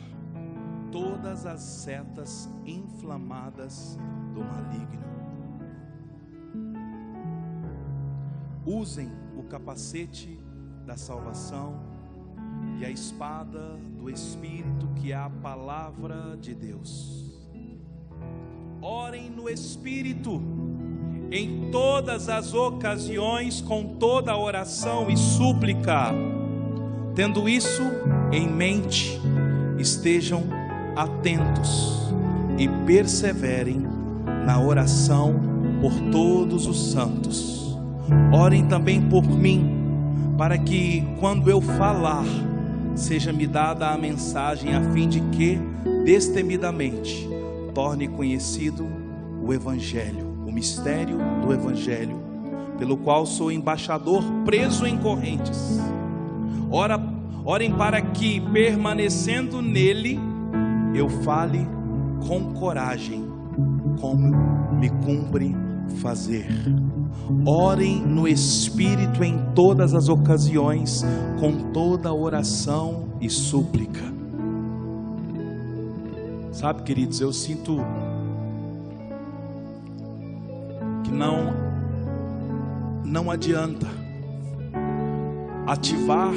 todas 0.91 1.45
as 1.45 1.61
setas 1.61 2.49
inflamadas 2.65 3.97
do 4.33 4.43
maligno. 4.43 5.01
Usem 8.65 9.11
o 9.35 9.43
capacete 9.43 10.39
da 10.85 10.95
salvação 10.95 11.90
e 12.79 12.85
a 12.85 12.89
espada 12.89 13.77
do 13.97 14.09
Espírito, 14.09 14.87
que 14.95 15.11
é 15.11 15.15
a 15.15 15.29
palavra 15.29 16.37
de 16.39 16.53
Deus. 16.53 17.31
Orem 18.81 19.29
no 19.29 19.49
Espírito 19.49 20.41
em 21.31 21.69
todas 21.71 22.27
as 22.27 22.53
ocasiões, 22.53 23.61
com 23.61 23.95
toda 23.95 24.37
oração 24.37 25.09
e 25.09 25.15
súplica. 25.15 26.13
Tendo 27.15 27.47
isso 27.47 27.83
em 28.31 28.47
mente, 28.47 29.19
estejam 29.77 30.43
atentos 30.95 32.11
e 32.57 32.67
perseverem 32.85 33.85
na 34.45 34.59
oração 34.59 35.39
por 35.79 35.93
todos 36.11 36.67
os 36.67 36.91
santos. 36.91 37.77
Orem 38.33 38.65
também 38.65 39.01
por 39.01 39.23
mim, 39.23 40.33
para 40.37 40.57
que 40.57 41.03
quando 41.19 41.49
eu 41.49 41.61
falar, 41.61 42.25
seja-me 42.95 43.47
dada 43.47 43.89
a 43.89 43.97
mensagem 43.97 44.75
a 44.75 44.81
fim 44.91 45.07
de 45.07 45.21
que, 45.21 45.59
destemidamente, 46.05 47.29
torne 47.73 48.07
conhecido 48.07 48.87
o 49.43 49.53
Evangelho 49.53 50.31
o 50.51 50.53
mistério 50.53 51.17
do 51.41 51.53
Evangelho, 51.53 52.21
pelo 52.77 52.97
qual 52.97 53.25
sou 53.25 53.51
embaixador 53.51 54.21
preso 54.43 54.85
em 54.85 54.97
correntes. 54.97 55.79
Ora, 56.69 56.99
orem 57.45 57.73
para 57.73 58.01
que, 58.01 58.41
permanecendo 58.41 59.61
nele, 59.61 60.19
eu 60.93 61.07
fale 61.07 61.65
com 62.27 62.53
coragem, 62.53 63.25
como 63.99 64.29
me 64.75 64.89
cumpre 64.89 65.55
fazer. 65.97 66.47
Orem 67.45 68.01
no 68.01 68.27
Espírito 68.27 69.23
em 69.23 69.37
todas 69.53 69.93
as 69.93 70.09
ocasiões, 70.09 71.03
com 71.39 71.71
toda 71.71 72.13
oração 72.13 73.09
e 73.19 73.29
súplica. 73.29 74.11
Sabe, 76.51 76.83
queridos, 76.83 77.21
eu 77.21 77.31
sinto 77.31 77.77
não 81.11 81.71
não 83.03 83.29
adianta 83.29 83.87
ativar 85.67 86.33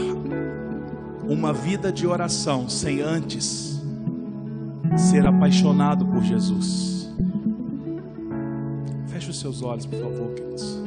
uma 1.29 1.53
vida 1.53 1.93
de 1.93 2.07
oração 2.07 2.69
sem 2.69 3.01
antes 3.01 3.83
ser 4.97 5.27
apaixonado 5.27 6.07
por 6.07 6.23
Jesus. 6.23 6.94
Seus 9.45 9.63
olhos, 9.63 9.85
por 9.85 9.99
favor, 9.99 10.35
queridos. 10.35 10.83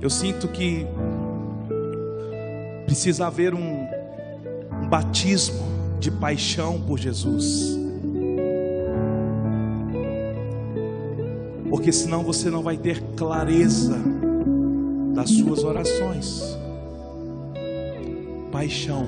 Eu 0.00 0.08
sinto 0.08 0.48
que 0.48 0.86
precisa 2.86 3.26
haver 3.26 3.52
um, 3.52 3.86
um 4.82 4.88
batismo 4.88 5.60
de 6.00 6.10
paixão 6.10 6.80
por 6.80 6.98
Jesus. 6.98 7.78
Porque 11.68 11.92
senão 11.92 12.22
você 12.22 12.48
não 12.48 12.62
vai 12.62 12.78
ter 12.78 13.02
clareza 13.14 13.98
das 15.14 15.28
suas 15.28 15.62
orações. 15.64 16.56
Paixão, 18.50 19.06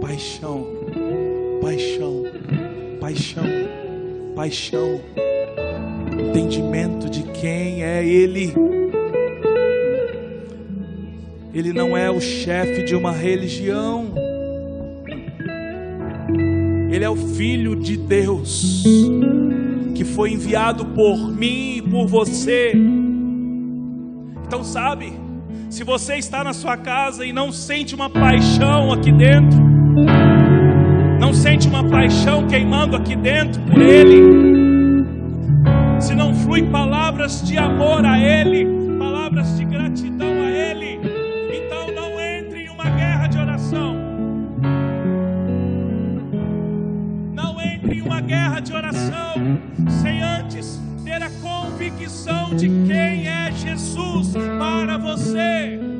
paixão, 0.00 0.79
paixão, 1.60 2.24
paixão, 2.98 3.44
paixão. 4.34 5.00
Entendimento 6.18 7.08
de 7.08 7.22
quem 7.22 7.82
é 7.82 8.04
Ele. 8.04 8.54
Ele 11.52 11.72
não 11.72 11.96
é 11.96 12.10
o 12.10 12.20
chefe 12.20 12.84
de 12.84 12.94
uma 12.94 13.12
religião. 13.12 14.12
Ele 16.90 17.04
é 17.04 17.10
o 17.10 17.16
Filho 17.16 17.76
de 17.76 17.96
Deus, 17.96 18.84
que 19.94 20.04
foi 20.04 20.32
enviado 20.32 20.86
por 20.86 21.30
mim 21.32 21.76
e 21.76 21.82
por 21.82 22.06
você. 22.06 22.72
Então, 24.46 24.64
sabe, 24.64 25.12
se 25.68 25.84
você 25.84 26.16
está 26.16 26.42
na 26.42 26.52
sua 26.52 26.76
casa 26.76 27.24
e 27.24 27.32
não 27.32 27.52
sente 27.52 27.94
uma 27.94 28.10
paixão 28.10 28.92
aqui 28.92 29.12
dentro, 29.12 29.69
sente 31.40 31.66
uma 31.66 31.82
paixão 31.82 32.46
queimando 32.46 32.94
aqui 32.94 33.16
dentro 33.16 33.62
por 33.62 33.80
Ele, 33.80 35.06
se 35.98 36.14
não 36.14 36.34
flui 36.34 36.62
palavras 36.64 37.42
de 37.42 37.56
amor 37.56 38.04
a 38.04 38.18
Ele, 38.18 38.66
palavras 38.98 39.56
de 39.56 39.64
gratidão 39.64 40.28
a 40.28 40.50
Ele, 40.50 41.00
então 41.50 41.94
não 41.94 42.20
entre 42.20 42.64
em 42.64 42.68
uma 42.68 42.84
guerra 42.84 43.26
de 43.26 43.38
oração. 43.38 43.96
em 47.90 48.02
uma 48.02 48.20
guerra 48.20 48.60
de 48.60 48.72
oração 48.72 49.34
sem 50.02 50.22
antes 50.22 50.80
ter 51.02 51.20
a 51.22 51.30
convicção 51.42 52.54
de 52.54 52.68
quem 52.86 53.26
é 53.26 53.50
Jesus 53.50 54.34
para 54.58 54.96
você. 54.98 55.99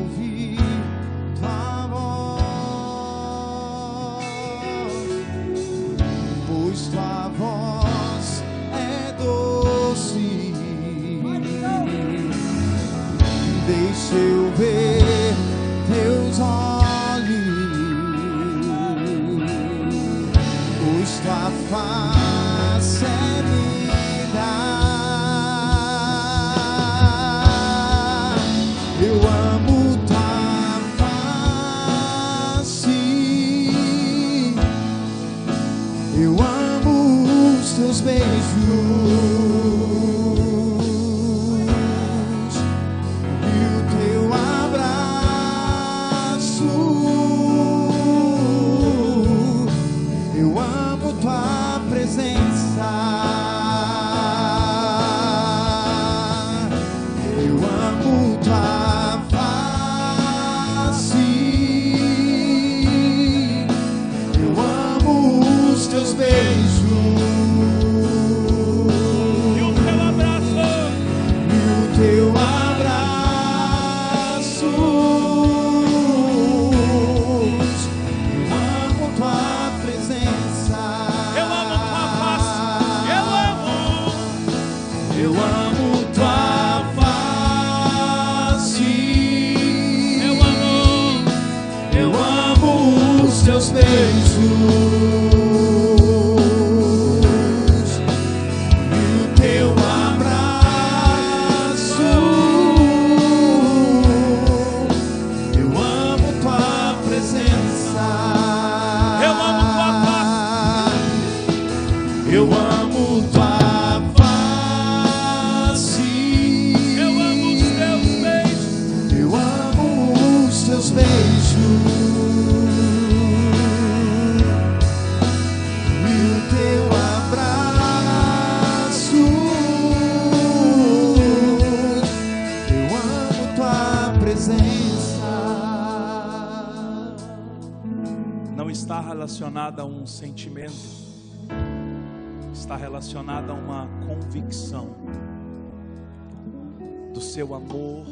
amor 147.53 148.05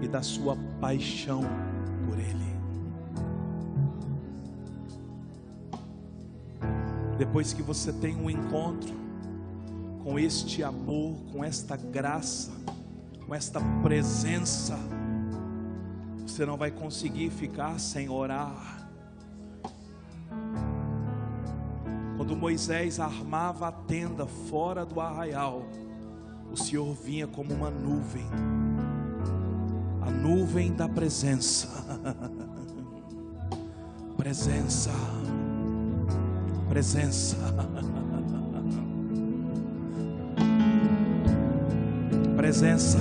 e 0.00 0.08
da 0.08 0.22
sua 0.22 0.56
paixão 0.80 1.42
por 2.06 2.18
Ele. 2.18 2.50
Depois 7.18 7.52
que 7.52 7.62
você 7.62 7.92
tem 7.92 8.16
um 8.16 8.30
encontro 8.30 8.94
com 10.02 10.18
este 10.18 10.62
amor, 10.62 11.16
com 11.32 11.44
esta 11.44 11.76
graça, 11.76 12.50
com 13.26 13.34
esta 13.34 13.60
presença, 13.82 14.78
você 16.26 16.46
não 16.46 16.56
vai 16.56 16.70
conseguir 16.70 17.30
ficar 17.30 17.78
sem 17.78 18.08
orar 18.08 18.80
Quando 22.30 22.36
Moisés 22.36 23.00
armava 23.00 23.68
a 23.68 23.72
tenda 23.72 24.26
fora 24.26 24.84
do 24.84 25.00
arraial, 25.00 25.64
o 26.52 26.56
Senhor 26.56 26.94
vinha 26.94 27.26
como 27.26 27.54
uma 27.54 27.70
nuvem, 27.70 28.26
a 30.02 30.10
nuvem 30.10 30.72
da 30.72 30.88
presença. 30.88 31.68
presença, 34.16 34.90
presença. 36.68 37.36
presença. 42.36 42.98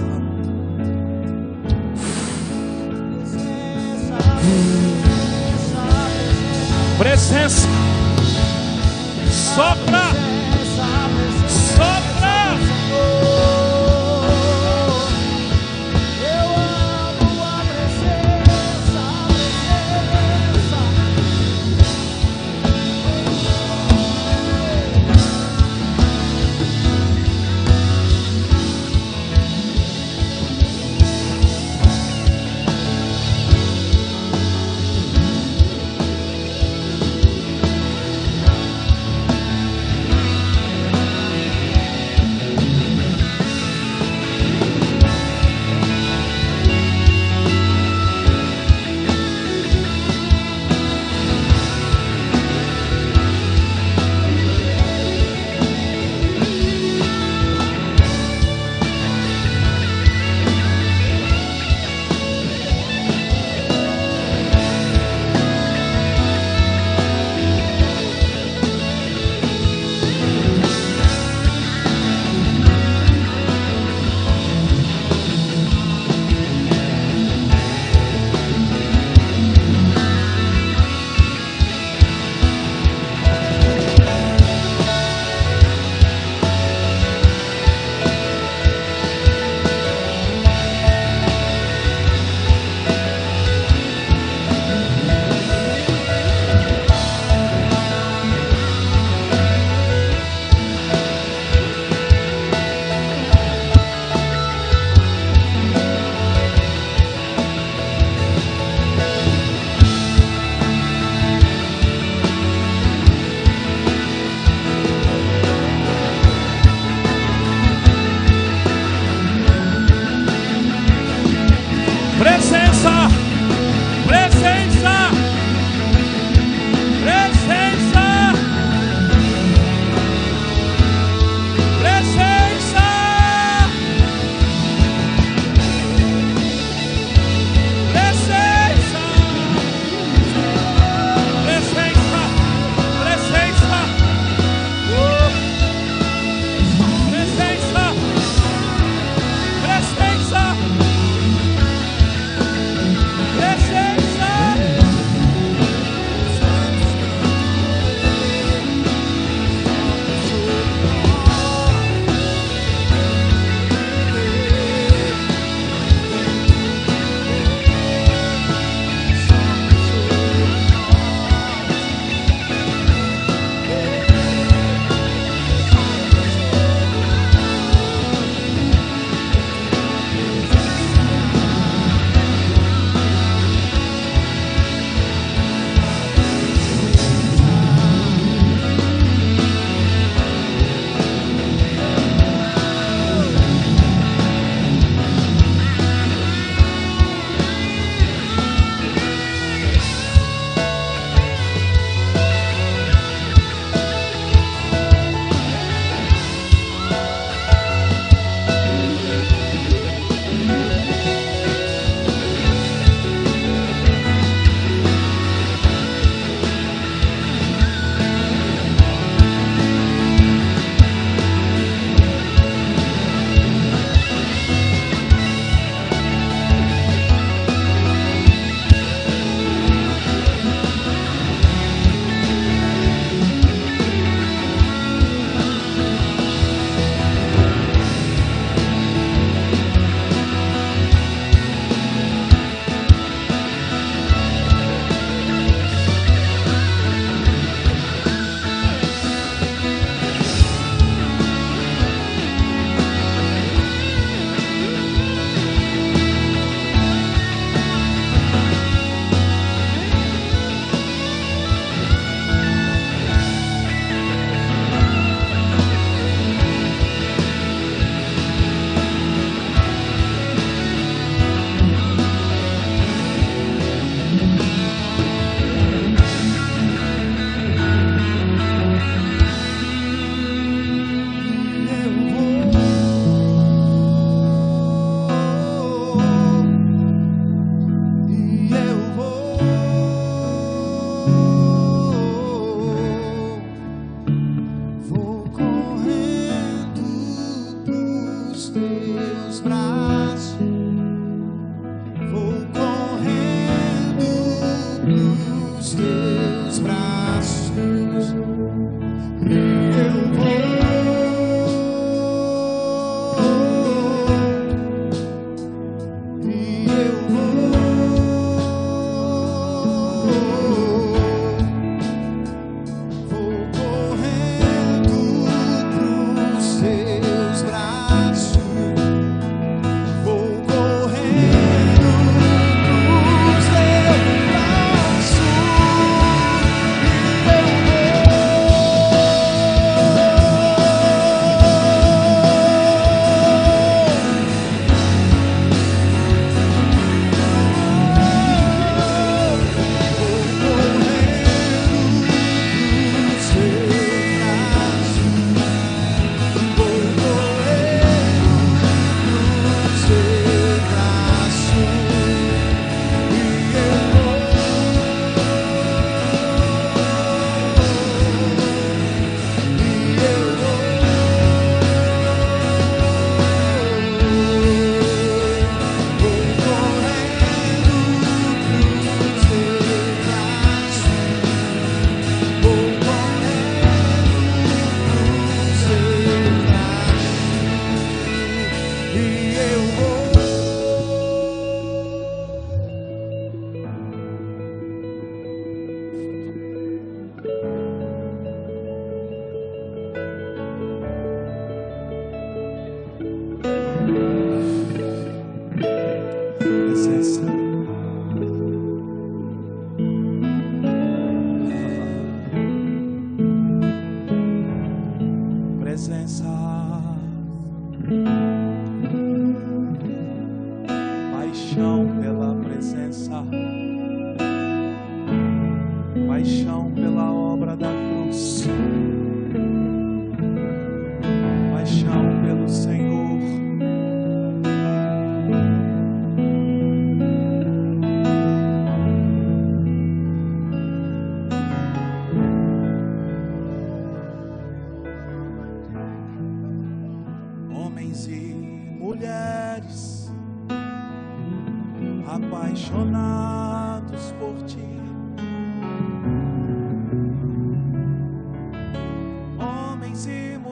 Presença 6.97 7.67
sopra. 9.59 10.18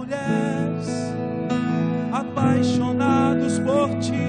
Mulheres 0.07 1.13
apaixonados 2.13 3.59
por 3.59 3.89
ti, 3.99 4.26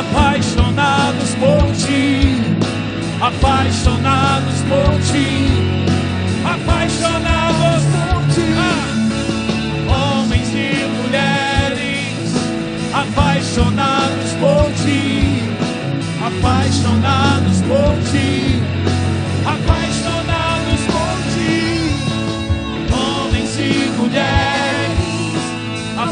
apaixonados 0.00 1.34
por 1.36 1.72
ti, 1.76 2.42
apaixonados 3.20 4.60
por 4.68 4.98
ti. 5.12 5.29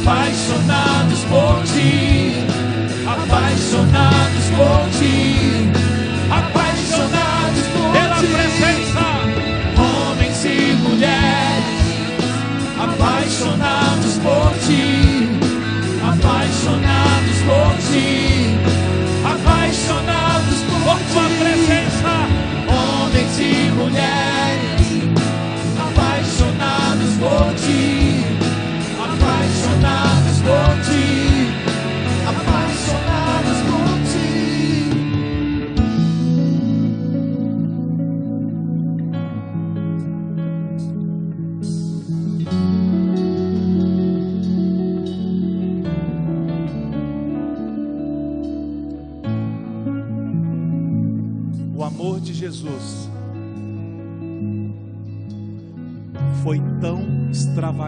Apaixonados 0.08 1.18
por 1.24 1.62
ti, 1.64 2.32
apaixonados 3.06 4.44
por 4.56 4.88
ti, 4.98 5.70
apaixonados 6.30 7.66
por 7.74 7.92
pela 7.92 8.16
presença. 8.16 9.04
Homens 9.76 10.44
e 10.46 10.76
mulheres. 10.82 11.78
Apaixonados 12.80 14.14
por 14.24 14.50
ti, 14.66 15.28
apaixonados 16.02 17.38
por 17.44 17.76
ti, 17.90 18.56
apaixonados 19.24 20.60
por 20.70 20.98
tua 21.12 21.28
presença. 21.38 22.14
Homens 22.66 23.38
e 23.38 23.70
mulheres 23.72 24.37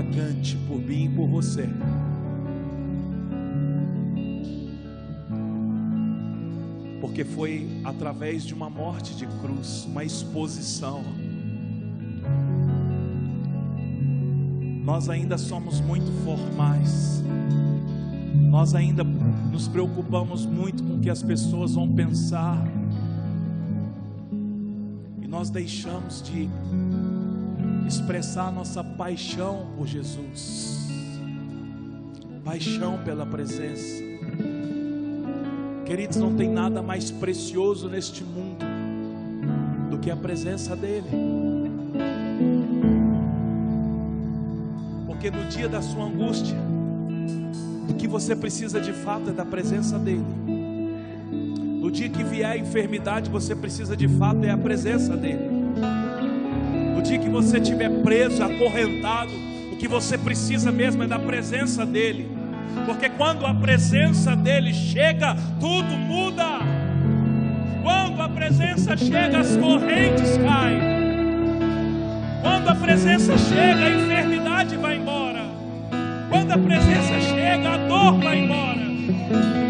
extravagante 0.00 0.56
por 0.66 0.78
mim 0.78 1.04
e 1.04 1.08
por 1.10 1.28
você. 1.28 1.68
Porque 7.00 7.24
foi 7.24 7.68
através 7.84 8.44
de 8.44 8.54
uma 8.54 8.70
morte 8.70 9.14
de 9.14 9.26
cruz, 9.26 9.84
uma 9.84 10.04
exposição. 10.04 11.02
Nós 14.84 15.08
ainda 15.08 15.36
somos 15.38 15.80
muito 15.80 16.10
formais. 16.24 17.22
Nós 18.48 18.74
ainda 18.74 19.04
nos 19.04 19.68
preocupamos 19.68 20.44
muito 20.46 20.82
com 20.82 20.96
o 20.96 21.00
que 21.00 21.10
as 21.10 21.22
pessoas 21.22 21.74
vão 21.74 21.92
pensar. 21.92 22.66
E 25.22 25.28
nós 25.28 25.50
deixamos 25.50 26.22
de 26.22 26.48
expressar 27.90 28.52
nossa 28.52 28.84
paixão 28.84 29.66
por 29.76 29.84
Jesus, 29.84 30.88
paixão 32.44 32.98
pela 33.04 33.26
presença. 33.26 34.00
Queridos, 35.84 36.16
não 36.16 36.36
tem 36.36 36.48
nada 36.48 36.80
mais 36.80 37.10
precioso 37.10 37.88
neste 37.88 38.22
mundo 38.22 38.64
do 39.90 39.98
que 39.98 40.08
a 40.08 40.16
presença 40.16 40.76
dEle. 40.76 41.04
Porque 45.04 45.28
no 45.32 45.44
dia 45.46 45.68
da 45.68 45.82
sua 45.82 46.04
angústia, 46.04 46.56
o 47.88 47.94
que 47.94 48.06
você 48.06 48.36
precisa 48.36 48.80
de 48.80 48.92
fato 48.92 49.30
é 49.30 49.32
da 49.32 49.44
presença 49.44 49.98
dEle. 49.98 50.24
No 51.80 51.90
dia 51.90 52.08
que 52.08 52.22
vier 52.22 52.52
a 52.52 52.56
enfermidade, 52.56 53.28
você 53.28 53.56
precisa 53.56 53.96
de 53.96 54.06
fato 54.06 54.44
é 54.44 54.50
a 54.50 54.56
presença 54.56 55.16
dEle. 55.16 55.49
Dia 57.10 57.18
que 57.18 57.28
você 57.28 57.58
estiver 57.58 57.90
preso, 58.04 58.40
acorrentado, 58.40 59.32
o 59.72 59.76
que 59.76 59.88
você 59.88 60.16
precisa 60.16 60.70
mesmo 60.70 61.02
é 61.02 61.08
da 61.08 61.18
presença 61.18 61.84
dEle. 61.84 62.30
Porque 62.86 63.08
quando 63.08 63.44
a 63.44 63.52
presença 63.52 64.36
dEle 64.36 64.72
chega, 64.72 65.34
tudo 65.58 65.98
muda. 65.98 66.60
Quando 67.82 68.22
a 68.22 68.28
presença 68.28 68.96
chega, 68.96 69.40
as 69.40 69.56
correntes 69.56 70.36
caem. 70.36 70.80
Quando 72.42 72.68
a 72.68 72.74
presença 72.76 73.36
chega, 73.36 73.86
a 73.86 73.90
enfermidade 73.90 74.76
vai 74.76 74.96
embora. 74.96 75.42
Quando 76.28 76.52
a 76.52 76.58
presença 76.58 77.20
chega, 77.22 77.70
a 77.70 77.76
dor 77.88 78.20
vai 78.20 78.38
embora. 78.38 79.69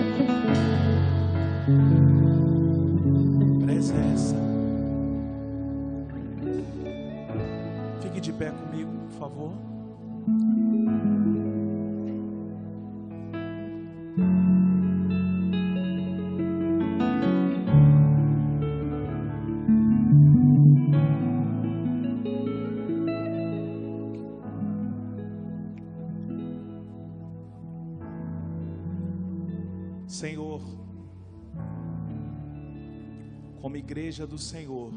Igreja 33.90 34.24
do 34.24 34.38
Senhor, 34.38 34.92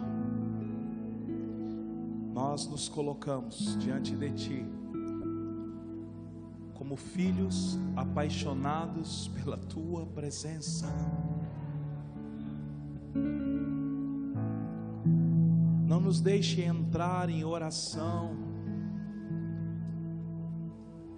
nós 2.32 2.68
nos 2.68 2.88
colocamos 2.88 3.76
diante 3.80 4.15
de 4.15 4.32
Ti, 4.34 4.65
como 6.76 6.95
filhos 6.95 7.76
apaixonados 7.95 9.30
pela 9.30 9.57
Tua 9.57 10.06
presença. 10.06 10.94
Não 15.88 15.99
nos 15.99 16.22
deixe 16.22 16.61
entrar 16.61 17.32
em 17.32 17.44
oração. 17.44 18.38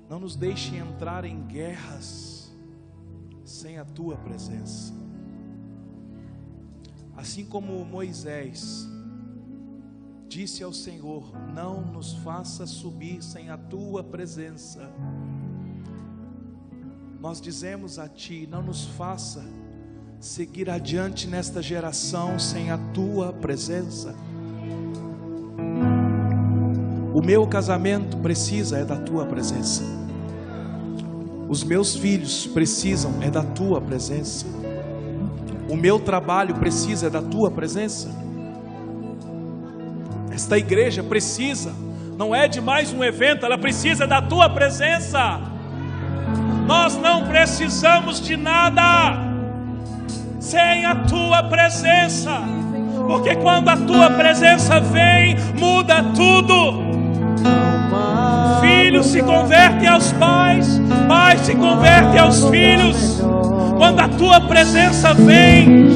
Não 0.10 0.22
nos 0.22 0.38
deixe 0.38 0.77
entrar 0.77 1.26
em 1.26 1.45
guerras 1.45 2.56
sem 3.43 3.77
a 3.77 3.84
tua 3.84 4.15
presença. 4.15 5.05
Assim 7.15 7.45
como 7.45 7.85
Moisés 7.85 8.87
disse 10.27 10.63
ao 10.63 10.73
Senhor: 10.73 11.31
Não 11.53 11.81
nos 11.81 12.13
faça 12.15 12.65
subir 12.65 13.23
sem 13.23 13.49
a 13.49 13.57
tua 13.57 14.03
presença. 14.03 14.91
Nós 17.19 17.39
dizemos 17.39 17.97
a 17.97 18.07
Ti: 18.07 18.47
Não 18.51 18.61
nos 18.61 18.85
faça 18.85 19.43
seguir 20.19 20.69
adiante 20.69 21.27
nesta 21.27 21.61
geração 21.61 22.37
sem 22.39 22.71
a 22.71 22.77
tua 22.93 23.31
presença. 23.31 24.15
O 27.13 27.21
meu 27.21 27.47
casamento 27.47 28.17
precisa 28.17 28.77
é 28.77 28.83
da 28.83 28.97
tua 28.97 29.25
presença. 29.25 29.83
Os 31.47 31.63
meus 31.63 31.95
filhos 31.95 32.45
precisam 32.47 33.21
é 33.21 33.29
da 33.29 33.43
tua 33.43 33.79
presença. 33.79 34.64
O 35.67 35.75
meu 35.75 35.99
trabalho 35.99 36.55
precisa 36.55 37.09
da 37.09 37.21
tua 37.21 37.49
presença. 37.49 38.09
Esta 40.31 40.57
igreja 40.57 41.01
precisa, 41.01 41.73
não 42.17 42.35
é 42.35 42.47
de 42.47 42.61
mais 42.61 42.93
um 42.93 43.03
evento, 43.03 43.45
ela 43.45 43.57
precisa 43.57 44.05
da 44.05 44.21
tua 44.21 44.49
presença. 44.49 45.39
Nós 46.67 46.97
não 46.97 47.25
precisamos 47.25 48.19
de 48.19 48.35
nada 48.35 49.17
sem 50.39 50.85
a 50.85 50.95
tua 50.95 51.43
presença, 51.43 52.41
porque 53.07 53.35
quando 53.35 53.69
a 53.69 53.77
tua 53.77 54.11
presença 54.11 54.79
vem, 54.79 55.35
muda 55.57 56.03
tudo. 56.15 56.85
Filhos 58.61 59.07
se 59.07 59.21
convertem 59.23 59.87
aos 59.87 60.11
pais, 60.13 60.79
pais 61.07 61.41
se 61.41 61.55
convertem 61.55 62.19
aos 62.19 62.49
filhos. 62.49 63.21
Quando 63.77 63.99
a 63.99 64.07
tua 64.07 64.41
presença 64.41 65.14
vem, 65.14 65.88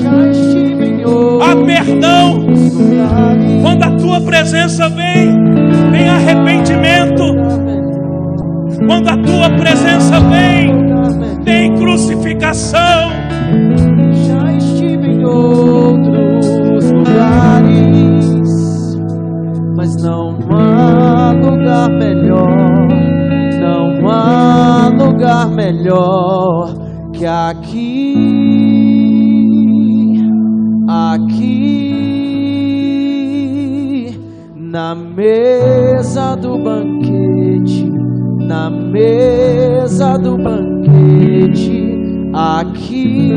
há 1.41 1.55
perdão. 1.65 2.45
Quando 3.61 3.83
a 3.83 3.91
tua 3.91 4.21
presença 4.21 4.89
vem, 4.89 5.31
vem 5.91 6.09
arrependimento. 6.09 7.35
Quando 8.85 9.09
a 9.09 9.17
tua 9.17 9.49
presença 9.57 10.19
vem, 10.19 10.71
tem 11.43 11.75
crucificação. 11.77 13.11
Já 14.27 14.53
estive 14.53 15.07
em 15.07 15.25
outros 15.25 16.91
lugares, 16.91 18.25
mas 19.75 19.95
não 20.03 20.37
há 20.51 21.31
lugar 21.31 21.89
melhor, 21.89 22.87
não 23.59 24.09
há 24.09 24.89
lugar 24.89 25.49
melhor 25.49 26.78
que 27.19 27.25
aqui, 27.25 28.15
aqui, 30.87 31.59
na 34.55 34.95
mesa 34.95 36.35
do 36.37 36.57
banquete, 36.59 37.91
na 38.39 38.69
mesa 38.69 40.17
do 40.17 40.37
banquete, 40.37 41.99
aqui, 42.33 43.33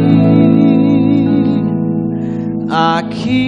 aqui, 2.71 3.43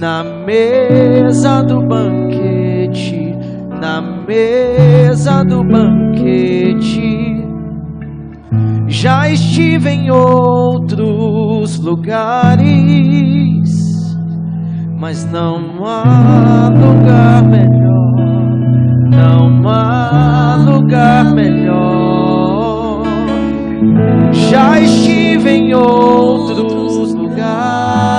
na 0.00 0.24
mesa 0.24 1.60
do 1.62 1.82
banquete, 1.82 3.34
na 3.78 4.00
mesa 4.26 5.44
do 5.44 5.62
banquete. 5.62 7.05
Já 8.98 9.28
estive 9.28 9.90
em 9.90 10.10
outros 10.10 11.78
lugares, 11.78 12.64
mas 14.98 15.30
não 15.30 15.84
há 15.84 16.70
lugar 16.70 17.44
melhor, 17.44 18.14
não 19.10 19.68
há 19.68 20.56
lugar 20.56 21.26
melhor. 21.34 23.02
Já 24.32 24.80
estive 24.80 25.50
em 25.50 25.74
outros 25.74 27.12
lugares, 27.12 28.15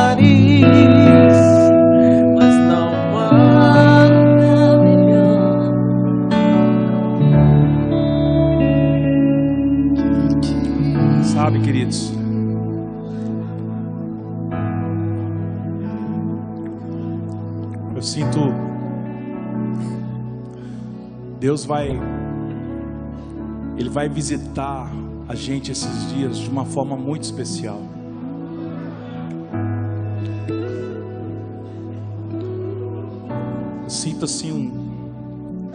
Deus 21.47 21.63
vai 21.63 21.97
ele 23.77 23.89
vai 23.89 24.09
visitar 24.09 24.91
a 25.29 25.33
gente 25.33 25.71
esses 25.71 26.11
dias 26.11 26.37
de 26.37 26.49
uma 26.49 26.65
forma 26.65 26.97
muito 26.97 27.23
especial. 27.23 27.81
Eu 33.81 33.89
sinto 33.89 34.25
assim 34.25 34.51
um 34.51 35.71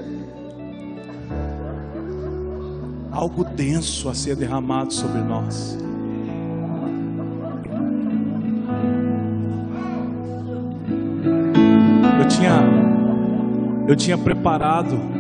algo 3.11 3.43
denso 3.43 4.11
a 4.11 4.15
ser 4.15 4.37
derramado 4.37 4.93
sobre 4.93 5.23
nós. 5.23 5.79
Eu 12.21 12.29
tinha 12.29 12.61
eu 13.89 13.97
tinha 13.97 14.19
preparado 14.19 15.12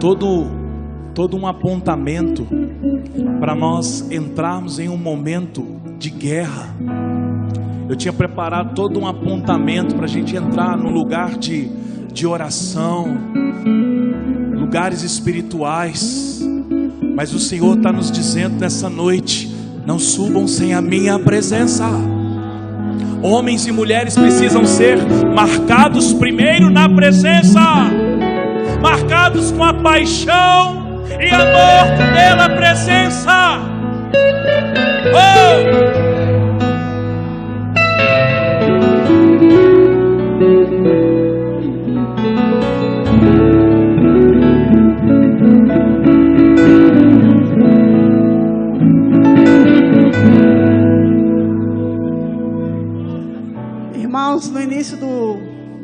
todo 0.00 0.46
todo 1.14 1.36
um 1.36 1.46
apontamento 1.46 2.46
para 3.38 3.54
nós 3.54 4.10
entrarmos 4.10 4.78
em 4.78 4.88
um 4.88 4.96
momento 4.96 5.66
de 5.98 6.08
guerra. 6.08 6.74
Eu 7.88 7.96
tinha 7.96 8.12
preparado 8.12 8.74
todo 8.74 8.98
um 8.98 9.06
apontamento 9.06 9.94
para 9.94 10.06
a 10.06 10.08
gente 10.08 10.34
entrar 10.34 10.78
num 10.78 10.90
lugar 10.90 11.36
de, 11.36 11.68
de 12.12 12.26
oração, 12.26 13.18
lugares 14.54 15.02
espirituais. 15.02 16.40
Mas 17.14 17.34
o 17.34 17.38
Senhor 17.38 17.76
está 17.76 17.92
nos 17.92 18.10
dizendo 18.10 18.58
nessa 18.58 18.88
noite: 18.88 19.54
não 19.84 19.98
subam 19.98 20.46
sem 20.46 20.72
a 20.72 20.80
minha 20.80 21.18
presença. 21.18 21.86
Homens 23.22 23.66
e 23.66 23.72
mulheres 23.72 24.14
precisam 24.14 24.64
ser 24.64 24.96
marcados 25.34 26.14
primeiro 26.14 26.70
na 26.70 26.88
presença, 26.88 27.60
marcados 28.80 29.52
com 29.52 29.64
a 29.64 29.74
paixão 29.74 31.04
e 31.20 31.28
amor 31.28 31.86
pela 32.14 32.48
presença. 32.56 33.60
Oh! 35.14 36.00
Irmãos, 53.94 54.50
no 54.50 54.60
início 54.60 54.96
do, 54.96 55.36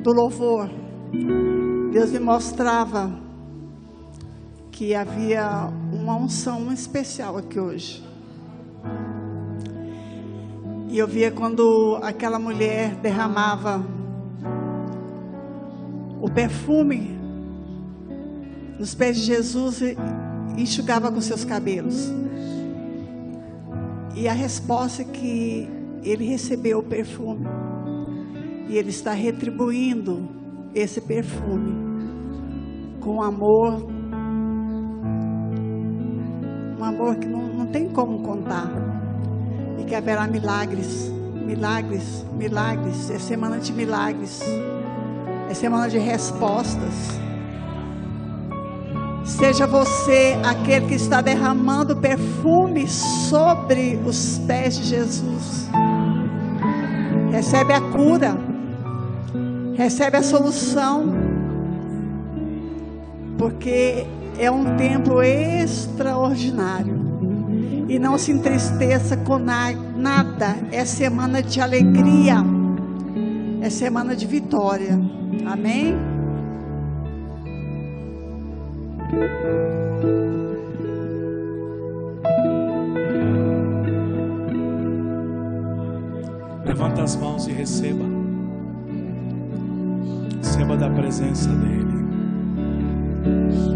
do 0.03 0.13
louvor, 0.13 0.71
Deus 1.97 2.11
me 2.11 2.19
mostrava 2.19 3.11
que 4.71 4.95
havia 4.95 5.73
uma 5.91 6.15
unção 6.15 6.71
especial 6.71 7.39
aqui 7.39 7.59
hoje. 7.59 8.05
E 10.91 10.99
eu 10.99 11.09
via 11.09 11.31
quando 11.31 11.99
aquela 12.03 12.39
mulher 12.39 12.97
derramava 12.97 13.83
o 16.21 16.29
perfume 16.29 17.19
nos 18.79 18.95
pés 18.95 19.17
de 19.17 19.23
Jesus 19.23 19.81
e 19.81 19.97
enxugava 20.59 21.11
com 21.11 21.23
seus 21.23 21.47
cabelos. 21.47 22.13
E 24.15 24.29
a 24.29 24.35
resposta 24.35 25.01
é 25.01 25.07
que 25.07 25.67
ele 26.03 26.27
recebeu 26.27 26.81
o 26.81 26.83
perfume. 26.83 27.47
E 28.69 28.77
ele 28.77 28.91
está 28.91 29.15
retribuindo 29.15 30.29
esse 30.75 31.01
perfume 31.01 31.86
com 33.07 33.23
amor. 33.23 33.87
Um 36.79 36.85
amor 36.85 37.15
que 37.17 37.27
não, 37.27 37.47
não 37.47 37.67
tem 37.69 37.89
como 37.89 38.19
contar. 38.19 38.69
E 39.79 39.85
que 39.85 39.95
haverá 39.95 40.27
milagres 40.27 41.15
milagres, 41.47 42.27
milagres. 42.33 43.09
É 43.09 43.19
semana 43.19 43.59
de 43.59 43.73
milagres. 43.73 44.43
É 45.49 45.55
semana 45.55 45.89
de 45.89 45.97
respostas. 45.97 47.21
Seja 49.25 49.67
você 49.67 50.37
aquele 50.45 50.87
que 50.87 50.95
está 50.95 51.21
derramando 51.21 51.97
perfume 51.97 52.89
sobre 52.89 54.01
os 54.05 54.39
pés 54.39 54.77
de 54.77 54.85
Jesus. 54.85 55.69
Recebe 57.31 57.73
a 57.73 57.81
cura. 57.81 58.37
Recebe 59.77 60.17
a 60.17 60.23
solução. 60.23 61.26
Porque 63.39 64.07
é 64.39 64.51
um 64.51 64.77
tempo 64.77 65.23
extraordinário. 65.23 66.97
E 67.89 67.99
não 67.99 68.19
se 68.19 68.33
entristeça 68.33 69.17
com 69.17 69.39
na- 69.39 69.73
nada. 69.97 70.57
É 70.73 70.85
semana 70.85 71.43
de 71.43 71.61
alegria. 71.61 72.37
É 73.61 73.71
semana 73.71 74.15
de 74.17 74.27
vitória. 74.27 74.99
Amém? 75.47 75.95
Levanta 86.65 87.03
as 87.03 87.17
mãos 87.17 87.47
e 87.47 87.53
receba. 87.53 88.05
Receba 90.39 90.77
da 90.77 90.91
presença 90.91 91.49
dEle. 91.51 91.86
Jesus. 93.27 93.76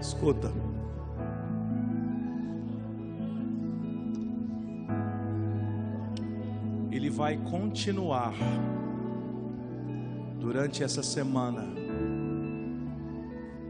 Escuta. 0.00 0.50
Ele 6.90 7.10
vai 7.10 7.36
continuar 7.36 8.32
durante 10.40 10.82
essa 10.82 11.02
semana 11.02 11.62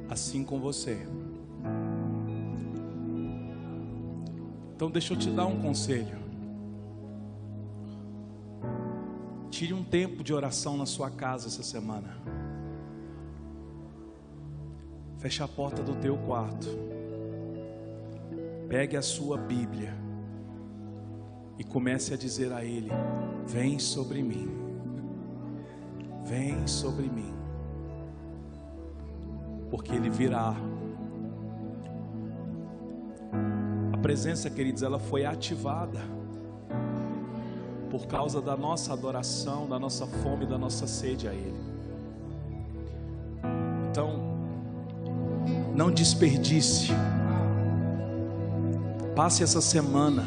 assim 0.09 0.45
com 0.45 0.61
você. 0.61 1.09
Então 4.77 4.89
deixa 4.89 5.15
eu 5.15 5.19
te 5.19 5.29
dar 5.31 5.47
um 5.47 5.61
conselho. 5.61 6.26
Tire 9.57 9.73
um 9.73 9.83
tempo 9.83 10.23
de 10.23 10.35
oração 10.35 10.77
na 10.77 10.85
sua 10.85 11.11
casa 11.11 11.47
essa 11.47 11.63
semana. 11.63 12.15
Feche 15.17 15.43
a 15.43 15.49
porta 15.49 15.83
do 15.83 15.95
teu 15.95 16.19
quarto. 16.19 16.67
Pegue 18.69 18.99
a 18.99 19.01
sua 19.01 19.39
Bíblia 19.39 19.97
e 21.59 21.65
comece 21.65 22.13
a 22.13 22.19
dizer 22.19 22.53
a 22.53 22.63
Ele: 22.63 22.91
Vem 23.47 23.79
sobre 23.79 24.23
mim. 24.23 24.47
Vem 26.23 26.67
sobre 26.67 27.07
mim. 27.09 27.33
Porque 29.71 29.91
Ele 29.91 30.11
virá. 30.11 30.55
A 33.91 33.97
presença, 33.97 34.51
queridos, 34.51 34.83
ela 34.83 34.99
foi 34.99 35.25
ativada 35.25 36.16
por 37.97 38.07
causa 38.07 38.43
da 38.43 38.55
nossa 38.55 38.93
adoração, 38.93 39.67
da 39.67 39.79
nossa 39.79 40.07
fome, 40.07 40.45
da 40.45 40.59
nossa 40.59 40.87
sede 40.87 41.27
a 41.27 41.33
Ele. 41.33 41.55
Então, 43.91 44.21
não 45.75 45.91
desperdice. 45.91 46.93
Passe 49.15 49.43
essa 49.43 49.63
semana. 49.63 50.25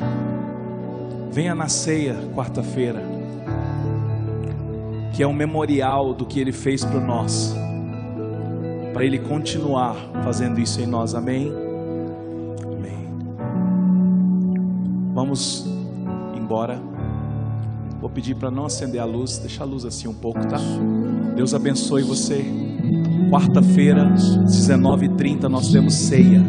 Venha 1.32 1.54
na 1.54 1.70
ceia 1.70 2.16
quarta-feira, 2.36 3.04
que 5.16 5.22
é 5.22 5.28
um 5.28 5.34
memorial 5.34 6.12
do 6.12 6.26
que 6.26 6.40
Ele 6.40 6.52
fez 6.52 6.84
por 6.84 7.00
nós, 7.00 7.54
para 8.94 9.06
Ele 9.06 9.20
continuar 9.20 9.96
fazendo 10.24 10.60
isso 10.60 10.82
em 10.82 10.88
nós. 10.88 11.14
Amém. 11.14 11.69
Pedir 18.20 18.36
para 18.36 18.52
não 18.52 18.66
acender 18.66 19.00
a 19.00 19.06
luz, 19.06 19.38
deixa 19.38 19.64
a 19.64 19.66
luz 19.66 19.86
assim 19.86 20.06
um 20.06 20.14
pouco, 20.14 20.46
tá? 20.46 20.60
Deus 21.38 21.54
abençoe 21.54 22.04
você. 22.04 22.44
Quarta-feira, 23.32 24.14
19h30, 24.14 25.44
nós 25.44 25.72
temos 25.72 25.94
ceia. 25.94 26.44